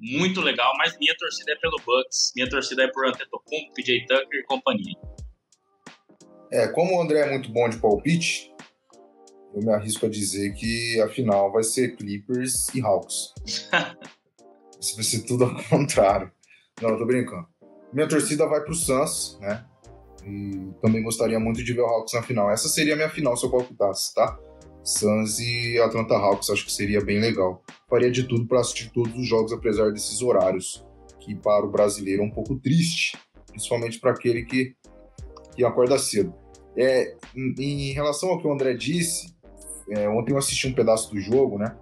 muito 0.01 0.41
legal. 0.41 0.73
Mas 0.79 0.97
minha 0.99 1.15
torcida 1.17 1.53
é 1.53 1.57
pelo 1.57 1.77
Bucks, 1.85 2.33
minha 2.35 2.49
torcida 2.49 2.85
é 2.85 2.89
por 2.89 3.07
Antetokounmpo, 3.07 3.75
PJ 3.75 4.07
Tucker 4.07 4.41
e 4.41 4.45
companhia. 4.45 4.95
É, 6.51 6.69
como 6.69 6.97
o 6.97 7.01
André 7.01 7.21
é 7.21 7.31
muito 7.31 7.51
bom 7.51 7.69
de 7.69 7.79
palpite, 7.79 8.52
eu 9.55 9.63
me 9.63 9.73
arrisco 9.73 10.07
a 10.07 10.09
dizer 10.09 10.53
que 10.55 11.01
a 11.01 11.09
final 11.09 11.53
vai 11.53 11.63
ser 11.63 11.97
Clippers 11.97 12.69
e 12.75 12.81
Hawks. 12.81 13.35
Isso 14.81 14.97
vai 14.97 15.05
ser 15.05 15.23
tudo 15.23 15.45
ao 15.45 15.65
contrário. 15.65 16.31
Não, 16.81 16.91
eu 16.91 16.99
tô 16.99 17.07
brincando. 17.07 17.47
Minha 17.93 18.09
torcida 18.09 18.47
vai 18.47 18.63
pro 18.63 18.75
Suns, 18.75 19.39
né? 19.41 19.65
E 20.25 20.73
também 20.81 21.03
gostaria 21.03 21.39
muito 21.39 21.63
de 21.63 21.73
ver 21.73 21.83
o 21.83 21.87
Hawks 21.87 22.15
na 22.15 22.23
final. 22.23 22.51
Essa 22.51 22.69
seria 22.69 22.95
a 22.95 22.97
minha 22.97 23.11
final 23.11 23.37
se 23.37 23.45
eu 23.45 23.51
palpitasse, 23.51 24.15
tá? 24.15 24.39
Suns 24.83 25.39
e 25.39 25.79
Atlanta 25.79 26.15
Hawks, 26.15 26.51
acho 26.51 26.65
que 26.65 26.73
seria 26.73 27.01
bem 27.01 27.21
legal. 27.21 27.63
Faria 27.89 28.11
de 28.11 28.25
tudo 28.25 28.47
para 28.47 28.61
assistir 28.61 28.91
todos 28.91 29.15
os 29.15 29.29
jogos, 29.29 29.53
apesar 29.53 29.93
desses 29.93 30.23
horários, 30.23 30.85
que 31.21 31.35
para 31.35 31.65
o 31.65 31.71
brasileiro 31.71 32.23
é 32.23 32.25
um 32.25 32.31
pouco 32.31 32.57
triste, 32.59 33.17
principalmente 33.47 34.01
para 34.01 34.11
aquele 34.11 34.45
que, 34.45 34.75
que 35.55 35.65
acorda 35.65 35.99
cedo. 35.99 36.35
É, 36.77 37.15
em, 37.37 37.55
em 37.61 37.93
relação 37.93 38.31
ao 38.31 38.41
que 38.41 38.47
o 38.47 38.53
André 38.53 38.75
disse, 38.75 39.33
é, 39.89 40.09
ontem 40.09 40.33
eu 40.33 40.39
assisti 40.39 40.67
um 40.67 40.75
pedaço 40.75 41.11
do 41.11 41.21
jogo, 41.21 41.59
né? 41.59 41.77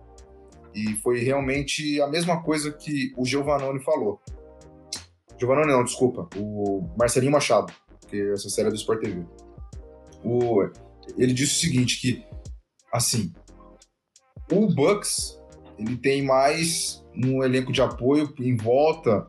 E 0.75 0.95
foi 0.97 1.21
realmente 1.21 2.01
a 2.01 2.07
mesma 2.07 2.43
coisa 2.43 2.73
que 2.73 3.13
o 3.17 3.25
Giovannone 3.25 3.83
falou. 3.83 4.21
Giovannone 5.39 5.73
não, 5.73 5.85
desculpa. 5.85 6.29
O 6.37 6.89
Marcelinho 6.99 7.33
Machado, 7.33 7.73
que 8.09 8.21
essa 8.33 8.49
série 8.49 8.69
é 8.69 8.71
do 8.71 8.77
Sport 8.77 9.01
TV. 9.01 9.25
O, 10.23 10.63
ele 11.17 11.33
disse 11.33 11.55
o 11.55 11.61
seguinte, 11.69 12.01
que, 12.01 12.25
assim, 12.93 13.33
o 14.53 14.67
Bucks, 14.67 15.41
ele 15.79 15.97
tem 15.97 16.23
mais 16.23 17.05
um 17.15 17.43
elenco 17.43 17.73
de 17.73 17.81
apoio 17.81 18.33
em 18.39 18.57
volta 18.57 19.27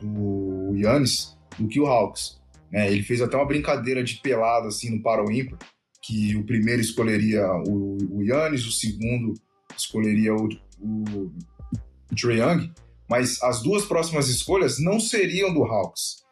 do 0.00 0.74
Yannis 0.74 1.36
do 1.58 1.68
que 1.68 1.80
o 1.80 1.86
Hawks. 1.86 2.40
Né? 2.70 2.90
Ele 2.90 3.02
fez 3.02 3.20
até 3.20 3.36
uma 3.36 3.46
brincadeira 3.46 4.02
de 4.02 4.16
pelada, 4.16 4.68
assim, 4.68 4.90
no 4.90 5.02
Para 5.02 5.24
o 5.24 5.30
Ímpar, 5.30 5.58
que 6.10 6.34
o 6.34 6.42
primeiro 6.42 6.80
escolheria 6.80 7.46
o, 7.68 7.96
o 8.10 8.22
Yannis, 8.24 8.66
o 8.66 8.72
segundo 8.72 9.34
escolheria 9.76 10.34
o, 10.34 10.48
o, 10.80 11.04
o 12.10 12.14
Trae 12.20 12.40
Young, 12.40 12.72
mas 13.08 13.40
as 13.44 13.62
duas 13.62 13.84
próximas 13.84 14.28
escolhas 14.28 14.80
não 14.80 14.98
seriam 14.98 15.54
do 15.54 15.62
Hawks. 15.62 16.24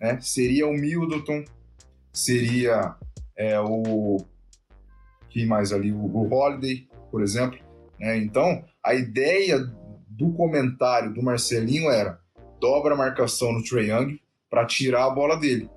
Né? 0.00 0.20
Seria 0.20 0.68
o 0.68 0.72
Middleton, 0.72 1.44
seria 2.12 2.94
é, 3.36 3.58
o. 3.58 4.24
Quem 5.30 5.46
mais 5.46 5.72
ali? 5.72 5.90
O, 5.90 5.98
o 5.98 6.32
Holiday, 6.32 6.88
por 7.10 7.20
exemplo. 7.20 7.58
Né? 7.98 8.18
Então, 8.18 8.64
a 8.84 8.94
ideia 8.94 9.58
do 10.08 10.32
comentário 10.32 11.12
do 11.12 11.24
Marcelinho 11.24 11.90
era 11.90 12.20
dobra 12.60 12.94
a 12.94 12.96
marcação 12.96 13.52
no 13.52 13.64
Trae 13.64 13.90
Young 13.90 14.16
para 14.48 14.64
tirar 14.64 15.06
a 15.06 15.10
bola 15.10 15.36
dele. 15.36 15.68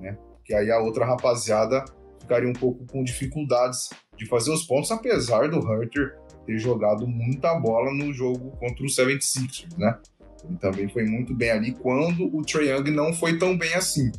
Né? 0.00 0.16
Que 0.42 0.54
aí 0.54 0.70
a 0.70 0.78
outra 0.78 1.04
rapaziada 1.04 1.84
ficaria 2.24 2.48
um 2.48 2.54
pouco 2.54 2.84
com 2.86 3.04
dificuldades 3.04 3.90
de 4.16 4.26
fazer 4.26 4.50
os 4.50 4.64
pontos, 4.64 4.90
apesar 4.90 5.48
do 5.48 5.58
Hunter 5.58 6.18
ter 6.46 6.58
jogado 6.58 7.06
muita 7.06 7.54
bola 7.54 7.92
no 7.92 8.12
jogo 8.12 8.50
contra 8.58 8.84
o 8.84 8.88
76ers, 8.88 9.66
né? 9.78 9.98
Ele 10.44 10.58
também 10.58 10.88
foi 10.88 11.04
muito 11.04 11.34
bem 11.34 11.50
ali 11.50 11.72
quando 11.72 12.34
o 12.36 12.42
Trae 12.42 12.68
Young 12.68 12.90
não 12.90 13.14
foi 13.14 13.38
tão 13.38 13.56
bem 13.56 13.74
assim. 13.74 14.10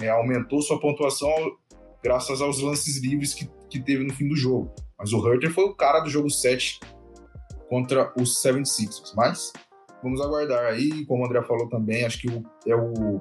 É, 0.00 0.08
aumentou 0.08 0.60
sua 0.60 0.80
pontuação 0.80 1.30
graças 2.02 2.40
aos 2.40 2.60
lances 2.60 3.00
livres 3.00 3.34
que, 3.34 3.48
que 3.70 3.80
teve 3.80 4.04
no 4.04 4.12
fim 4.12 4.28
do 4.28 4.36
jogo. 4.36 4.74
Mas 4.98 5.12
o 5.12 5.18
Hunter 5.18 5.52
foi 5.52 5.64
o 5.64 5.74
cara 5.74 6.00
do 6.00 6.10
jogo 6.10 6.28
7 6.28 6.80
contra 7.68 8.12
os 8.16 8.42
76ers. 8.42 9.12
Mas 9.14 9.52
vamos 10.02 10.20
aguardar 10.20 10.64
aí. 10.64 11.04
Como 11.06 11.22
o 11.22 11.26
André 11.26 11.42
falou 11.42 11.68
também, 11.68 12.04
acho 12.04 12.20
que 12.20 12.28
o, 12.28 12.42
é 12.66 12.74
o 12.74 13.20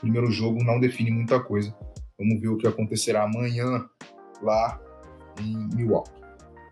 primeiro 0.00 0.30
jogo, 0.30 0.62
não 0.62 0.78
define 0.78 1.10
muita 1.10 1.40
coisa. 1.40 1.74
Vamos 2.20 2.38
ver 2.38 2.48
o 2.48 2.58
que 2.58 2.68
acontecerá 2.68 3.24
amanhã 3.24 3.88
lá 4.42 4.78
em 5.40 5.74
Milwaukee. 5.74 6.12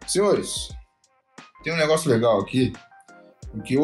Senhores, 0.07 0.69
tem 1.65 1.73
um 1.73 1.77
negócio 1.77 2.11
legal 2.11 2.39
aqui, 2.39 2.71
porque 3.51 3.77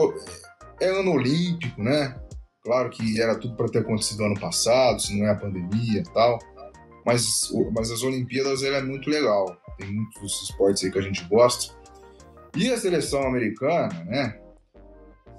é 0.81 0.89
ano 0.89 1.12
olímpico, 1.12 1.83
né? 1.83 2.21
Claro 2.62 2.91
que 2.91 3.21
era 3.21 3.39
tudo 3.39 3.57
para 3.57 3.69
ter 3.69 3.79
acontecido 3.79 4.25
ano 4.25 4.39
passado, 4.39 5.01
se 5.01 5.19
não 5.19 5.27
é 5.27 5.31
a 5.31 5.37
pandemia 5.37 6.01
e 6.01 6.12
tal. 6.12 6.39
Mas, 7.05 7.51
mas 7.75 7.91
as 7.91 8.03
Olimpíadas 8.03 8.62
é 8.62 8.83
muito 8.83 9.09
legal. 9.09 9.57
Tem 9.79 9.91
muitos 9.91 10.43
esportes 10.43 10.85
aí 10.85 10.91
que 10.91 10.99
a 10.99 11.03
gente 11.03 11.25
gosta. 11.25 11.75
E 12.57 12.71
a 12.71 12.79
seleção 12.79 13.23
americana, 13.23 14.05
né? 14.05 14.41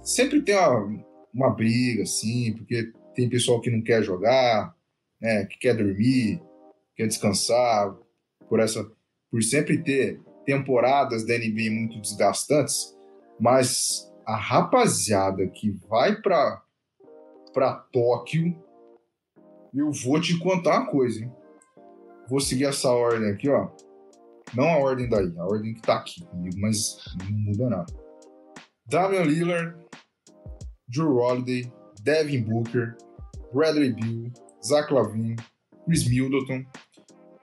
Sempre 0.01 0.41
tem 0.41 0.57
uma, 0.57 1.03
uma 1.33 1.49
briga, 1.51 2.03
assim, 2.03 2.53
porque 2.57 2.91
tem 3.15 3.29
pessoal 3.29 3.61
que 3.61 3.71
não 3.71 3.81
quer 3.81 4.03
jogar, 4.03 4.75
né, 5.21 5.45
que 5.45 5.57
quer 5.57 5.75
dormir, 5.75 6.41
quer 6.95 7.07
descansar, 7.07 7.95
por 8.47 8.59
essa, 8.59 8.89
por 9.31 9.41
sempre 9.43 9.81
ter 9.83 10.21
temporadas 10.45 11.25
da 11.25 11.37
NBA 11.37 11.71
muito 11.71 11.99
desgastantes, 11.99 12.95
mas 13.39 14.11
a 14.25 14.35
rapaziada 14.35 15.47
que 15.47 15.71
vai 15.89 16.21
para 16.21 16.63
para 17.53 17.73
Tóquio, 17.73 18.53
eu 19.73 19.89
vou 19.89 20.19
te 20.19 20.37
contar 20.39 20.81
uma 20.81 20.91
coisa, 20.91 21.23
hein? 21.23 21.31
Vou 22.27 22.41
seguir 22.41 22.65
essa 22.65 22.89
ordem 22.89 23.29
aqui, 23.29 23.47
ó. 23.49 23.69
Não 24.53 24.65
a 24.65 24.77
ordem 24.77 25.07
daí, 25.07 25.33
a 25.37 25.45
ordem 25.45 25.73
que 25.73 25.81
tá 25.81 25.95
aqui 25.95 26.25
comigo, 26.25 26.55
mas 26.59 26.97
não 27.23 27.31
muda 27.31 27.69
nada. 27.69 27.93
Damian 28.87 29.23
Lillard, 29.23 29.77
Drew 30.89 31.15
Holiday, 31.15 31.71
Devin 32.01 32.43
Booker, 32.43 32.97
Bradley 33.53 33.93
Beal, 33.93 34.31
Zach 34.65 34.91
Lavine, 34.91 35.35
Chris 35.85 36.07
Middleton, 36.09 36.65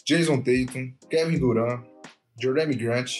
Jason 0.04 0.42
Tatum, 0.42 0.92
Kevin 1.08 1.38
Durant, 1.38 1.84
Jeremy 2.40 2.74
Grant, 2.74 3.10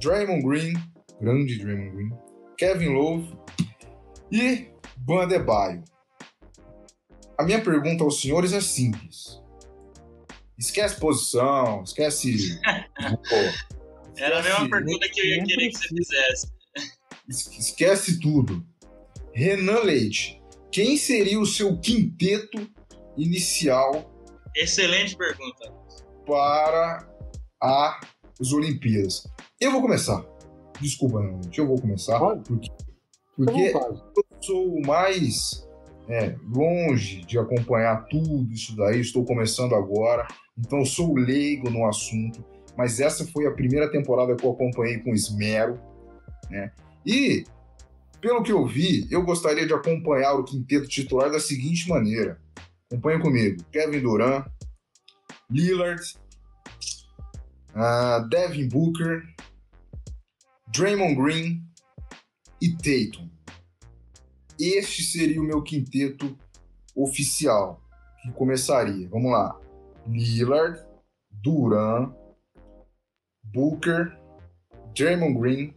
Draymond 0.00 0.42
Green, 0.42 0.72
grande 1.20 1.58
Draymond 1.58 1.94
Green, 1.94 2.12
Kevin 2.56 2.94
Love 2.94 3.36
e 4.32 4.68
Bandebaio. 4.96 5.84
A 7.36 7.44
minha 7.44 7.62
pergunta 7.62 8.04
aos 8.04 8.20
senhores 8.20 8.54
é 8.54 8.60
simples. 8.60 9.38
Esquece 10.58 10.98
posição, 10.98 11.82
esquece. 11.82 12.58
Pô, 13.28 14.16
Era 14.16 14.40
a 14.40 14.42
mesma 14.42 14.70
pergunta 14.70 15.08
que 15.10 15.20
eu 15.20 15.26
ia 15.26 15.44
querer 15.44 15.70
que 15.70 15.78
você 15.78 15.88
fizesse. 15.88 16.46
Esquece 17.28 18.20
tudo. 18.20 18.66
Renan 19.32 19.80
Leite, 19.80 20.40
quem 20.72 20.96
seria 20.96 21.38
o 21.38 21.46
seu 21.46 21.78
quinteto 21.78 22.68
inicial? 23.16 24.10
Excelente 24.56 25.16
pergunta. 25.16 25.72
Para 26.26 27.08
as 27.60 28.52
Olimpíadas. 28.52 29.26
Eu 29.60 29.72
vou 29.72 29.82
começar. 29.82 30.24
Desculpa, 30.80 31.18
Leite, 31.18 31.58
eu 31.58 31.66
vou 31.66 31.80
começar. 31.80 32.18
Porque, 32.18 32.70
porque 33.36 33.72
eu 33.74 34.24
sou 34.40 34.74
o 34.76 34.86
mais 34.86 35.68
é, 36.08 36.34
longe 36.48 37.24
de 37.24 37.38
acompanhar 37.38 38.06
tudo 38.08 38.50
isso 38.52 38.74
daí, 38.76 39.00
estou 39.00 39.24
começando 39.24 39.74
agora, 39.74 40.26
então 40.58 40.80
eu 40.80 40.86
sou 40.86 41.14
leigo 41.14 41.70
no 41.70 41.86
assunto, 41.86 42.44
mas 42.76 42.98
essa 42.98 43.24
foi 43.26 43.46
a 43.46 43.52
primeira 43.52 43.90
temporada 43.90 44.34
que 44.34 44.44
eu 44.44 44.50
acompanhei 44.50 44.98
com 44.98 45.14
esmero, 45.14 45.78
né? 46.50 46.72
E, 47.06 47.44
pelo 48.20 48.42
que 48.42 48.52
eu 48.52 48.66
vi, 48.66 49.06
eu 49.10 49.22
gostaria 49.22 49.66
de 49.66 49.72
acompanhar 49.72 50.34
o 50.34 50.44
quinteto 50.44 50.88
titular 50.88 51.30
da 51.30 51.38
seguinte 51.38 51.88
maneira. 51.88 52.40
Acompanhe 52.90 53.20
comigo. 53.20 53.64
Kevin 53.70 54.00
Durant, 54.00 54.44
Lillard, 55.48 56.02
uh, 57.76 58.28
Devin 58.28 58.68
Booker, 58.68 59.22
Draymond 60.72 61.14
Green 61.14 61.62
e 62.60 62.72
Tatum. 62.72 63.30
Este 64.58 65.04
seria 65.04 65.40
o 65.40 65.44
meu 65.44 65.62
quinteto 65.62 66.36
oficial, 66.96 67.80
que 68.22 68.32
começaria. 68.32 69.08
Vamos 69.08 69.30
lá. 69.30 69.56
Lillard, 70.08 70.84
Duran, 71.30 72.12
Booker, 73.44 74.18
Draymond 74.96 75.38
Green 75.38 75.74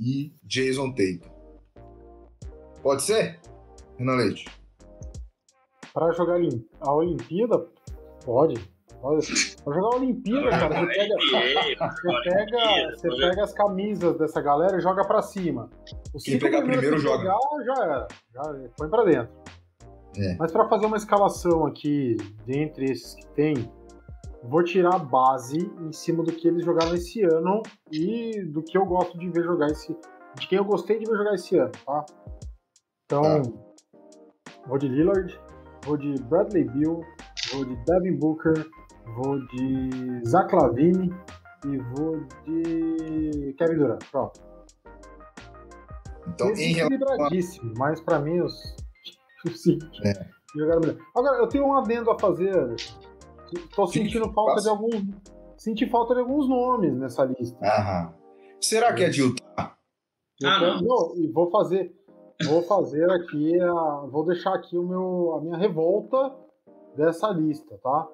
e 0.00 0.34
Jason 0.42 0.92
Tatum. 0.92 1.30
Pode 2.82 3.02
ser, 3.02 3.38
Renan 3.98 4.16
Leite? 4.16 4.46
Para 5.96 6.12
jogar 6.12 6.38
a 6.80 6.92
Olimpíada, 6.92 7.66
pode. 8.22 8.54
Pode, 9.00 9.56
pode 9.64 9.76
jogar 9.78 9.94
a 9.94 9.98
Olimpíada, 9.98 10.50
cara. 10.50 10.80
Você 10.80 10.86
pega, 10.86 11.16
você 11.88 12.30
pega, 12.30 12.90
você 12.90 13.08
pega 13.08 13.44
as 13.44 13.54
camisas 13.54 14.18
dessa 14.18 14.42
galera 14.42 14.76
e 14.76 14.80
joga 14.82 15.06
para 15.06 15.22
cima. 15.22 15.70
Os 16.14 16.22
Quem 16.22 16.38
pegar 16.38 16.60
primeiro 16.60 16.98
joga. 16.98 17.24
Jogar, 17.24 17.38
já 17.64 17.82
era. 17.82 18.08
Já 18.34 18.68
põe 18.76 18.90
para 18.90 19.04
dentro. 19.04 19.34
É. 20.18 20.36
Mas 20.38 20.52
para 20.52 20.68
fazer 20.68 20.84
uma 20.84 20.98
escalação 20.98 21.64
aqui, 21.64 22.18
dentre 22.44 22.92
esses 22.92 23.14
que 23.14 23.26
tem, 23.28 23.54
vou 24.44 24.62
tirar 24.62 24.96
a 24.96 24.98
base 24.98 25.72
em 25.80 25.92
cima 25.92 26.22
do 26.22 26.30
que 26.30 26.46
eles 26.46 26.62
jogaram 26.62 26.94
esse 26.94 27.22
ano 27.22 27.62
e 27.90 28.42
do 28.42 28.62
que 28.62 28.76
eu 28.76 28.84
gosto 28.84 29.18
de 29.18 29.30
ver 29.30 29.44
jogar 29.44 29.68
esse. 29.68 29.96
De 30.38 30.46
quem 30.46 30.58
eu 30.58 30.64
gostei 30.66 30.98
de 30.98 31.06
ver 31.06 31.16
jogar 31.16 31.34
esse 31.34 31.56
ano, 31.56 31.72
tá? 31.86 32.04
Então, 33.06 33.22
tá. 33.22 33.42
vou 34.66 34.76
de 34.76 34.88
Lillard, 34.88 35.40
vou 35.86 35.96
de 35.96 36.14
Bradley 36.24 36.64
Bill, 36.64 37.00
vou 37.52 37.64
de 37.64 37.76
Devin 37.84 38.16
Booker, 38.16 38.68
vou 39.14 39.38
de 39.46 40.28
Zach 40.28 40.54
Lavine 40.54 41.14
e 41.64 41.78
vou 41.94 42.20
de 42.44 43.54
Kevin 43.56 43.78
Durant. 43.78 44.04
Pronto. 44.10 44.40
Então, 46.28 46.50
Esse 46.50 46.64
em 46.64 46.72
relação... 46.72 47.72
mas 47.78 48.00
para 48.00 48.18
mim 48.18 48.40
os, 48.40 48.76
os 49.46 49.62
cinco 49.62 49.86
é. 50.04 50.28
jogaram 50.56 50.80
melhor. 50.80 50.96
Agora, 51.14 51.38
eu 51.38 51.48
tenho 51.48 51.64
um 51.66 51.76
adendo 51.76 52.10
a 52.10 52.18
fazer. 52.18 52.74
Estou 53.52 53.86
sentindo 53.86 54.32
falta 54.32 54.60
de 54.60 54.68
alguns. 54.68 55.02
Senti 55.56 55.88
falta 55.88 56.14
de 56.14 56.20
alguns 56.20 56.48
nomes 56.48 56.94
nessa 56.96 57.24
lista. 57.24 57.56
Aham. 57.64 58.12
Será 58.60 58.92
que 58.92 59.04
é 59.04 59.08
de 59.08 59.22
Utah? 59.22 59.76
Ah, 60.44 60.60
não. 60.60 60.80
não. 60.80 61.16
E 61.16 61.30
vou 61.30 61.48
fazer. 61.50 61.94
Vou 62.44 62.62
fazer 62.62 63.10
aqui. 63.10 63.60
A, 63.60 64.06
vou 64.10 64.24
deixar 64.24 64.54
aqui 64.54 64.76
o 64.76 64.82
meu, 64.82 65.34
a 65.34 65.40
minha 65.40 65.56
revolta 65.56 66.34
dessa 66.96 67.28
lista, 67.30 67.78
tá? 67.82 68.08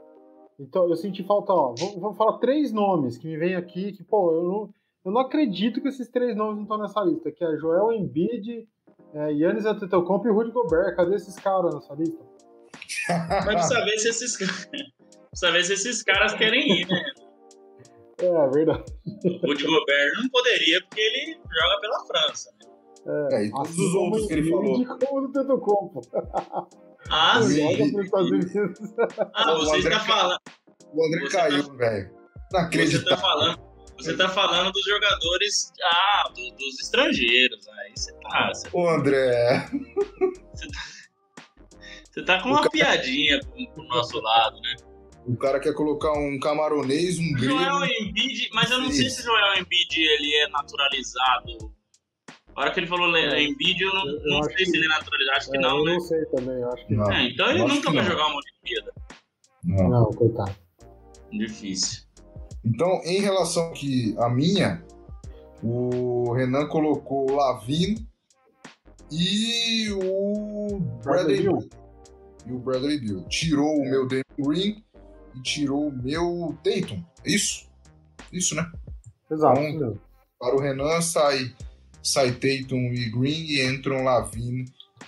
Então, 0.59 0.89
eu 0.89 0.97
senti 0.97 1.25
falta, 1.25 1.53
ó. 1.53 1.75
Vou, 1.77 2.01
vou 2.01 2.15
falar 2.15 2.39
três 2.39 2.73
nomes 2.73 3.19
que 3.19 3.27
me 3.27 3.37
vem 3.37 3.55
aqui, 3.55 3.93
que, 3.93 4.05
pô, 4.05 4.33
eu 4.33 4.43
não, 4.43 4.75
eu 5.05 5.13
não 5.13 5.21
acredito 5.21 5.81
que 5.81 5.89
esses 5.89 6.09
três 6.09 6.37
nomes 6.37 6.57
não 6.57 6.63
estão 6.63 6.79
nessa 6.79 7.01
lista, 7.03 7.33
que 7.33 7.45
é 7.45 7.57
Joel 7.57 7.93
Embiid, 7.93 8.69
é, 9.15 9.33
Yannis 9.33 9.67
Antetokounmpo 9.67 10.29
e 10.29 10.31
Rudy 10.31 10.53
Gobert. 10.53 10.95
Cadê 10.95 11.17
esses 11.17 11.35
caras 11.37 11.75
nessa 11.75 11.95
lista? 11.95 12.23
Mas 13.45 13.45
precisa 13.45 13.85
ver 13.85 13.99
se 13.99 14.09
esses, 14.09 14.37
precisa 14.37 15.53
ver 15.53 15.65
se 15.65 15.73
esses 15.73 16.03
caras 16.03 16.35
querem 16.35 16.83
ir, 16.83 16.89
né? 16.89 17.03
É, 18.21 18.27
é 18.27 18.49
verdade. 18.51 18.85
O 19.07 19.47
Rudy 19.47 19.65
Gobert 19.65 20.13
não 20.23 20.29
poderia, 20.31 20.81
porque 20.83 21.01
ele 21.01 21.35
joga 21.35 21.81
pela 21.81 22.07
França, 22.07 22.53
né? 22.61 22.62
É, 23.07 23.35
é 23.37 23.45
e 23.47 23.51
todos 23.51 23.79
os 23.79 23.95
outros 23.95 24.27
que 24.27 24.33
ele 24.35 24.51
falou. 24.51 24.85
Como 24.99 25.21
no 25.23 25.33
Tetocompo. 25.33 26.01
Ah, 27.11 27.43
sim. 27.43 27.61
Ah, 29.35 29.55
você 29.55 29.79
está 29.79 29.99
falando. 30.01 30.39
O 30.95 31.05
André 31.05 31.21
você 31.23 31.37
caiu, 31.37 31.65
tá... 31.65 31.75
velho. 31.75 32.11
Não 32.53 32.61
acredito. 32.61 33.03
Você 33.03 33.09
tá 33.09 33.17
falando. 33.17 33.59
Você 33.99 34.17
tá 34.17 34.29
falando 34.29 34.73
dos 34.73 34.85
jogadores 34.85 35.73
ah, 35.85 36.29
do, 36.29 36.57
dos 36.57 36.81
estrangeiros. 36.81 37.69
Aí 37.69 37.93
você 37.97 38.13
tá. 38.15 38.51
Você 38.55 38.69
Ô, 38.73 38.89
André. 38.89 39.69
Você 40.55 40.67
tá, 40.69 40.81
você 42.11 42.23
tá 42.25 42.43
com 42.43 42.51
uma 42.51 42.59
cara... 42.59 42.71
piadinha 42.71 43.41
pro, 43.41 43.75
pro 43.75 43.85
nosso 43.89 44.21
lado, 44.21 44.61
né? 44.61 44.77
O 45.27 45.37
cara 45.37 45.61
quer 45.61 45.73
colocar 45.73 46.13
um 46.13 46.39
camaronês, 46.39 47.19
um 47.19 47.33
grego. 47.33 47.59
Joel 47.59 47.85
Embiid, 47.85 48.51
mas 48.53 48.71
eu 48.71 48.79
não 48.81 48.91
sei 48.91 49.09
se 49.09 49.21
o 49.21 49.25
Joel 49.25 49.61
Embiid 49.61 49.97
ele 49.97 50.35
é 50.37 50.49
naturalizado 50.49 51.73
a 52.55 52.61
hora 52.61 52.73
que 52.73 52.81
ele 52.81 52.87
falou 52.87 53.17
é. 53.17 53.43
Embiid, 53.43 53.83
eu 53.83 53.95
não, 53.95 54.07
eu 54.07 54.31
não 54.31 54.43
sei 54.45 54.57
que... 54.57 54.67
se 54.67 54.77
ele 54.77 54.85
é 54.85 54.89
naturalizado. 54.89 55.37
Acho 55.37 55.51
que 55.51 55.57
é, 55.57 55.61
não, 55.61 55.79
eu 55.79 55.85
né? 55.85 55.93
não 55.93 56.01
sei 56.01 56.25
também, 56.27 56.65
acho 56.65 56.87
que 56.87 56.95
não. 56.95 57.13
É, 57.13 57.29
então 57.29 57.51
ele 57.51 57.65
nunca 57.65 57.91
vai 57.91 58.05
jogar 58.05 58.27
uma 58.27 58.41
Olimpíada. 58.41 58.93
Não. 59.65 59.89
não, 59.89 60.11
coitado. 60.13 60.55
Difícil. 61.31 62.03
Então, 62.65 63.01
em 63.05 63.21
relação 63.21 63.73
que 63.73 64.15
a 64.19 64.29
minha, 64.29 64.85
o 65.63 66.33
Renan 66.33 66.67
colocou 66.69 67.31
o 67.31 67.35
Lavin 67.35 68.07
e 69.11 69.91
o 69.91 70.79
Bradley 71.03 71.43
Bill. 71.43 71.69
E 72.47 72.53
o 72.53 72.59
Bradley 72.59 73.01
Bill. 73.01 73.25
Tirou 73.29 73.77
o 73.77 73.85
meu 73.85 74.07
Damon 74.07 74.23
Green 74.39 74.85
e 75.35 75.43
tirou 75.43 75.89
o 75.89 75.93
meu 75.93 76.57
Tatum. 76.63 77.03
Isso? 77.25 77.69
Isso, 78.33 78.55
né? 78.55 78.71
Exato. 79.31 79.61
Então, 79.61 79.99
para 80.39 80.55
o 80.55 80.61
Renan 80.61 81.01
sai 81.01 81.55
sai 82.03 82.33
Tatum 82.33 82.93
e 82.93 83.11
Green 83.11 83.45
e 83.47 83.67
entram 83.67 84.05
Lavine 84.05 84.65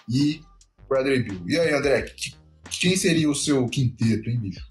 e 0.09 0.41
Bradley 0.89 1.23
Bill. 1.23 1.49
E 1.49 1.59
aí, 1.59 1.75
André, 1.75 2.03
que, 2.03 2.35
quem 2.81 2.97
seria 2.97 3.31
o 3.31 3.35
seu 3.35 3.67
quinteto, 3.69 4.29
hein, 4.29 4.39
bicho? 4.41 4.67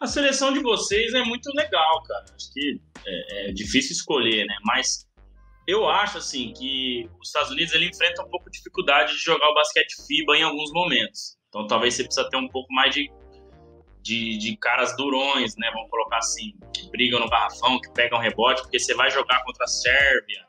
A 0.00 0.06
seleção 0.06 0.52
de 0.52 0.60
vocês 0.60 1.14
é 1.14 1.22
muito 1.24 1.48
legal, 1.54 2.02
cara. 2.02 2.24
Acho 2.34 2.52
que 2.52 2.80
é, 3.06 3.50
é 3.50 3.52
difícil 3.52 3.92
escolher, 3.92 4.44
né? 4.46 4.56
Mas 4.64 5.06
eu 5.66 5.88
acho, 5.88 6.18
assim, 6.18 6.52
que 6.52 7.08
os 7.20 7.28
Estados 7.28 7.50
Unidos 7.50 7.72
ele 7.72 7.88
enfrenta 7.88 8.22
um 8.22 8.28
pouco 8.28 8.50
de 8.50 8.58
dificuldade 8.58 9.12
de 9.12 9.18
jogar 9.18 9.48
o 9.48 9.54
basquete 9.54 9.94
FIBA 10.06 10.36
em 10.36 10.42
alguns 10.42 10.72
momentos. 10.72 11.36
Então 11.48 11.66
talvez 11.66 11.94
você 11.94 12.04
precisa 12.04 12.28
ter 12.28 12.36
um 12.36 12.48
pouco 12.48 12.72
mais 12.72 12.94
de, 12.94 13.10
de, 14.02 14.36
de 14.36 14.56
caras 14.56 14.96
durões, 14.96 15.56
né? 15.56 15.70
Vamos 15.72 15.88
colocar 15.90 16.18
assim, 16.18 16.54
que 16.74 16.90
brigam 16.90 17.20
no 17.20 17.28
garrafão, 17.28 17.80
que 17.80 17.90
pegam 17.92 18.18
rebote, 18.18 18.62
porque 18.62 18.78
você 18.78 18.94
vai 18.94 19.10
jogar 19.10 19.42
contra 19.44 19.64
a 19.64 19.68
Sérvia, 19.68 20.44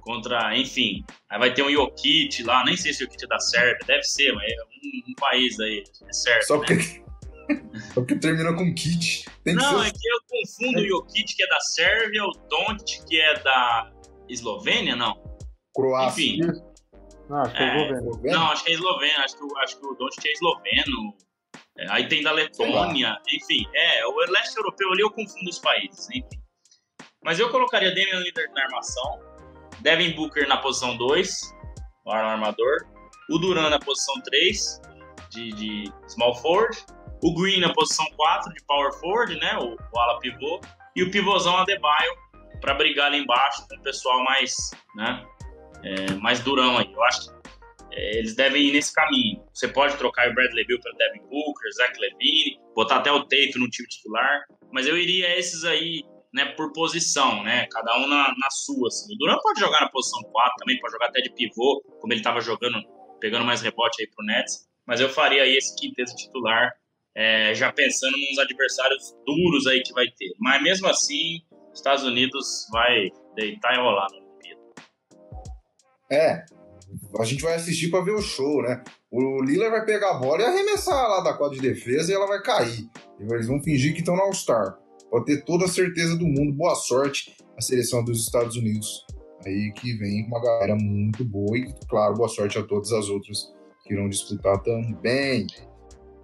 contra, 0.00 0.56
enfim. 0.56 1.04
Aí 1.30 1.38
vai 1.38 1.54
ter 1.54 1.62
um 1.62 1.70
Jokic 1.70 2.42
lá, 2.42 2.64
nem 2.64 2.76
sei 2.76 2.92
se 2.92 3.04
o 3.04 3.06
Jokic 3.06 3.24
é 3.24 3.28
da 3.28 3.38
Sérvia, 3.38 3.78
deve 3.86 4.02
ser, 4.02 4.32
mas 4.32 4.50
é 4.50 4.56
um, 4.56 5.10
um 5.10 5.14
país 5.14 5.58
aí, 5.60 5.84
é 6.08 6.12
Sérvia. 6.12 6.42
Só 6.42 6.58
porque, 6.58 6.74
né? 6.74 7.06
Só 7.94 8.00
porque 8.00 8.16
termina 8.16 8.52
com 8.54 8.74
Kit. 8.74 9.24
Não, 9.46 9.82
ser... 9.82 9.88
é 9.88 9.90
que 9.90 10.08
eu 10.08 10.18
confundo 10.28 10.80
o 10.80 10.88
Jokic, 10.88 11.36
que 11.36 11.42
é 11.42 11.48
da 11.48 11.60
Sérvia, 11.60 12.24
o 12.24 12.32
Doncic, 12.48 13.06
que 13.06 13.20
é 13.20 13.38
da 13.38 13.92
Eslovênia, 14.28 14.96
não? 14.96 15.22
Croácia. 15.74 16.22
Enfim. 16.24 16.40
Não, 17.28 17.42
acho 17.42 17.54
que 17.54 17.62
é, 17.62 17.66
é 17.66 17.92
esloveno. 17.92 18.36
Não, 18.36 18.46
acho 18.50 18.64
que 18.64 18.70
é 18.70 18.74
esloveno. 18.74 19.18
Acho 19.18 19.36
que, 19.36 19.58
acho 19.58 19.80
que 19.80 19.86
o 19.86 19.94
Doncic 19.94 20.26
é 20.26 20.32
esloveno. 20.32 21.14
É, 21.78 21.90
aí 21.90 22.08
tem 22.08 22.22
da 22.22 22.32
Letônia. 22.32 23.18
Enfim, 23.28 23.66
é, 23.74 24.06
o 24.06 24.16
leste 24.30 24.56
europeu 24.56 24.92
ali 24.92 25.02
eu 25.02 25.10
confundo 25.10 25.50
os 25.50 25.58
países, 25.58 26.08
enfim. 26.10 26.40
Mas 27.22 27.38
eu 27.38 27.50
colocaria 27.50 27.90
Damian 27.90 28.20
Lillard 28.20 28.54
na 28.54 28.64
armação, 28.64 29.20
Devin 29.80 30.12
Booker 30.12 30.46
na 30.48 30.58
posição 30.58 30.96
2, 30.96 31.54
o 32.04 32.10
armador, 32.10 32.86
o 33.28 33.38
Duran 33.38 33.68
na 33.68 33.80
posição 33.80 34.14
3, 34.22 34.80
de, 35.30 35.52
de 35.52 35.92
small 36.08 36.34
forward, 36.36 36.78
o 37.22 37.34
Green 37.34 37.60
na 37.60 37.72
posição 37.72 38.06
4, 38.16 38.52
de 38.52 38.64
power 38.64 38.92
forward, 38.94 39.34
né, 39.40 39.58
o, 39.58 39.74
o 39.74 39.98
ala 39.98 40.20
pivô, 40.20 40.60
e 40.94 41.02
o 41.02 41.10
pivôzão 41.10 41.56
Adebayo 41.56 42.12
para 42.60 42.74
brigar 42.74 43.06
ali 43.08 43.18
embaixo 43.18 43.66
com 43.68 43.76
o 43.76 43.82
pessoal 43.82 44.22
mais, 44.22 44.54
né, 44.94 45.26
é, 45.82 46.14
mais 46.14 46.40
durão 46.40 46.78
aí. 46.78 46.90
Eu 46.92 47.02
acho 47.04 47.28
que 47.28 47.35
eles 47.96 48.34
devem 48.34 48.68
ir 48.68 48.72
nesse 48.72 48.92
caminho. 48.92 49.42
Você 49.54 49.68
pode 49.68 49.96
trocar 49.96 50.28
o 50.28 50.34
Bradley 50.34 50.66
Bill 50.66 50.80
pelo 50.80 50.96
Devin 50.96 51.22
Booker, 51.28 51.72
Zach 51.72 51.98
Levine, 51.98 52.58
botar 52.74 52.96
até 52.96 53.10
o 53.10 53.22
Tape 53.22 53.58
no 53.58 53.68
time 53.68 53.88
titular, 53.88 54.44
mas 54.70 54.86
eu 54.86 54.96
iria 54.96 55.38
esses 55.38 55.64
aí 55.64 56.02
né, 56.34 56.44
por 56.56 56.72
posição, 56.72 57.42
né? 57.42 57.66
Cada 57.70 57.96
um 57.96 58.06
na, 58.06 58.34
na 58.36 58.50
sua. 58.50 58.88
Assim. 58.88 59.14
O 59.14 59.18
Duran 59.18 59.38
pode 59.42 59.58
jogar 59.58 59.80
na 59.80 59.88
posição 59.88 60.22
4 60.22 60.52
também, 60.58 60.78
pode 60.78 60.92
jogar 60.92 61.06
até 61.06 61.22
de 61.22 61.30
pivô, 61.32 61.82
como 62.00 62.12
ele 62.12 62.20
estava 62.20 62.40
jogando, 62.40 62.78
pegando 63.18 63.44
mais 63.44 63.62
rebote 63.62 64.02
aí 64.02 64.08
pro 64.14 64.24
Nets. 64.24 64.68
Mas 64.86 65.00
eu 65.00 65.08
faria 65.08 65.42
aí 65.42 65.56
esse 65.56 65.74
quinteto 65.76 66.14
titular, 66.14 66.72
é, 67.14 67.54
já 67.54 67.72
pensando 67.72 68.16
nos 68.16 68.38
adversários 68.38 69.14
duros 69.24 69.66
aí 69.66 69.82
que 69.82 69.92
vai 69.94 70.06
ter. 70.08 70.34
Mas 70.38 70.62
mesmo 70.62 70.86
assim, 70.88 71.40
Estados 71.72 72.04
Unidos 72.04 72.68
vai 72.70 73.10
deitar 73.34 73.74
e 73.74 73.78
rolar 73.78 74.08
no. 74.12 74.26
É, 76.08 76.44
a 77.18 77.24
gente 77.24 77.42
vai 77.42 77.54
assistir 77.54 77.90
para 77.90 78.04
ver 78.04 78.12
o 78.12 78.22
show, 78.22 78.62
né? 78.62 78.82
O 79.10 79.42
Lila 79.42 79.70
vai 79.70 79.84
pegar 79.84 80.10
a 80.10 80.18
bola 80.18 80.42
e 80.42 80.44
arremessar 80.44 81.08
lá 81.08 81.20
da 81.20 81.34
quadra 81.34 81.56
de 81.56 81.62
defesa 81.62 82.10
e 82.10 82.14
ela 82.14 82.26
vai 82.26 82.42
cair. 82.42 82.88
Eles 83.18 83.46
vão 83.46 83.62
fingir 83.62 83.92
que 83.92 84.00
estão 84.00 84.16
no 84.16 84.22
All-Star 84.22 84.78
pode 85.10 85.26
ter 85.26 85.44
toda 85.44 85.64
a 85.64 85.68
certeza 85.68 86.16
do 86.16 86.26
mundo. 86.26 86.52
Boa 86.52 86.74
sorte 86.74 87.34
à 87.56 87.60
seleção 87.60 88.04
dos 88.04 88.22
Estados 88.22 88.56
Unidos. 88.56 89.06
Aí 89.44 89.72
que 89.72 89.94
vem 89.94 90.26
uma 90.26 90.40
galera 90.42 90.76
muito 90.76 91.24
boa 91.24 91.56
e, 91.56 91.72
claro, 91.88 92.14
boa 92.14 92.28
sorte 92.28 92.58
a 92.58 92.62
todas 92.62 92.92
as 92.92 93.08
outras 93.08 93.52
que 93.84 93.94
irão 93.94 94.08
disputar 94.08 94.60
também. 94.62 95.46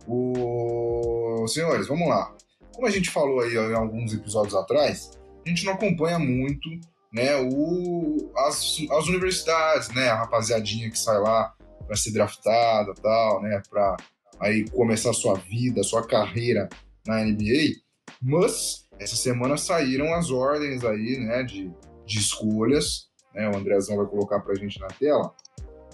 O... 0.06 1.46
Senhores, 1.46 1.86
vamos 1.86 2.08
lá. 2.08 2.34
Como 2.74 2.86
a 2.86 2.90
gente 2.90 3.10
falou 3.10 3.40
aí 3.40 3.54
em 3.54 3.74
alguns 3.74 4.12
episódios 4.12 4.54
atrás, 4.54 5.10
a 5.44 5.48
gente 5.48 5.64
não 5.64 5.74
acompanha 5.74 6.18
muito 6.18 6.68
né, 7.12 7.36
o, 7.36 8.32
as, 8.36 8.78
as 8.90 9.06
universidades, 9.08 9.88
né, 9.90 10.08
a 10.08 10.16
rapaziadinha 10.16 10.90
que 10.90 10.98
sai 10.98 11.18
lá 11.18 11.54
para 11.86 11.96
ser 11.96 12.12
draftada 12.12 12.94
tal, 12.94 13.42
né, 13.42 13.60
para 13.68 13.96
aí 14.40 14.68
começar 14.70 15.10
a 15.10 15.14
sua 15.14 15.34
vida, 15.34 15.80
a 15.80 15.84
sua 15.84 16.06
carreira 16.06 16.68
na 17.06 17.22
NBA. 17.24 17.80
Mas 18.20 18.86
essa 18.98 19.16
semana 19.16 19.56
saíram 19.56 20.14
as 20.14 20.30
ordens 20.30 20.84
aí, 20.84 21.18
né, 21.18 21.42
de, 21.42 21.70
de 22.06 22.18
escolhas, 22.18 23.08
né? 23.34 23.48
O 23.48 23.56
Andrezão 23.56 23.96
vai 23.96 24.06
colocar 24.06 24.40
pra 24.40 24.54
gente 24.54 24.78
na 24.80 24.88
tela. 24.88 25.34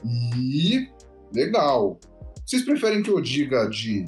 E 0.04 0.88
legal. 1.32 1.98
Vocês 2.44 2.64
preferem 2.64 3.02
que 3.02 3.10
eu 3.10 3.20
diga 3.20 3.68
de 3.68 4.04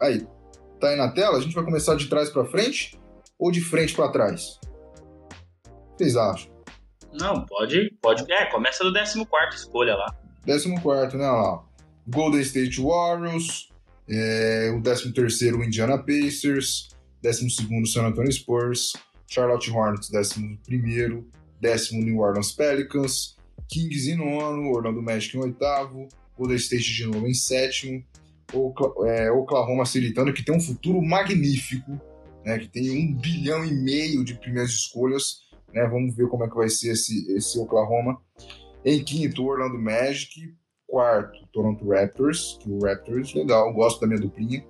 Aí, 0.00 0.26
tá 0.78 0.88
aí 0.88 0.96
na 0.96 1.10
tela? 1.10 1.38
A 1.38 1.40
gente 1.40 1.54
vai 1.54 1.64
começar 1.64 1.94
de 1.94 2.06
trás 2.06 2.28
para 2.28 2.44
frente 2.44 3.00
ou 3.38 3.50
de 3.50 3.60
frente 3.60 3.94
para 3.94 4.10
trás? 4.10 4.58
O 5.96 5.98
que 5.98 6.04
vocês 6.04 6.16
acham? 6.16 6.52
Não, 7.14 7.46
pode, 7.46 7.90
pode. 8.02 8.30
É, 8.30 8.44
começa 8.50 8.84
do 8.84 8.92
14 8.92 9.18
escolha 9.54 9.96
lá. 9.96 10.14
14, 10.46 11.16
né? 11.16 11.24
Lá. 11.24 11.64
Golden 12.06 12.42
State 12.42 12.78
Warriors, 12.78 13.70
é, 14.06 14.70
o 14.76 14.82
13 14.82 15.52
o 15.54 15.64
Indiana 15.64 15.96
Pacers, 15.96 16.90
12 17.22 17.86
San 17.86 18.08
Antonio 18.08 18.30
Spurs, 18.30 18.92
Charlotte 19.26 19.70
Hornets 19.70 20.10
11 20.12 21.24
décimo 21.58 22.04
New 22.04 22.18
Orleans 22.18 22.52
Pelicans, 22.52 23.34
Kings 23.66 24.10
em 24.10 24.16
nono, 24.16 24.70
Orlando 24.70 25.02
Magic 25.02 25.34
em 25.34 25.40
oitavo, 25.40 26.08
Golden 26.36 26.56
State 26.56 26.92
de 26.92 27.06
novo 27.06 27.26
em 27.26 27.32
sétimo, 27.32 28.04
é, 29.06 29.30
Oklahoma 29.30 29.86
City 29.86 30.12
Thunder, 30.12 30.34
que 30.34 30.44
tem 30.44 30.54
um 30.54 30.60
futuro 30.60 31.00
magnífico, 31.00 31.98
né, 32.44 32.58
que 32.58 32.68
tem 32.68 32.90
um 32.90 33.14
bilhão 33.14 33.64
e 33.64 33.72
meio 33.72 34.22
de 34.22 34.34
primeiras 34.34 34.70
escolhas, 34.70 35.45
né, 35.72 35.86
vamos 35.86 36.14
ver 36.14 36.28
como 36.28 36.44
é 36.44 36.48
que 36.48 36.56
vai 36.56 36.68
ser 36.68 36.92
esse, 36.92 37.32
esse 37.34 37.58
Oklahoma. 37.58 38.20
Em 38.84 39.02
quinto, 39.02 39.44
Orlando 39.44 39.78
Magic, 39.78 40.54
quarto, 40.86 41.46
Toronto 41.52 41.88
Raptors, 41.88 42.58
que 42.60 42.70
o 42.70 42.78
Raptors, 42.78 43.34
legal, 43.34 43.72
gosto 43.72 44.00
da 44.00 44.06
minha 44.06 44.20
duplinha. 44.20 44.64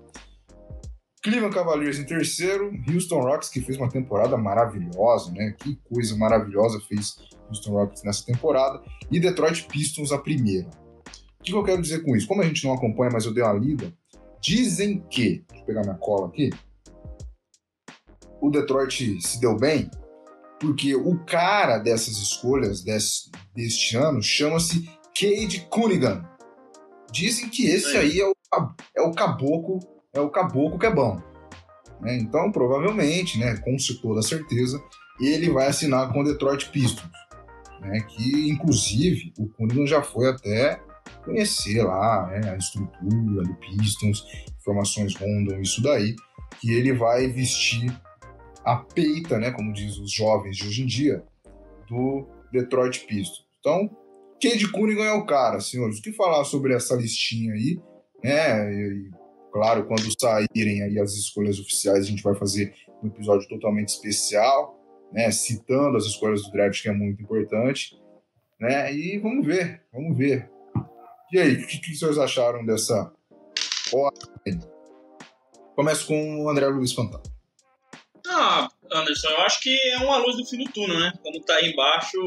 Cleveland 1.23 1.55
Cavaliers 1.55 1.99
em 1.99 2.05
terceiro, 2.05 2.73
Houston 2.89 3.21
Rockets, 3.21 3.49
que 3.49 3.61
fez 3.61 3.77
uma 3.77 3.89
temporada 3.89 4.37
maravilhosa, 4.37 5.33
né? 5.33 5.57
Que 5.59 5.75
coisa 5.91 6.17
maravilhosa 6.17 6.81
fez 6.89 7.17
Houston 7.49 7.73
Rockets 7.73 8.05
nessa 8.05 8.25
temporada. 8.25 8.81
E 9.11 9.19
Detroit 9.19 9.67
Pistons 9.67 10.13
a 10.13 10.19
primeira. 10.19 10.69
O 11.41 11.43
que 11.43 11.53
eu 11.53 11.65
quero 11.65 11.83
dizer 11.83 12.05
com 12.05 12.15
isso? 12.17 12.29
Como 12.29 12.43
a 12.43 12.45
gente 12.45 12.65
não 12.65 12.75
acompanha, 12.75 13.11
mas 13.13 13.25
eu 13.25 13.35
dei 13.35 13.43
uma 13.43 13.53
lida, 13.53 13.93
dizem 14.41 15.01
que, 15.11 15.45
deixa 15.49 15.63
eu 15.63 15.67
pegar 15.67 15.83
minha 15.83 15.97
cola 15.97 16.29
aqui, 16.29 16.51
o 18.41 18.51
Detroit 18.51 19.21
se 19.21 19.41
deu 19.41 19.57
bem 19.57 19.91
porque 20.61 20.95
o 20.95 21.19
cara 21.25 21.79
dessas 21.79 22.17
escolhas 22.17 22.83
desse, 22.83 23.31
deste 23.55 23.97
ano 23.97 24.23
chama-se 24.23 24.89
Cade 25.19 25.67
Cunningham. 25.71 26.25
Dizem 27.11 27.49
que 27.49 27.67
esse 27.67 27.97
aí 27.97 28.21
é 28.21 28.27
o, 28.27 28.35
é 28.97 29.03
o 29.03 29.13
caboclo, 29.13 29.81
é 30.13 30.21
o 30.21 30.31
caboclo 30.31 30.79
que 30.79 30.87
é 30.87 30.95
bom. 30.95 31.21
Né? 32.01 32.17
Então, 32.17 32.51
provavelmente, 32.51 33.39
né, 33.39 33.57
com 33.59 33.77
toda 34.03 34.23
certeza, 34.23 34.83
ele 35.21 35.51
vai 35.51 35.69
assinar 35.69 36.13
com 36.13 36.21
o 36.21 36.25
Detroit 36.25 36.69
Pistons. 36.71 37.11
Né, 37.81 38.01
que, 38.09 38.51
inclusive, 38.51 39.33
o 39.39 39.49
Cunningham 39.49 39.87
já 39.87 40.03
foi 40.03 40.29
até 40.29 40.81
conhecer 41.25 41.83
lá 41.83 42.27
né, 42.27 42.51
a 42.51 42.57
estrutura 42.57 43.43
do 43.43 43.55
Pistons, 43.57 44.25
informações 44.59 45.15
rondam 45.15 45.61
isso 45.61 45.83
daí, 45.83 46.15
que 46.61 46.73
ele 46.73 46.93
vai 46.93 47.29
vestir 47.29 47.93
a 48.67 48.75
peita, 48.75 49.39
né, 49.39 49.53
como 49.53 49.73
diz 49.73 49.97
os 49.97 50.11
jovens 50.11 50.57
de 50.57 50.67
hoje 50.67 50.83
em 50.83 50.87
dia, 50.87 51.25
do 51.89 52.27
Detroit 52.51 53.07
Pistons. 53.07 53.47
Então, 53.61 53.89
Cade 54.43 54.71
Cunningham 54.73 55.05
é 55.05 55.13
o 55.13 55.25
cara, 55.25 55.61
senhores. 55.61 55.99
O 55.99 56.03
que 56.03 56.13
falar 56.13 56.43
sobre 56.43 56.75
essa 56.75 56.97
listinha 56.97 57.55
aí, 57.55 57.81
né? 58.25 58.75
E, 58.75 59.11
claro, 59.53 59.87
quando 59.87 60.03
saírem 60.21 60.83
aí 60.83 60.99
as 60.99 61.13
escolhas 61.13 61.61
oficiais, 61.61 62.01
a 62.01 62.09
gente 62.09 62.25
vai 62.25 62.35
fazer 62.35 62.75
um 63.01 63.07
episódio 63.07 63.49
totalmente 63.49 63.91
especial, 63.91 64.77
né? 65.13 65.31
Citando 65.31 65.97
as 65.97 66.05
escolhas 66.05 66.43
do 66.43 66.51
draft, 66.51 66.83
que 66.83 66.89
é 66.89 66.93
muito 66.93 67.23
importante, 67.23 67.97
né? 68.61 68.93
E 68.93 69.17
vamos 69.19 69.47
ver, 69.47 69.81
vamos 69.93 70.19
ver. 70.19 70.51
E 71.33 71.39
aí, 71.39 71.55
o 71.55 71.67
que, 71.69 71.79
que 71.79 71.95
vocês 71.95 72.19
acharam 72.19 72.67
dessa 72.67 73.13
ordem? 73.93 74.61
Começo 75.77 76.07
com 76.09 76.43
o 76.43 76.51
André 76.51 76.67
Luiz 76.67 76.93
Fantasma. 76.93 77.36
Ah, 78.29 78.69
Anderson, 78.93 79.29
eu 79.29 79.41
acho 79.43 79.61
que 79.61 79.77
é 79.91 79.99
uma 79.99 80.17
luz 80.19 80.37
do 80.37 80.47
fim 80.47 80.65
do 80.65 80.73
túnel, 80.73 80.99
né? 80.99 81.13
Como 81.23 81.41
tá 81.45 81.55
aí 81.55 81.71
embaixo, 81.71 82.19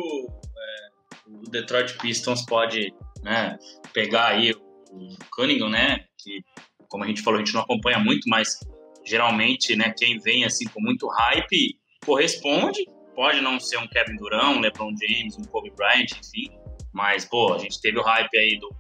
o 1.30 1.50
Detroit 1.50 1.98
Pistons 1.98 2.46
pode 2.46 2.94
né, 3.22 3.58
pegar 3.94 4.28
aí 4.28 4.52
o 4.52 5.18
Cunningham, 5.32 5.70
né? 5.70 6.06
Que, 6.18 6.42
como 6.88 7.04
a 7.04 7.08
gente 7.08 7.22
falou, 7.22 7.40
a 7.40 7.44
gente 7.44 7.54
não 7.54 7.62
acompanha 7.62 8.00
muito, 8.00 8.28
mas 8.28 8.60
geralmente, 9.06 9.76
né, 9.76 9.94
quem 9.98 10.20
vem 10.20 10.46
assim 10.46 10.68
com 10.68 10.82
muito 10.82 11.08
hype 11.08 11.78
corresponde. 12.06 12.86
Pode 13.16 13.42
não 13.42 13.60
ser 13.60 13.78
um 13.78 13.88
Kevin 13.88 14.16
Durant, 14.16 14.58
um 14.58 14.60
LeBron 14.60 14.94
James, 14.98 15.38
um 15.38 15.44
Kobe 15.44 15.72
Bryant, 15.72 16.12
enfim. 16.12 16.50
Mas, 16.94 17.26
pô, 17.26 17.54
a 17.54 17.58
gente 17.58 17.80
teve 17.82 18.00
o 18.00 18.02
hype 18.02 18.38
aí 18.38 18.58
do. 18.60 18.76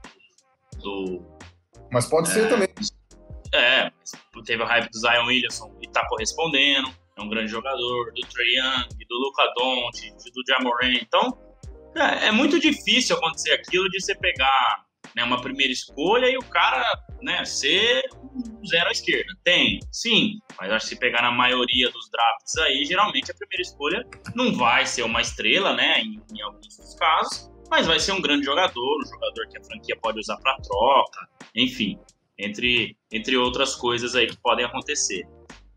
do 0.82 1.38
mas 1.92 2.06
pode 2.06 2.30
é, 2.30 2.34
ser 2.34 2.50
também. 2.50 2.70
É, 3.54 3.92
teve 4.46 4.64
o 4.64 4.66
hype 4.66 4.90
do 4.90 5.00
Zion 5.00 5.26
Williamson 5.26 5.76
e 5.82 5.90
tá 5.90 6.08
correspondendo. 6.08 6.90
É 7.20 7.24
um 7.24 7.30
grande 7.30 7.52
jogador, 7.52 8.14
do 8.14 8.22
Trey 8.28 8.56
Young, 8.56 8.88
do 9.08 9.16
Luca 9.18 9.44
Doncic, 9.58 10.16
do 10.34 10.42
Jamoran. 10.48 10.94
Então, 11.02 11.38
é, 11.96 12.28
é 12.28 12.32
muito 12.32 12.60
difícil 12.60 13.18
acontecer 13.18 13.52
aquilo 13.52 13.90
de 13.90 14.00
você 14.00 14.16
pegar 14.16 14.86
né, 15.16 15.24
uma 15.24 15.42
primeira 15.42 15.74
escolha 15.74 16.28
e 16.30 16.38
o 16.38 16.44
cara 16.44 16.84
né, 17.22 17.44
ser 17.46 18.04
zero 18.68 18.88
à 18.88 18.92
esquerda. 18.92 19.34
Tem, 19.44 19.80
sim, 19.92 20.40
mas 20.60 20.72
acho 20.72 20.86
que 20.88 20.96
se 20.96 21.00
pegar 21.00 21.22
na 21.22 21.32
maioria 21.32 21.90
dos 21.92 22.10
drafts 22.10 22.58
aí, 22.60 22.86
geralmente 22.86 23.32
a 23.32 23.36
primeira 23.36 23.62
escolha 23.62 24.06
não 24.36 24.54
vai 24.54 24.86
ser 24.86 25.04
uma 25.04 25.22
estrela, 25.22 25.74
né, 25.74 26.02
em, 26.02 26.22
em 26.34 26.42
alguns 26.42 26.78
dos 26.78 26.96
casos, 26.96 27.52
mas 27.70 27.86
vai 27.86 28.00
ser 28.00 28.14
um 28.14 28.22
grande 28.22 28.46
jogador, 28.46 28.98
um 29.04 29.08
jogador 29.08 29.48
que 29.50 29.58
a 29.58 29.64
franquia 29.64 29.98
pode 30.02 30.20
usar 30.20 30.38
para 30.38 30.56
troca, 30.58 31.28
enfim, 31.56 32.00
entre, 32.38 32.96
entre 33.12 33.38
outras 33.38 33.76
coisas 33.76 34.16
aí 34.16 34.28
que 34.28 34.38
podem 34.38 34.66
acontecer. 34.66 35.24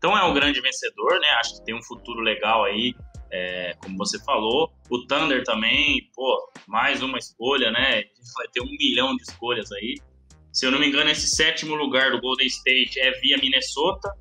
Então 0.03 0.17
é 0.17 0.23
um 0.25 0.33
grande 0.33 0.59
vencedor, 0.59 1.17
né? 1.21 1.29
Acho 1.39 1.55
que 1.55 1.63
tem 1.63 1.73
um 1.73 1.81
futuro 1.81 2.19
legal 2.19 2.65
aí, 2.65 2.93
é, 3.31 3.73
como 3.81 3.97
você 3.97 4.21
falou. 4.25 4.69
O 4.89 5.07
Thunder 5.07 5.45
também, 5.45 6.09
pô, 6.13 6.51
mais 6.67 7.01
uma 7.01 7.17
escolha, 7.17 7.71
né? 7.71 8.03
Vai 8.35 8.47
ter 8.51 8.59
um 8.59 8.69
milhão 8.77 9.15
de 9.15 9.23
escolhas 9.23 9.71
aí. 9.71 9.95
Se 10.51 10.65
eu 10.65 10.71
não 10.71 10.79
me 10.79 10.87
engano, 10.87 11.09
esse 11.09 11.25
sétimo 11.33 11.73
lugar 11.73 12.11
do 12.11 12.19
Golden 12.19 12.47
State 12.47 12.99
é 12.99 13.11
via 13.21 13.37
Minnesota, 13.37 14.13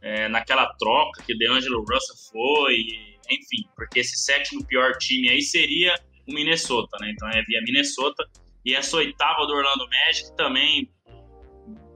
é, 0.00 0.28
naquela 0.28 0.66
troca 0.78 1.22
que 1.26 1.34
o 1.34 1.36
DeAngelo 1.36 1.84
Russell 1.84 2.16
foi, 2.32 2.86
enfim, 3.30 3.68
porque 3.76 4.00
esse 4.00 4.16
sétimo 4.16 4.64
pior 4.64 4.96
time 4.96 5.28
aí 5.28 5.42
seria 5.42 5.94
o 6.26 6.32
Minnesota, 6.32 6.96
né? 7.02 7.10
Então 7.10 7.28
é 7.28 7.42
via 7.42 7.60
Minnesota. 7.60 8.26
E 8.64 8.74
essa 8.74 8.96
oitava 8.96 9.46
do 9.46 9.52
Orlando 9.52 9.86
Magic 9.90 10.34
também, 10.38 10.88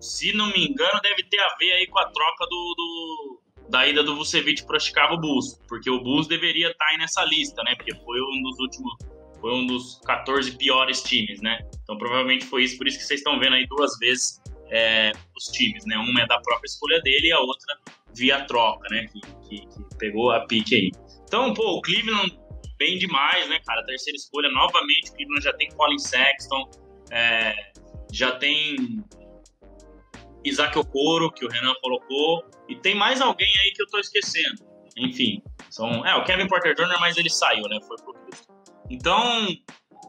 se 0.06 0.32
não 0.32 0.46
me 0.48 0.68
engano, 0.68 1.00
deve 1.02 1.22
ter 1.24 1.38
a 1.38 1.56
ver 1.56 1.72
aí 1.72 1.86
com 1.86 1.98
a 1.98 2.06
troca 2.06 2.46
do, 2.46 2.74
do 2.76 3.40
da 3.68 3.86
ida 3.86 4.02
do 4.02 4.14
Vucevic 4.16 4.64
para 4.64 4.78
Chicago 4.78 5.16
Bulls, 5.18 5.60
porque 5.68 5.90
o 5.90 6.00
Bulls 6.00 6.28
deveria 6.28 6.68
estar 6.70 6.84
tá 6.84 6.90
aí 6.92 6.98
nessa 6.98 7.24
lista, 7.24 7.62
né? 7.64 7.74
Porque 7.74 7.94
foi 7.94 8.20
um 8.20 8.42
dos 8.42 8.58
últimos, 8.60 8.94
foi 9.40 9.52
um 9.52 9.66
dos 9.66 10.00
14 10.04 10.56
piores 10.56 11.02
times, 11.02 11.40
né? 11.40 11.58
Então 11.82 11.98
provavelmente 11.98 12.44
foi 12.44 12.64
isso, 12.64 12.78
por 12.78 12.86
isso 12.86 12.98
que 12.98 13.04
vocês 13.04 13.20
estão 13.20 13.38
vendo 13.38 13.54
aí 13.54 13.66
duas 13.66 13.98
vezes 13.98 14.40
é, 14.70 15.12
os 15.36 15.46
times, 15.46 15.84
né? 15.86 15.96
Uma 15.96 16.22
é 16.22 16.26
da 16.26 16.40
própria 16.40 16.66
escolha 16.66 17.00
dele 17.02 17.28
e 17.28 17.32
a 17.32 17.40
outra 17.40 17.78
via 18.14 18.44
troca, 18.44 18.88
né? 18.88 19.06
Que, 19.12 19.20
que, 19.48 19.66
que 19.66 19.96
pegou 19.98 20.30
a 20.30 20.46
pique 20.46 20.74
aí. 20.74 20.92
Então, 21.24 21.52
pô, 21.52 21.78
o 21.78 21.82
Cleveland 21.82 22.38
bem 22.78 22.98
demais, 22.98 23.48
né, 23.48 23.58
cara? 23.66 23.84
Terceira 23.84 24.16
escolha, 24.16 24.50
novamente, 24.50 25.10
o 25.10 25.14
Cleveland 25.14 25.42
já 25.42 25.52
tem 25.54 25.68
Colin 25.70 25.98
Sexton, 25.98 26.70
é, 27.10 27.54
já 28.12 28.32
tem 28.32 29.04
Isaac 30.48 30.78
Okoro, 30.78 31.30
que 31.30 31.44
o 31.44 31.48
Renan 31.48 31.74
colocou, 31.82 32.44
e 32.68 32.76
tem 32.76 32.94
mais 32.94 33.20
alguém 33.20 33.52
aí 33.60 33.72
que 33.72 33.82
eu 33.82 33.86
tô 33.86 33.98
esquecendo. 33.98 34.64
Enfim, 34.96 35.42
são, 35.70 36.06
é, 36.06 36.14
o 36.16 36.24
Kevin 36.24 36.48
Porter 36.48 36.74
Jr., 36.74 36.98
mas 37.00 37.16
ele 37.16 37.30
saiu, 37.30 37.68
né, 37.68 37.78
foi 37.86 37.96
pro. 37.98 38.14
Então, 38.88 39.46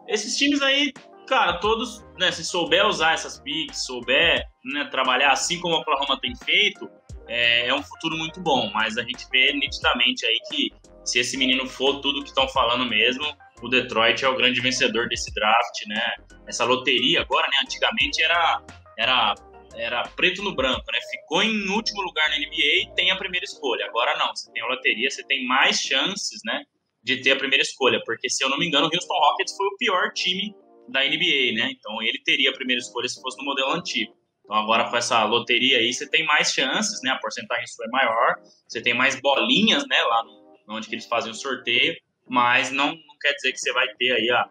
esses 0.08 0.38
times 0.38 0.62
aí, 0.62 0.94
cara, 1.28 1.60
todos, 1.60 2.06
né, 2.18 2.32
se 2.32 2.46
souber 2.46 2.86
usar 2.86 3.14
essas 3.14 3.40
picks, 3.40 3.86
souber 3.86 4.46
né, 4.64 4.86
trabalhar 4.86 5.32
assim 5.32 5.60
como 5.60 5.76
o 5.76 5.80
Oklahoma 5.80 6.20
tem 6.22 6.34
feito, 6.36 6.90
é, 7.28 7.68
é 7.68 7.74
um 7.74 7.84
futuro 7.84 8.18
muito 8.18 8.40
bom, 8.40 8.70
mas 8.74 8.98
a 8.98 9.04
gente 9.04 9.28
vê 9.32 9.52
nitidamente 9.54 10.26
aí 10.26 10.40
que 10.50 10.72
se 11.04 11.20
esse 11.20 11.38
menino 11.38 11.68
for 11.68 12.02
tudo 12.02 12.22
que 12.22 12.30
estão 12.30 12.48
falando 12.50 12.86
mesmo, 12.86 13.26
o 13.62 13.68
Detroit 13.68 14.24
é 14.24 14.30
o 14.30 14.36
grande 14.36 14.62
vencedor 14.62 15.08
desse 15.08 15.34
draft, 15.34 15.86
né? 15.88 16.16
Essa 16.48 16.64
loteria 16.66 17.22
agora, 17.22 17.48
né? 17.48 17.58
Antigamente 17.64 18.22
era, 18.22 18.62
era, 18.98 19.36
era 19.78 20.04
preto 20.10 20.42
no 20.42 20.56
branco, 20.56 20.84
né? 20.92 21.00
Ficou 21.12 21.44
em 21.44 21.70
último 21.70 22.02
lugar 22.02 22.30
na 22.30 22.38
NBA 22.38 22.84
e 22.84 22.94
tem 22.96 23.12
a 23.12 23.16
primeira 23.16 23.46
escolha. 23.46 23.86
Agora 23.86 24.18
não, 24.18 24.36
você 24.36 24.52
tem 24.52 24.62
a 24.62 24.68
loteria, 24.68 25.10
você 25.10 25.24
tem 25.26 25.46
mais 25.46 25.78
chances, 25.78 26.42
né? 26.44 26.64
De 27.04 27.22
ter 27.22 27.32
a 27.32 27.36
primeira 27.38 27.62
escolha, 27.62 28.02
porque 28.06 28.30
se 28.30 28.44
eu 28.44 28.50
não 28.50 28.58
me 28.58 28.68
engano, 28.68 28.88
o 28.88 28.90
Houston 28.94 29.14
Rockets 29.14 29.56
foi 29.56 29.68
o 29.68 29.78
pior 29.78 30.12
time 30.14 30.54
da 30.90 31.02
NBA, 31.02 31.54
né? 31.56 31.72
Então 31.72 32.02
ele 32.02 32.20
teria 32.24 32.50
a 32.50 32.54
primeira 32.54 32.82
escolha 32.82 33.08
se 33.08 33.22
fosse 33.22 33.38
no 33.38 33.46
modelo 33.46 33.72
antigo. 33.72 34.14
Então 34.44 34.58
agora 34.58 34.90
com 34.90 34.98
essa 34.98 35.24
loteria 35.26 35.78
aí, 35.78 35.94
você 35.94 36.10
tem 36.10 36.26
mais 36.26 36.52
chances, 36.52 37.02
né? 37.04 37.12
A 37.12 37.18
porcentagem 37.18 37.68
sua 37.68 37.86
é 37.86 37.90
maior, 37.90 38.36
você 38.68 38.82
tem 38.82 38.94
mais 38.94 39.20
bolinhas, 39.22 39.86
né? 39.88 40.02
Lá 40.04 40.24
no, 40.24 40.76
onde 40.76 40.88
que 40.88 40.96
eles 40.96 41.06
fazem 41.06 41.32
o 41.32 41.36
sorteio, 41.36 41.96
mas 42.28 42.72
não, 42.72 42.88
não 42.88 43.18
quer 43.22 43.34
dizer 43.34 43.52
que 43.52 43.60
você 43.60 43.72
vai 43.72 43.88
ter 43.96 44.12
aí 44.12 44.30
a, 44.32 44.50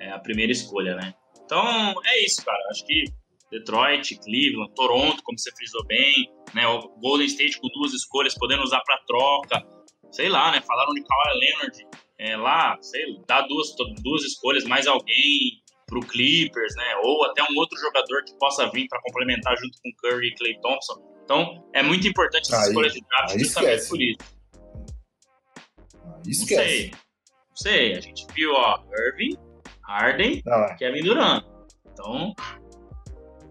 é, 0.00 0.10
a 0.10 0.18
primeira 0.18 0.52
escolha, 0.52 0.94
né? 0.94 1.14
Então, 1.44 1.94
é 2.04 2.24
isso, 2.24 2.44
cara. 2.44 2.62
Acho 2.70 2.84
que 2.84 3.04
Detroit, 3.50 4.18
Cleveland, 4.18 4.72
Toronto, 4.74 5.22
como 5.22 5.38
você 5.38 5.50
frisou 5.54 5.84
bem, 5.86 6.30
né? 6.54 6.66
O 6.66 6.88
Golden 7.00 7.26
State 7.26 7.60
com 7.60 7.68
duas 7.68 7.92
escolhas, 7.92 8.34
podendo 8.34 8.62
usar 8.62 8.80
para 8.82 8.98
troca. 9.06 9.66
Sei 10.10 10.28
lá, 10.28 10.50
né? 10.50 10.60
Falaram 10.60 10.92
de 10.94 11.02
Kawhi 11.02 11.38
Leonard 11.38 11.86
é, 12.18 12.36
lá, 12.36 12.76
sei, 12.80 13.02
dá 13.26 13.42
duas, 13.42 13.68
duas 14.02 14.24
escolhas, 14.24 14.64
mais 14.64 14.86
alguém 14.86 15.62
pro 15.86 16.00
Clippers, 16.00 16.74
né? 16.76 16.96
Ou 17.02 17.24
até 17.24 17.42
um 17.42 17.56
outro 17.56 17.78
jogador 17.78 18.24
que 18.24 18.36
possa 18.38 18.70
vir 18.70 18.86
para 18.88 19.00
complementar 19.02 19.56
junto 19.56 19.78
com 19.82 19.90
Curry 20.02 20.28
e 20.28 20.34
Clay 20.34 20.60
Thompson. 20.60 21.08
Então, 21.24 21.64
é 21.74 21.82
muito 21.82 22.06
importante 22.06 22.48
essas 22.48 22.64
aí, 22.64 22.68
escolhas 22.68 22.92
de 22.92 23.00
draft 23.00 23.38
justamente 23.38 23.74
esquece. 23.74 23.88
por 23.88 24.02
isso. 24.02 24.18
Esquece. 26.26 26.60
Não 26.60 26.66
sei. 26.66 26.90
Não 26.90 27.56
sei. 27.56 27.94
A 27.94 28.00
gente 28.00 28.26
viu, 28.34 28.52
ó, 28.52 28.82
Irving, 29.06 29.36
Harden, 29.82 30.42
ah, 30.46 30.74
Kevin 30.78 31.02
Durant. 31.02 31.44
Então, 31.92 32.34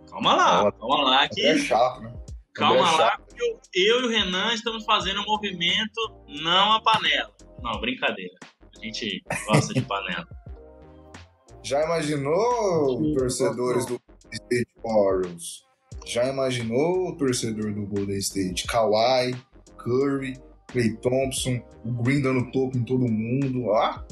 calma 0.10 0.36
lá. 0.36 0.72
Calma 0.72 1.04
lá 1.04 1.30
que... 1.30 1.46
É 1.46 1.58
chato, 1.58 2.02
né? 2.02 2.14
Calma 2.54 2.80
é 2.80 2.98
lá 2.98 3.18
que 3.18 3.42
eu, 3.42 3.60
eu, 3.74 4.02
e 4.02 4.06
o 4.06 4.10
Renan 4.10 4.54
estamos 4.54 4.84
fazendo 4.84 5.22
um 5.22 5.26
movimento, 5.26 6.00
não 6.28 6.74
a 6.74 6.82
panela. 6.82 7.32
Não, 7.62 7.80
brincadeira. 7.80 8.34
A 8.76 8.84
gente 8.84 9.24
gosta 9.48 9.74
de 9.74 9.82
panela. 9.82 10.28
Já 11.64 11.84
imaginou 11.84 13.14
torcedores 13.14 13.86
do 13.86 14.00
State 14.32 14.72
Orioles? 14.84 15.66
Já 16.06 16.26
imaginou 16.30 17.10
o 17.10 17.18
torcedor 17.18 17.74
do 17.74 17.86
Golden 17.86 18.18
State? 18.18 18.66
Kawhi, 18.68 19.36
Curry, 19.78 20.40
Clay 20.68 20.96
Thompson, 20.98 21.62
o 21.84 21.92
Green 22.04 22.22
dando 22.22 22.50
topo 22.52 22.78
em 22.78 22.86
todo 22.86 23.12
mundo. 23.12 23.74
Ah, 23.74 24.06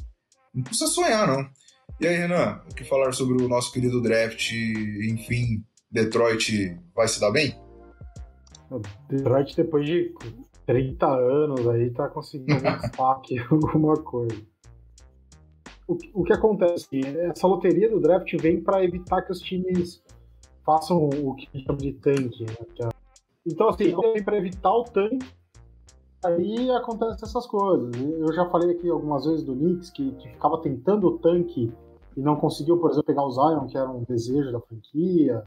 não 0.54 0.64
precisa 0.64 0.92
sonhar, 0.92 1.28
não. 1.28 1.50
E 2.02 2.08
aí, 2.08 2.18
Renan, 2.18 2.62
o 2.70 2.76
que 2.76 2.84
falar 2.84 3.14
sobre 3.14 3.42
o 3.42 3.48
nosso 3.48 3.72
querido 3.72 4.02
draft? 4.02 4.52
Enfim, 4.52 5.64
Detroit 5.96 6.78
vai 6.94 7.08
se 7.08 7.22
dar 7.22 7.32
bem? 7.32 7.56
Detroit, 9.08 9.56
depois 9.56 9.86
de 9.86 10.14
30 10.66 11.08
anos, 11.08 11.66
aí 11.70 11.90
tá 11.92 12.10
conseguindo 12.10 12.62
destaque 12.82 13.40
alguma 13.50 13.96
coisa. 13.96 14.36
O, 15.88 15.98
o 16.14 16.24
que 16.24 16.34
acontece? 16.34 17.00
Essa 17.30 17.48
loteria 17.48 17.90
do 17.90 18.02
draft 18.02 18.30
vem 18.42 18.62
para 18.62 18.84
evitar 18.84 19.22
que 19.22 19.32
os 19.32 19.40
times 19.40 20.04
façam 20.66 20.98
o 20.98 21.34
que 21.36 21.48
chama 21.62 21.78
de 21.78 21.94
tanque. 21.94 22.44
Né? 22.44 22.56
É 22.82 22.90
então, 23.46 23.70
assim, 23.70 23.96
vem 23.96 24.24
para 24.24 24.38
evitar 24.38 24.74
o 24.74 24.84
tanque 24.84 25.26
aí 26.26 26.72
acontecem 26.72 27.24
essas 27.24 27.46
coisas. 27.46 27.92
Eu 27.96 28.34
já 28.34 28.50
falei 28.50 28.72
aqui 28.72 28.90
algumas 28.90 29.26
vezes 29.26 29.44
do 29.44 29.56
Knicks 29.56 29.92
que, 29.92 30.12
que 30.14 30.30
ficava 30.30 30.60
tentando 30.60 31.08
o 31.08 31.18
tanque 31.20 31.72
e 32.18 32.22
não 32.22 32.36
conseguiu, 32.36 32.78
por 32.78 32.90
exemplo, 32.90 33.06
pegar 33.06 33.24
o 33.24 33.32
Zion, 33.32 33.68
que 33.68 33.78
era 33.78 33.90
um 33.90 34.04
desejo 34.04 34.52
da 34.52 34.60
franquia. 34.60 35.44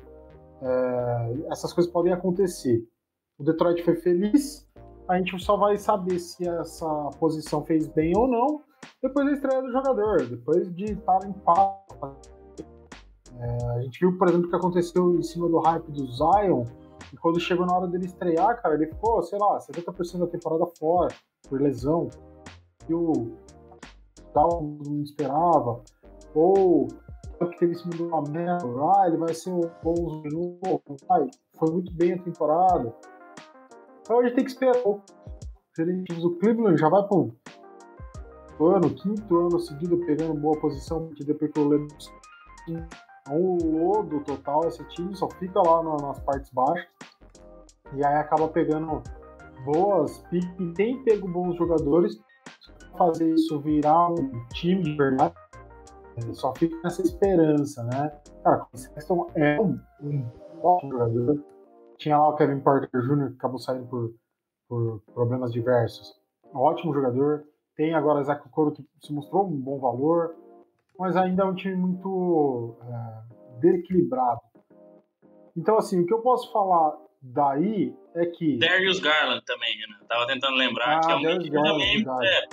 É, 0.60 1.52
essas 1.52 1.72
coisas 1.72 1.92
podem 1.92 2.12
acontecer. 2.12 2.84
O 3.38 3.44
Detroit 3.44 3.82
foi 3.82 3.96
feliz, 3.96 4.68
a 5.08 5.16
gente 5.16 5.38
só 5.42 5.56
vai 5.56 5.78
saber 5.78 6.18
se 6.18 6.46
essa 6.46 7.10
posição 7.18 7.64
fez 7.64 7.88
bem 7.88 8.16
ou 8.16 8.28
não 8.28 8.62
depois 9.02 9.26
da 9.26 9.32
estreia 9.32 9.62
do 9.62 9.72
jogador, 9.72 10.26
depois 10.26 10.74
de 10.74 10.92
estar 10.92 11.24
em 11.24 11.32
paz. 11.32 11.78
É, 13.40 13.66
a 13.76 13.80
gente 13.82 14.00
viu, 14.00 14.18
por 14.18 14.28
exemplo, 14.28 14.46
o 14.46 14.50
que 14.50 14.56
aconteceu 14.56 15.14
em 15.14 15.22
cima 15.22 15.48
do 15.48 15.60
hype 15.60 15.90
do 15.92 16.06
Zion, 16.06 16.64
e 17.12 17.16
quando 17.16 17.40
chegou 17.40 17.64
na 17.64 17.76
hora 17.76 17.86
dele 17.86 18.06
estrear, 18.06 18.60
cara, 18.60 18.74
ele 18.74 18.86
ficou, 18.86 19.22
sei 19.22 19.38
lá, 19.38 19.58
70% 19.58 20.18
da 20.18 20.26
temporada 20.26 20.66
fora, 20.78 21.14
por 21.48 21.60
lesão. 21.60 22.08
E 22.88 22.94
o 22.94 23.32
tal 24.34 24.62
não 24.62 25.02
esperava. 25.02 25.80
Ou 26.34 26.88
esse 27.72 27.84
mundo 27.84 28.08
Lamelo, 28.08 28.90
ah, 28.90 29.06
ele 29.06 29.16
vai 29.16 29.32
ser 29.32 29.50
um 29.50 29.60
bom 29.82 30.22
foi 31.56 31.70
muito 31.70 31.92
bem 31.92 32.14
a 32.14 32.22
temporada. 32.22 32.94
Então 34.00 34.20
a 34.20 34.22
gente 34.24 34.34
tem 34.34 34.44
que 34.44 34.50
esperar. 34.50 34.76
O 34.84 35.00
Cleveland 36.38 36.76
já 36.76 36.88
vai 36.88 37.06
pro 37.06 37.32
ano, 38.66 38.90
quinto 38.90 39.36
ano 39.38 39.60
seguido 39.60 39.98
pegando 39.98 40.34
boa 40.34 40.58
posição, 40.58 41.06
porque 41.06 41.24
depois 41.24 41.52
que 41.52 41.60
o 41.60 41.68
Lemos 41.68 42.12
um 43.30 43.56
lodo 43.78 44.20
total 44.20 44.66
esse 44.66 44.82
time, 44.88 45.14
só 45.14 45.28
fica 45.28 45.60
lá 45.60 45.82
nas 45.82 46.18
partes 46.20 46.50
baixas. 46.52 46.88
E 47.94 48.04
aí 48.04 48.14
acaba 48.16 48.48
pegando 48.48 49.02
boas 49.64 50.24
e 50.32 50.40
tem 50.74 51.02
pego 51.04 51.28
bons 51.28 51.56
jogadores. 51.56 52.18
Fazer 52.96 53.32
isso 53.32 53.60
virar 53.60 54.10
um 54.10 54.46
time 54.52 54.82
de 54.82 54.96
verdade, 54.96 55.34
só 56.34 56.54
fica 56.54 56.76
nessa 56.82 57.02
esperança, 57.02 57.82
né? 57.84 58.12
Cara, 58.42 58.66
o 58.72 58.76
Sexton 58.76 59.30
é 59.34 59.60
um, 59.60 59.78
um 60.02 60.26
ótimo 60.62 60.92
jogador. 60.92 61.44
Tinha 61.96 62.18
lá 62.18 62.28
o 62.28 62.36
Kevin 62.36 62.60
Porter 62.60 62.88
Jr., 62.92 63.30
que 63.30 63.36
acabou 63.36 63.58
saindo 63.58 63.86
por, 63.86 64.14
por 64.68 65.02
problemas 65.12 65.52
diversos. 65.52 66.14
Um 66.54 66.58
ótimo 66.58 66.94
jogador. 66.94 67.44
Tem 67.76 67.94
agora 67.94 68.20
Isaac 68.20 68.48
Coro, 68.50 68.72
que 68.72 68.84
se 69.00 69.12
mostrou 69.12 69.46
um 69.46 69.56
bom 69.56 69.78
valor 69.78 70.34
mas 70.98 71.16
ainda 71.16 71.44
é 71.44 71.46
um 71.46 71.54
time 71.54 71.76
muito 71.76 72.76
é, 72.82 73.60
desequilibrado. 73.60 74.40
Então, 75.56 75.78
assim, 75.78 76.00
o 76.00 76.06
que 76.06 76.12
eu 76.12 76.20
posso 76.20 76.52
falar 76.52 76.96
daí 77.22 77.94
é 78.14 78.26
que. 78.26 78.58
Darius 78.58 78.98
Garland 78.98 79.44
também, 79.44 79.74
Renan. 79.76 80.06
Tava 80.08 80.26
tentando 80.26 80.56
lembrar 80.56 80.98
Ah, 80.98 81.00
que 81.00 81.12
é 81.12 81.16
um 81.16 81.22
Darius 81.22 81.48
Garland, 81.48 82.04
também 82.04 82.26
é 82.26 82.48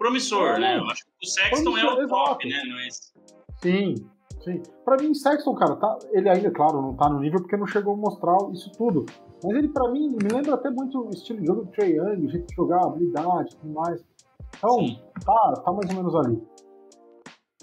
promissor, 0.00 0.56
É, 0.56 0.58
né? 0.58 0.78
Eu 0.78 0.88
acho 0.90 1.04
que 1.04 1.10
o 1.26 1.28
Sexton 1.28 1.76
é 1.78 1.84
o 1.84 2.08
top, 2.08 2.48
exato. 2.48 2.66
né? 2.66 2.74
Mas, 2.74 3.12
Sim, 3.62 3.94
sim. 4.42 4.62
Pra 4.84 4.96
mim, 4.96 5.12
Sexton, 5.14 5.54
cara, 5.54 5.76
tá, 5.76 5.98
ele 6.12 6.28
ainda, 6.30 6.50
claro, 6.50 6.80
não 6.80 6.94
tá 6.96 7.08
no 7.10 7.20
nível 7.20 7.40
porque 7.40 7.56
não 7.58 7.66
chegou 7.66 7.92
a 7.92 7.96
mostrar 7.96 8.36
isso 8.52 8.72
tudo. 8.78 9.04
Mas 9.44 9.54
ele, 9.56 9.68
pra 9.68 9.90
mim, 9.90 10.08
me 10.08 10.28
lembra 10.32 10.54
até 10.54 10.70
muito 10.70 11.06
o 11.06 11.10
estilo 11.10 11.40
de 11.40 11.46
jogo 11.46 11.64
do 11.66 11.70
Trae 11.70 11.92
Young, 11.92 12.26
o 12.26 12.30
jeito 12.30 12.46
de 12.46 12.54
jogar, 12.54 12.82
habilidade 12.82 13.52
e 13.52 13.56
tudo 13.58 13.74
mais. 13.74 14.02
Então, 14.56 14.78
Sim. 14.78 14.98
tá, 15.24 15.52
tá 15.64 15.72
mais 15.72 15.90
ou 15.90 15.96
menos 15.96 16.14
ali. 16.14 16.42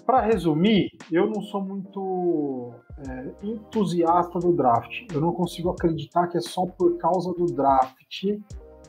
Pra 0.06 0.20
resumir, 0.22 0.90
eu 1.12 1.26
não 1.28 1.42
sou 1.42 1.60
muito 1.60 2.72
é, 3.06 3.46
entusiasta 3.46 4.38
do 4.38 4.52
draft. 4.52 5.06
Eu 5.12 5.20
não 5.20 5.32
consigo 5.32 5.70
acreditar 5.70 6.28
que 6.28 6.38
é 6.38 6.40
só 6.40 6.64
por 6.66 6.96
causa 6.96 7.32
do 7.34 7.44
draft 7.46 7.96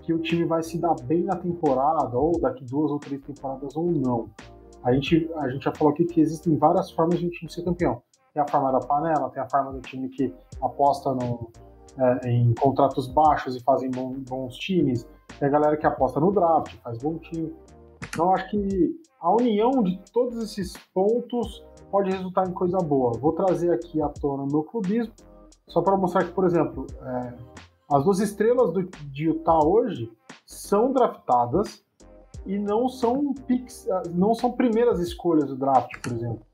que 0.10 0.14
o 0.14 0.20
time 0.20 0.44
vai 0.44 0.64
se 0.64 0.80
dar 0.80 0.96
bem 1.04 1.24
na 1.24 1.36
temporada, 1.36 2.18
ou 2.18 2.32
daqui 2.42 2.66
duas 2.66 2.90
ou 2.92 2.98
três 2.98 3.22
temporadas, 3.22 3.76
ou 3.78 3.92
não. 3.92 4.28
A 4.84 4.92
gente, 4.92 5.30
a 5.36 5.48
gente 5.50 5.64
já 5.64 5.72
falou 5.72 5.94
aqui 5.94 6.04
que 6.04 6.20
existem 6.20 6.58
várias 6.58 6.90
formas 6.90 7.20
de 7.20 7.28
um 7.28 7.30
time 7.30 7.52
ser 7.52 7.64
campeão. 7.64 8.02
Tem 8.34 8.42
a 8.42 8.48
forma 8.48 8.72
da 8.72 8.80
panela, 8.80 9.30
tem 9.30 9.44
a 9.44 9.48
forma 9.48 9.72
do 9.72 9.82
time 9.82 10.10
que 10.10 10.34
aposta 10.64 11.14
no, 11.14 11.52
é, 12.00 12.32
em 12.32 12.56
contratos 12.56 13.08
baixos 13.08 13.56
e 13.56 13.64
fazem 13.64 13.92
bom- 13.92 14.16
bons 14.28 14.56
times. 14.58 15.08
Tem 15.38 15.48
a 15.48 15.52
galera 15.52 15.78
que 15.78 15.86
aposta 15.86 16.20
no 16.20 16.32
draft, 16.32 16.74
faz 16.78 16.98
bom 16.98 17.20
time. 17.20 17.54
Então, 18.08 18.34
acho 18.34 18.50
que 18.50 19.00
a 19.22 19.32
união 19.32 19.84
de 19.84 20.00
todos 20.12 20.42
esses 20.42 20.76
pontos 20.92 21.64
pode 21.92 22.10
resultar 22.10 22.50
em 22.50 22.54
coisa 22.54 22.80
boa. 22.80 23.12
Vou 23.20 23.34
trazer 23.34 23.72
aqui 23.72 24.02
à 24.02 24.10
tona 24.10 24.42
o 24.42 24.48
meu 24.48 24.64
clubismo, 24.64 25.14
só 25.68 25.84
para 25.84 25.96
mostrar 25.96 26.24
que, 26.24 26.32
por 26.32 26.46
exemplo, 26.46 26.88
é, 27.00 27.34
as 27.92 28.04
duas 28.04 28.20
estrelas 28.20 28.72
do, 28.72 28.84
de 28.84 29.26
Utah 29.26 29.66
hoje 29.66 30.12
são 30.46 30.94
draftadas 30.94 31.84
e 32.46 32.58
não 32.58 32.88
são 32.88 33.34
picks, 33.34 33.90
ah, 33.90 34.04
não 34.12 34.34
são 34.34 34.52
primeiras 34.52 35.00
escolhas 35.00 35.48
do 35.48 35.56
draft, 35.56 36.00
por 36.02 36.14
exemplo. 36.14 36.46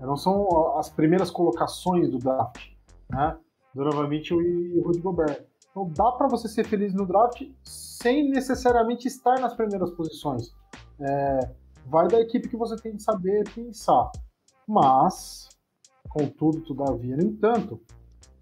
Não 0.00 0.16
são 0.16 0.78
as 0.78 0.88
primeiras 0.88 1.30
colocações 1.30 2.10
do 2.10 2.18
draft, 2.18 2.72
né? 3.08 3.36
Donovan 3.74 4.08
Mitchell 4.08 4.40
e 4.40 4.80
Rudy 4.80 5.00
Gobert. 5.00 5.44
Então 5.70 5.90
dá 5.94 6.10
para 6.12 6.26
você 6.26 6.48
ser 6.48 6.64
feliz 6.64 6.94
no 6.94 7.06
draft 7.06 7.42
sem 7.62 8.30
necessariamente 8.30 9.06
estar 9.06 9.38
nas 9.38 9.54
primeiras 9.54 9.90
posições. 9.90 10.54
É, 10.98 11.50
vai 11.86 12.08
da 12.08 12.20
equipe 12.20 12.48
que 12.48 12.56
você 12.56 12.76
tem 12.76 12.92
que 12.92 13.02
saber 13.02 13.48
pensar. 13.54 14.10
Mas, 14.66 15.48
contudo, 16.08 16.60
todavia, 16.62 17.16
no 17.16 17.22
entanto, 17.22 17.80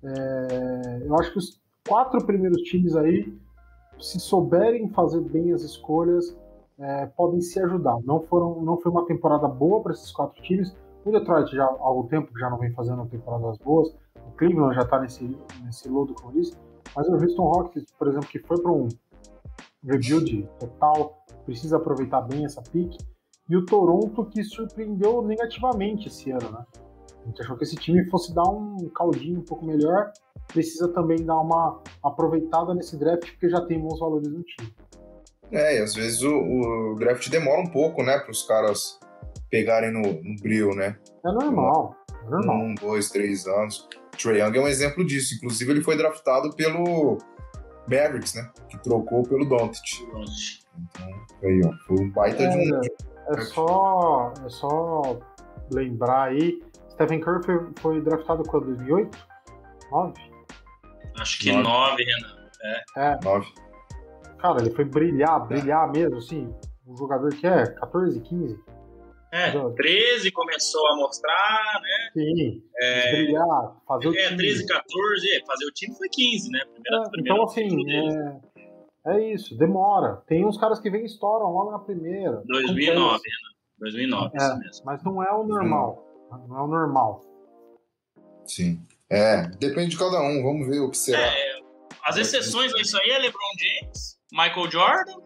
é, 0.03 1.03
eu 1.05 1.19
acho 1.19 1.33
que 1.33 1.39
os 1.39 1.61
quatro 1.89 2.25
primeiros 2.25 2.61
times 2.63 2.95
aí, 2.95 3.33
se 3.99 4.21
souberem 4.21 4.89
fazer 4.91 5.21
bem 5.21 5.53
as 5.53 5.63
escolhas, 5.63 6.37
é, 6.79 7.07
podem 7.07 7.41
se 7.41 7.59
ajudar. 7.61 7.99
Não, 8.05 8.21
foram, 8.21 8.61
não 8.63 8.79
foi 8.81 8.93
uma 8.93 9.05
temporada 9.07 9.49
boa 9.49 9.83
para 9.83 9.93
esses 9.93 10.13
quatro 10.13 10.41
times. 10.43 10.77
O 11.05 11.11
Detroit 11.11 11.51
já 11.51 11.65
há 11.65 11.77
algum 11.81 12.07
tempo 12.07 12.33
que 12.33 12.39
já 12.39 12.51
não 12.51 12.59
vem 12.59 12.71
fazendo 12.73 13.05
temporadas 13.07 13.59
boas. 13.59 13.89
O 14.27 14.31
Cleveland 14.37 14.75
já 14.75 14.83
está 14.83 15.01
nesse, 15.01 15.37
nesse 15.65 15.89
lodo, 15.89 16.15
como 16.15 16.31
eu 16.31 16.41
disse. 16.41 16.57
Mas 16.95 17.09
o 17.09 17.13
Houston 17.13 17.43
Rockets, 17.43 17.93
por 17.99 18.09
exemplo, 18.09 18.29
que 18.29 18.39
foi 18.39 18.61
para 18.61 18.71
um 18.71 18.89
rebuild 19.83 20.49
total, 20.61 21.25
precisa 21.45 21.77
aproveitar 21.79 22.21
bem 22.23 22.45
essa 22.45 22.63
pick. 22.63 22.97
E 23.49 23.57
o 23.57 23.65
Toronto, 23.65 24.27
que 24.27 24.45
surpreendeu 24.45 25.23
negativamente 25.23 26.09
esse 26.09 26.31
ano, 26.31 26.51
né? 26.51 26.65
A 27.23 27.27
gente 27.27 27.43
achou 27.43 27.57
que 27.57 27.65
esse 27.65 27.77
time 27.77 28.05
fosse 28.09 28.35
dar 28.35 28.49
um 28.49 28.89
caldinho 28.95 29.41
um 29.41 29.45
pouco 29.45 29.65
melhor, 29.65 30.13
precisa 30.49 30.89
também 30.89 31.25
dar 31.25 31.41
uma 31.41 31.81
aproveitada 32.03 32.75
nesse 32.75 32.97
draft, 32.99 33.31
porque 33.31 33.49
já 33.49 33.61
tem 33.67 33.81
bons 33.81 34.01
valores 34.01 34.29
no 34.29 34.43
time. 34.43 34.75
É, 35.51 35.79
e 35.79 35.83
às 35.83 35.95
vezes 35.95 36.23
o, 36.23 36.31
o 36.31 36.97
draft 36.99 37.29
demora 37.31 37.61
um 37.61 37.71
pouco, 37.71 38.03
né, 38.03 38.19
para 38.19 38.31
os 38.31 38.43
caras 38.43 38.99
pegarem 39.51 39.91
no, 39.91 40.03
no 40.03 40.37
brilho, 40.43 40.75
né? 40.75 40.97
É 41.25 41.33
normal, 41.33 41.95
é 42.27 42.31
normal. 42.31 42.57
Um, 42.57 42.75
dois, 42.75 43.11
três 43.11 43.47
anos. 43.47 43.89
Trae 44.21 44.41
Young 44.41 44.57
é 44.57 44.61
um 44.61 44.69
exemplo 44.69 45.07
disso. 45.07 45.37
Inclusive, 45.37 45.71
ele 45.71 45.81
foi 45.83 45.97
draftado 45.97 46.55
pelo 46.55 47.19
Mavericks, 47.89 48.35
né? 48.35 48.51
Que 48.69 48.79
trocou 48.83 49.23
pelo 49.23 49.49
Doncic. 49.49 50.03
Então, 50.03 51.09
aí, 51.43 51.61
ó, 51.65 51.73
foi 51.87 52.01
um 52.01 52.11
baita 52.11 52.49
de 52.49 52.57
um. 52.57 52.81
É 53.31 53.41
só, 53.43 54.33
é 54.45 54.49
só 54.49 55.19
lembrar 55.71 56.25
aí, 56.25 56.63
Stephen 56.91 57.21
Curry 57.21 57.45
foi, 57.45 57.71
foi 57.79 58.01
draftado 58.01 58.43
quando? 58.45 58.67
2008? 58.67 59.19
9? 59.91 60.28
Acho 61.21 61.39
que 61.41 61.53
Nove. 61.53 61.63
nove, 61.69 62.05
Renan. 62.05 62.39
É, 62.97 63.25
Nove. 63.25 63.53
cara, 64.39 64.61
ele 64.61 64.71
foi 64.71 64.85
brilhar, 64.85 65.47
brilhar 65.47 65.91
mesmo, 65.91 66.17
assim, 66.19 66.53
um 66.87 66.97
jogador 66.97 67.31
que 67.35 67.47
é 67.47 67.67
14, 67.75 68.21
15. 68.21 68.59
É, 69.31 69.49
Exato. 69.49 69.75
13 69.75 70.31
começou 70.33 70.87
a 70.89 70.97
mostrar, 70.97 71.81
né? 71.83 72.11
Sim, 72.15 72.63
É, 72.81 73.11
brilhar, 73.13 73.77
fazer 73.87 74.09
o 74.09 74.15
é 74.15 74.25
time. 74.29 74.37
13, 74.39 74.67
14, 74.67 75.29
é, 75.37 75.45
fazer 75.47 75.65
o 75.67 75.71
time 75.73 75.95
foi 75.97 76.09
15, 76.09 76.51
né? 76.51 76.61
Primeira, 76.73 77.07
É, 77.07 77.11
primeira 77.11 77.35
então, 77.35 77.45
assim, 77.45 77.93
é, 79.07 79.13
é 79.15 79.35
isso, 79.35 79.55
demora. 79.59 80.23
Tem 80.27 80.47
uns 80.47 80.57
caras 80.59 80.81
que 80.81 80.89
vêm 80.91 81.03
e 81.03 81.07
estouram 81.07 81.53
logo 81.53 81.71
na 81.71 81.79
primeira. 81.79 82.43
2009, 82.47 83.07
Acontece. 83.07 83.29
Renan. 83.29 83.55
2009, 83.81 84.31
É. 84.33 84.37
isso 84.39 84.59
mesmo. 84.59 84.83
Mas 84.87 85.05
não 85.05 85.23
é 85.23 85.31
o 85.33 85.45
normal. 85.45 86.05
Não 86.49 86.59
é 86.59 86.63
o 86.63 86.67
normal. 86.67 87.21
Sim. 88.47 88.81
É, 89.11 89.49
depende 89.59 89.91
de 89.91 89.99
cada 89.99 90.21
um. 90.21 90.43
Vamos 90.43 90.69
ver 90.69 90.81
o 90.81 90.91
que 90.91 90.99
será. 90.99 91.21
É, 91.21 91.59
as 92.05 92.17
exceções 92.17 92.75
a 92.75 92.81
isso 92.81 92.99
aí 92.99 93.11
é 93.11 93.19
LeBron 93.19 93.41
James, 93.59 94.19
Michael 94.33 94.71
Jordan, 94.71 95.17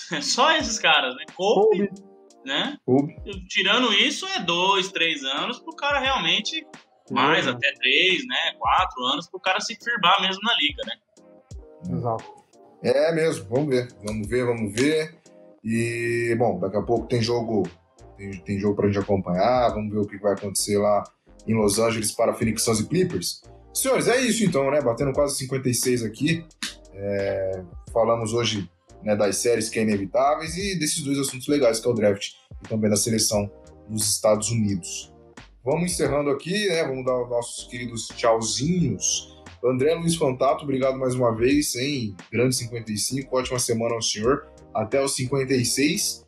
só 0.22 0.56
esses 0.56 0.78
caras, 0.78 1.14
né? 1.16 1.24
Kobe, 1.34 1.88
Kobe, 1.88 2.02
né? 2.44 2.78
Kobe. 2.84 3.16
Tirando 3.48 3.92
isso, 3.92 4.26
é 4.26 4.40
dois, 4.40 4.90
três 4.90 5.22
anos 5.24 5.58
pro 5.60 5.74
cara 5.74 5.98
realmente, 5.98 6.66
mais 7.10 7.46
até 7.46 7.72
três, 7.74 8.26
né? 8.26 8.52
Quatro 8.58 9.02
anos 9.04 9.28
pro 9.28 9.40
cara 9.40 9.60
se 9.60 9.76
firmar 9.76 10.20
mesmo 10.20 10.40
na 10.42 10.54
liga, 10.56 10.82
né? 10.86 11.96
Exato. 11.96 12.40
É 12.82 13.12
mesmo, 13.12 13.46
vamos 13.48 13.68
ver. 13.68 13.88
Vamos 14.04 14.28
ver, 14.28 14.46
vamos 14.46 14.72
ver. 14.72 15.18
E, 15.62 16.34
bom, 16.38 16.58
daqui 16.58 16.76
a 16.76 16.82
pouco 16.82 17.06
tem 17.06 17.20
jogo. 17.20 17.68
Tem, 18.16 18.30
tem 18.40 18.58
jogo 18.58 18.76
pra 18.76 18.86
gente 18.86 18.98
acompanhar. 18.98 19.68
Vamos 19.70 19.92
ver 19.92 19.98
o 19.98 20.06
que 20.06 20.18
vai 20.18 20.32
acontecer 20.32 20.78
lá 20.78 21.04
em 21.46 21.54
Los 21.54 21.78
Angeles 21.78 22.12
para 22.12 22.34
Phoenix 22.34 22.62
Suns 22.62 22.80
e 22.80 22.86
Clippers. 22.86 23.42
Senhores, 23.72 24.08
é 24.08 24.20
isso 24.20 24.44
então, 24.44 24.70
né? 24.70 24.80
Batendo 24.80 25.12
quase 25.12 25.36
56 25.36 26.02
aqui. 26.02 26.44
É, 26.94 27.62
falamos 27.92 28.32
hoje 28.32 28.68
né, 29.02 29.16
das 29.16 29.36
séries 29.36 29.68
que 29.68 29.78
é 29.78 29.82
inevitáveis 29.82 30.56
e 30.56 30.78
desses 30.78 31.02
dois 31.02 31.18
assuntos 31.18 31.48
legais, 31.48 31.80
que 31.80 31.86
é 31.86 31.90
o 31.90 31.94
draft 31.94 32.32
e 32.62 32.68
também 32.68 32.90
da 32.90 32.96
seleção 32.96 33.50
dos 33.88 34.08
Estados 34.08 34.50
Unidos. 34.50 35.12
Vamos 35.64 35.92
encerrando 35.92 36.30
aqui, 36.30 36.68
né? 36.68 36.84
Vamos 36.84 37.04
dar 37.04 37.22
os 37.22 37.28
nossos 37.28 37.68
queridos 37.68 38.08
tchauzinhos. 38.08 39.38
André 39.62 39.94
Luiz 39.94 40.16
Fantato, 40.16 40.64
obrigado 40.64 40.98
mais 40.98 41.14
uma 41.14 41.34
vez, 41.36 41.74
hein? 41.76 42.16
Grande 42.32 42.56
55, 42.56 43.36
ótima 43.36 43.58
semana 43.58 43.94
ao 43.94 44.02
senhor. 44.02 44.46
Até 44.74 45.02
os 45.02 45.14
56, 45.14 46.24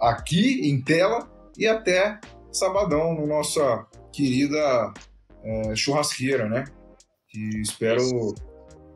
aqui 0.00 0.68
em 0.68 0.80
tela, 0.80 1.30
e 1.56 1.66
até 1.66 2.18
sabadão, 2.50 3.14
na 3.14 3.26
nossa 3.26 3.86
querida 4.12 4.92
é, 5.42 5.74
churrasqueira, 5.74 6.48
né? 6.48 6.64
Que 7.28 7.60
espero. 7.60 8.02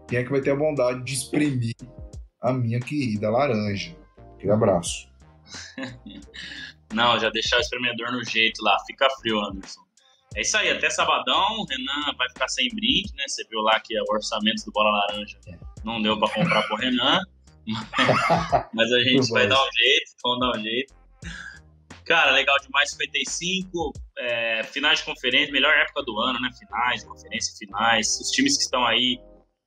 Quem 0.09 0.21
é 0.21 0.25
que 0.25 0.31
vai 0.31 0.41
ter 0.41 0.51
a 0.51 0.57
bondade 0.57 1.03
de 1.03 1.15
espremer 1.15 1.75
a 2.41 2.53
minha 2.53 2.79
querida 2.79 3.31
laranja? 3.31 3.97
Aquele 4.35 4.53
abraço. 4.53 5.09
Não, 6.93 7.19
já 7.19 7.31
deixar 7.31 7.57
o 7.57 7.61
espremedor 7.61 8.13
no 8.13 8.25
jeito 8.25 8.63
lá, 8.63 8.77
fica 8.87 9.09
frio, 9.21 9.41
Anderson. 9.41 9.81
É 10.37 10.43
isso 10.43 10.57
aí, 10.57 10.71
até 10.71 10.91
sabadão, 10.91 11.59
o 11.59 11.65
Renan 11.65 12.15
vai 12.17 12.29
ficar 12.29 12.47
sem 12.49 12.69
brinde, 12.69 13.13
né? 13.17 13.25
Você 13.27 13.43
viu 13.49 13.61
lá 13.61 13.81
que 13.81 13.99
o 13.99 14.05
orçamento 14.09 14.65
do 14.65 14.73
Bola 14.73 14.91
Laranja 14.91 15.39
não 15.83 16.01
deu 16.01 16.19
pra 16.19 16.29
comprar 16.29 16.63
pro 16.65 16.77
Renan. 16.77 17.21
Mas 18.75 18.93
a 18.93 19.01
gente 19.01 19.31
vai 19.31 19.49
dar 19.49 19.61
um 19.61 19.73
jeito, 19.73 20.13
vamos 20.23 20.41
dar 20.41 20.59
um 20.59 20.63
jeito. 20.63 20.95
Cara, 22.07 22.31
legal 22.31 22.57
demais, 22.63 22.91
55, 22.93 23.93
é, 24.19 24.63
finais 24.65 25.01
de 25.01 25.05
conferência, 25.05 25.53
melhor 25.53 25.75
época 25.77 26.03
do 26.05 26.19
ano, 26.21 26.41
né? 26.41 26.51
Finais, 26.59 27.03
conferência, 27.05 27.53
finais. 27.59 28.21
Os 28.21 28.31
times 28.31 28.57
que 28.57 28.63
estão 28.63 28.87
aí, 28.87 29.19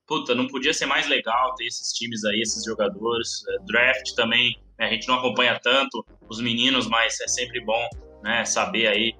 puta, 0.07 0.33
não 0.33 0.47
podia 0.47 0.73
ser 0.73 0.85
mais 0.85 1.05
legal 1.07 1.53
ter 1.55 1.65
esses 1.65 1.91
times 1.91 2.23
aí, 2.23 2.39
esses 2.41 2.63
jogadores. 2.63 3.29
É, 3.49 3.65
draft 3.65 4.13
também, 4.15 4.57
né, 4.79 4.85
a 4.87 4.89
gente 4.89 5.07
não 5.07 5.15
acompanha 5.15 5.59
tanto 5.61 6.05
os 6.29 6.39
meninos, 6.39 6.87
mas 6.87 7.19
é 7.19 7.27
sempre 7.27 7.59
bom 7.65 7.85
né, 8.23 8.45
saber 8.45 8.87
aí 8.87 9.13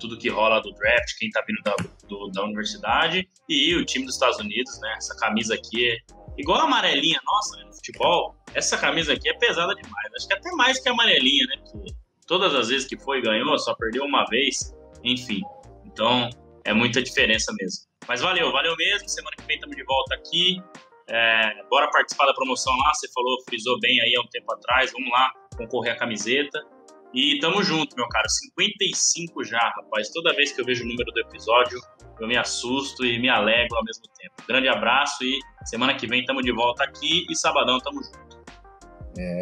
tudo 0.00 0.18
que 0.18 0.28
rola 0.30 0.60
do 0.60 0.72
draft, 0.72 1.16
quem 1.18 1.30
tá 1.30 1.44
vindo 1.46 1.62
da, 1.62 1.76
do- 2.08 2.28
da 2.30 2.42
universidade 2.42 3.28
e 3.48 3.74
o 3.76 3.84
time 3.84 4.04
dos 4.06 4.14
Estados 4.14 4.38
Unidos, 4.38 4.80
né? 4.80 4.94
Essa 4.96 5.14
camisa 5.16 5.54
aqui 5.54 5.90
é 5.90 5.96
igual 6.38 6.58
a 6.60 6.64
amarelinha 6.64 7.20
nossa 7.24 7.56
né, 7.58 7.64
no 7.66 7.72
futebol. 7.74 8.34
Essa 8.54 8.76
camisa 8.78 9.12
aqui 9.12 9.28
é 9.28 9.34
pesada 9.34 9.72
demais. 9.74 10.10
Acho 10.16 10.26
que 10.26 10.32
até 10.34 10.50
mais 10.52 10.80
que 10.80 10.88
a 10.88 10.92
amarelinha, 10.92 11.46
né? 11.46 11.62
Porque 11.70 11.94
todas 12.26 12.54
as 12.54 12.68
vezes 12.68 12.86
que 12.86 12.98
foi 12.98 13.20
ganhou, 13.20 13.58
só 13.58 13.74
perdeu 13.74 14.04
uma 14.04 14.24
vez. 14.26 14.74
Enfim. 15.04 15.40
Então, 15.84 16.30
é 16.64 16.72
muita 16.72 17.02
diferença 17.02 17.52
mesmo. 17.58 17.84
Mas 18.08 18.20
valeu, 18.20 18.50
valeu 18.52 18.76
mesmo. 18.76 19.08
Semana 19.08 19.36
que 19.36 19.44
vem 19.44 19.56
estamos 19.56 19.76
de 19.76 19.84
volta 19.84 20.14
aqui. 20.14 20.62
É, 21.08 21.62
bora 21.68 21.90
participar 21.90 22.26
da 22.26 22.34
promoção 22.34 22.72
lá. 22.78 22.94
Você 22.94 23.10
falou, 23.12 23.42
frisou 23.44 23.78
bem 23.80 24.00
aí 24.00 24.14
há 24.16 24.20
um 24.20 24.28
tempo 24.28 24.52
atrás. 24.52 24.92
Vamos 24.92 25.10
lá 25.10 25.32
concorrer 25.56 25.92
a 25.92 25.96
camiseta. 25.96 26.60
E 27.14 27.38
tamo 27.40 27.62
junto, 27.62 27.94
meu 27.94 28.08
caro. 28.08 28.28
55 28.28 29.44
já, 29.44 29.60
rapaz. 29.76 30.10
Toda 30.10 30.34
vez 30.34 30.52
que 30.52 30.60
eu 30.60 30.64
vejo 30.64 30.84
o 30.84 30.88
número 30.88 31.10
do 31.12 31.20
episódio, 31.20 31.78
eu 32.18 32.26
me 32.26 32.36
assusto 32.36 33.04
e 33.04 33.18
me 33.18 33.28
alegro 33.28 33.76
ao 33.76 33.84
mesmo 33.84 34.04
tempo. 34.18 34.34
Grande 34.46 34.68
abraço 34.68 35.22
e 35.22 35.38
semana 35.66 35.94
que 35.94 36.06
vem 36.06 36.24
tamo 36.24 36.40
de 36.40 36.52
volta 36.52 36.84
aqui 36.84 37.26
e 37.28 37.36
sabadão 37.36 37.78
tamo 37.78 38.02
junto. 38.02 38.31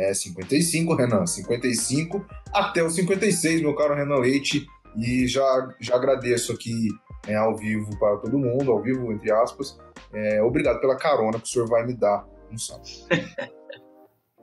É, 0.09 0.15
55, 0.15 0.95
Renan. 0.95 1.27
55 1.27 2.25
até 2.53 2.83
o 2.83 2.91
56, 2.91 3.63
meu 3.63 3.75
caro 3.75 3.95
Renan 3.95 4.19
Leite. 4.19 4.67
E 4.97 5.27
já, 5.27 5.69
já 5.81 5.95
agradeço 5.95 6.53
aqui 6.53 6.89
é, 7.27 7.37
ao 7.37 7.57
vivo 7.57 7.97
para 7.99 8.17
todo 8.17 8.39
mundo, 8.39 8.73
ao 8.73 8.83
vivo, 8.83 9.13
entre 9.13 9.31
aspas. 9.31 9.79
É, 10.13 10.43
obrigado 10.43 10.81
pela 10.81 10.97
carona 10.97 11.39
que 11.39 11.45
o 11.45 11.49
senhor 11.49 11.69
vai 11.69 11.87
me 11.87 11.95
dar 11.95 12.27
no 12.51 12.59
sábado. 12.59 12.89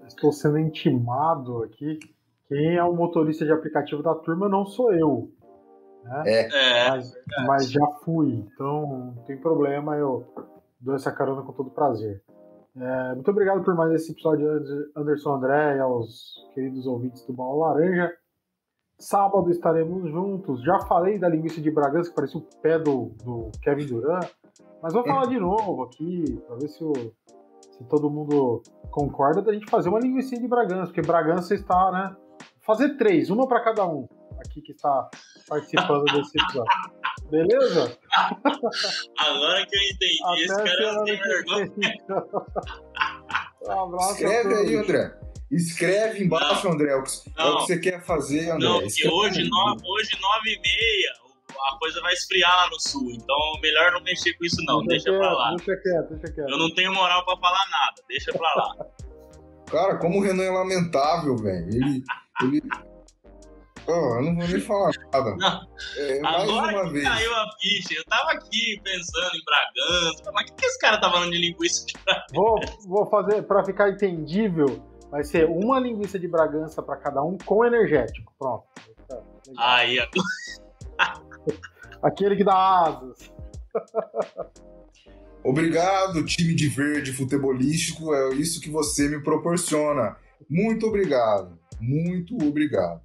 Estou 0.08 0.32
sendo 0.32 0.58
intimado 0.58 1.64
aqui. 1.64 2.00
Quem 2.48 2.78
é 2.78 2.84
o 2.84 2.96
motorista 2.96 3.46
de 3.46 3.52
aplicativo 3.52 4.02
da 4.02 4.16
turma 4.16 4.48
não 4.48 4.66
sou 4.66 4.94
eu. 4.94 5.30
Né? 6.04 6.24
É. 6.26 6.90
Mas, 6.90 7.14
mas, 7.46 7.72
já 7.72 7.86
fui, 8.06 8.34
então 8.34 9.14
não 9.16 9.24
tem 9.26 9.38
problema, 9.38 9.98
eu 9.98 10.26
dou 10.80 10.96
essa 10.96 11.12
carona 11.12 11.42
com 11.42 11.52
todo 11.52 11.70
prazer. 11.70 12.24
É, 12.80 13.16
muito 13.16 13.32
obrigado 13.32 13.64
por 13.64 13.76
mais 13.76 13.92
esse 13.94 14.12
episódio, 14.12 14.48
Anderson 14.96 15.36
André, 15.36 15.78
e 15.78 15.80
aos 15.80 16.36
queridos 16.54 16.86
ouvintes 16.86 17.26
do 17.26 17.34
Bola 17.34 17.74
Laranja. 17.74 18.14
Sábado 19.00 19.50
estaremos 19.50 20.10
juntos. 20.12 20.64
Já 20.64 20.80
falei 20.82 21.18
da 21.18 21.28
linguiça 21.28 21.60
de 21.60 21.72
Bragança, 21.72 22.10
que 22.10 22.16
parecia 22.16 22.40
o 22.40 22.44
pé 22.62 22.78
do, 22.78 23.12
do 23.24 23.52
Kevin 23.64 23.86
Durant, 23.88 24.30
mas 24.82 24.94
vou 24.94 25.04
falar 25.04 25.26
de 25.26 25.40
novo 25.40 25.84
aqui, 25.84 26.40
para 26.48 26.56
ver 26.58 26.68
se, 26.68 26.84
o, 26.84 26.94
se, 26.94 27.84
todo 27.90 28.10
mundo 28.10 28.62
concorda 28.92 29.42
da 29.42 29.54
gente 29.54 29.70
fazer 29.70 29.90
uma 29.90 30.00
linguiça 30.00 30.36
de 30.36 30.48
Bragança, 30.48 30.88
porque 30.88 31.02
Bragança 31.02 31.56
está, 31.56 31.92
né? 31.92 32.16
Fazer 32.62 32.96
três, 32.98 33.30
uma 33.30 33.48
para 33.48 33.64
cada 33.64 33.88
um 33.88 34.08
aqui 34.40 34.62
que 34.62 34.74
está 34.74 35.10
participando 35.48 36.04
desse 36.06 36.38
episódio. 36.38 36.72
Beleza? 37.30 37.98
Agora 39.18 39.66
que 39.66 39.76
eu 39.76 39.82
entendi, 39.82 40.18
Até 40.24 40.42
esse 40.42 40.56
cara 40.56 40.94
não 40.94 41.04
tem 41.04 41.18
vergonha. 41.18 41.72
Um 43.68 43.84
abraço 43.84 44.12
Escreve 44.14 44.54
aí, 44.54 44.76
André. 44.76 45.14
Escreve 45.52 46.24
embaixo, 46.24 46.66
não, 46.66 46.74
André, 46.74 46.92
é 46.92 46.96
o 46.96 47.04
que, 47.04 47.10
é 47.38 47.44
o 47.44 47.58
que 47.58 47.64
você 47.64 47.80
quer 47.80 48.04
fazer, 48.04 48.50
André. 48.50 48.68
Não, 48.68 48.82
porque 48.82 49.08
hoje, 49.08 49.50
no, 49.50 49.78
hoje, 49.86 50.18
nove 50.22 50.54
e 50.54 50.60
meia, 50.62 51.14
a 51.74 51.78
coisa 51.78 52.02
vai 52.02 52.14
esfriar 52.14 52.56
lá 52.56 52.70
no 52.70 52.80
sul. 52.80 53.12
Então, 53.12 53.38
melhor 53.62 53.92
não 53.92 54.02
mexer 54.04 54.34
com 54.34 54.46
isso, 54.46 54.64
não. 54.66 54.86
Deixa, 54.86 55.06
deixa 55.06 55.20
quieto, 55.20 55.20
pra 55.20 55.34
lá. 55.34 55.56
Deixa 55.56 55.82
quieto, 55.82 56.10
deixa 56.10 56.34
quieto. 56.34 56.50
Eu 56.50 56.58
não 56.58 56.74
tenho 56.74 56.94
moral 56.94 57.26
pra 57.26 57.38
falar 57.38 57.66
nada. 57.70 58.04
Deixa 58.08 58.32
pra 58.34 58.54
lá. 58.56 58.86
Cara, 59.70 59.98
como 59.98 60.20
o 60.20 60.22
Renan 60.22 60.44
é 60.44 60.52
lamentável, 60.52 61.36
velho. 61.38 61.68
Ele, 61.70 62.04
ele, 62.42 62.62
Oh, 63.88 63.92
eu 64.18 64.22
não 64.22 64.36
vou 64.36 64.48
nem 64.48 64.60
falar 64.60 64.92
nada. 65.14 65.36
Não. 65.38 65.68
É, 65.98 66.20
mais 66.20 66.44
Agora 66.44 66.82
uma 66.84 66.92
vez. 66.92 67.08
caiu 67.08 67.34
a 67.34 67.46
ficha. 67.62 67.94
Eu 67.98 68.04
tava 68.06 68.32
aqui 68.32 68.82
pensando 68.84 69.32
em 69.36 69.44
Bragança. 69.46 70.32
Mas 70.34 70.44
o 70.44 70.46
que, 70.48 70.54
que 70.62 70.66
esse 70.66 70.80
cara 70.80 71.00
tá 71.00 71.10
falando 71.10 71.32
de 71.32 71.38
linguiça 71.38 71.86
de 71.86 71.94
Bragança? 72.04 72.28
Vou, 72.34 72.60
vou 72.86 73.06
fazer, 73.06 73.44
pra 73.44 73.64
ficar 73.64 73.90
entendível, 73.90 74.84
vai 75.10 75.24
ser 75.24 75.46
uma 75.46 75.80
linguiça 75.80 76.20
de 76.20 76.28
Bragança 76.28 76.84
pra 76.84 76.98
cada 76.98 77.24
um 77.24 77.38
com 77.38 77.64
energético. 77.66 78.34
Pronto. 78.38 78.66
Aí, 79.58 79.98
Aquele 82.04 82.36
que 82.36 82.44
dá 82.44 82.56
asas. 82.84 83.32
Obrigado, 85.44 86.26
time 86.26 86.54
de 86.54 86.68
verde 86.68 87.14
futebolístico. 87.14 88.14
É 88.14 88.34
isso 88.36 88.60
que 88.60 88.70
você 88.70 89.08
me 89.08 89.24
proporciona. 89.24 90.18
Muito 90.50 90.86
obrigado. 90.88 91.58
Muito 91.80 92.36
obrigado. 92.46 93.02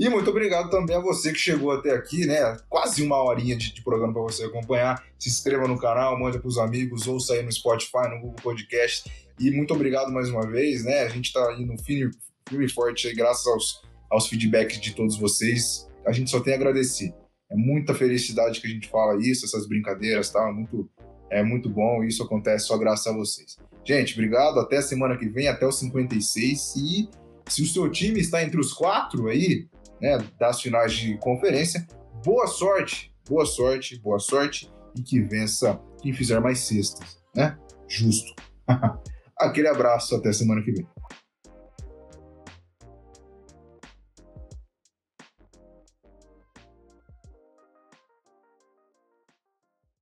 E 0.00 0.08
muito 0.08 0.30
obrigado 0.30 0.70
também 0.70 0.96
a 0.96 0.98
você 0.98 1.30
que 1.30 1.38
chegou 1.38 1.72
até 1.72 1.90
aqui, 1.90 2.24
né? 2.24 2.56
Quase 2.70 3.02
uma 3.02 3.22
horinha 3.22 3.54
de, 3.54 3.70
de 3.70 3.82
programa 3.82 4.14
para 4.14 4.22
você 4.22 4.44
acompanhar. 4.44 5.04
Se 5.18 5.28
inscreva 5.28 5.68
no 5.68 5.78
canal, 5.78 6.18
mande 6.18 6.38
para 6.38 6.48
os 6.48 6.56
amigos, 6.56 7.06
ouça 7.06 7.34
aí 7.34 7.42
no 7.42 7.52
Spotify, 7.52 8.08
no 8.08 8.18
Google 8.18 8.36
Podcast. 8.42 9.12
E 9.38 9.50
muito 9.50 9.74
obrigado 9.74 10.10
mais 10.10 10.30
uma 10.30 10.50
vez, 10.50 10.84
né? 10.86 11.02
A 11.02 11.08
gente 11.10 11.26
está 11.26 11.54
no 11.54 11.76
firme, 11.76 12.10
firme 12.48 12.64
e 12.64 12.68
forte 12.70 13.08
aí, 13.08 13.14
graças 13.14 13.46
aos, 13.46 13.82
aos 14.10 14.26
feedbacks 14.26 14.80
de 14.80 14.94
todos 14.94 15.18
vocês. 15.18 15.86
A 16.06 16.12
gente 16.12 16.30
só 16.30 16.40
tem 16.40 16.54
a 16.54 16.56
agradecer. 16.56 17.12
É 17.52 17.54
muita 17.54 17.94
felicidade 17.94 18.58
que 18.58 18.66
a 18.68 18.70
gente 18.70 18.88
fala 18.88 19.20
isso, 19.20 19.44
essas 19.44 19.68
brincadeiras, 19.68 20.30
tá? 20.30 20.50
Muito, 20.50 20.88
é 21.28 21.42
muito 21.42 21.68
bom. 21.68 22.02
Isso 22.04 22.22
acontece 22.22 22.68
só 22.68 22.78
graças 22.78 23.06
a 23.06 23.12
vocês. 23.14 23.58
Gente, 23.84 24.14
obrigado. 24.14 24.60
Até 24.60 24.80
semana 24.80 25.18
que 25.18 25.28
vem, 25.28 25.46
até 25.46 25.66
o 25.66 25.72
56. 25.72 26.76
E 26.76 27.19
se 27.50 27.62
o 27.62 27.66
seu 27.66 27.90
time 27.90 28.20
está 28.20 28.42
entre 28.42 28.60
os 28.60 28.72
quatro 28.72 29.28
aí, 29.28 29.68
né, 30.00 30.18
das 30.38 30.60
finais 30.60 30.92
de 30.92 31.18
conferência. 31.18 31.86
Boa 32.24 32.46
sorte, 32.46 33.12
boa 33.28 33.44
sorte, 33.44 33.98
boa 33.98 34.18
sorte 34.18 34.70
e 34.96 35.02
que 35.02 35.20
vença 35.20 35.80
quem 36.00 36.12
fizer 36.12 36.40
mais 36.40 36.60
cestas, 36.60 37.18
né? 37.34 37.58
Justo. 37.88 38.34
Aquele 39.36 39.68
abraço, 39.68 40.14
até 40.14 40.32
semana 40.32 40.62
que 40.62 40.70
vem. 40.70 40.86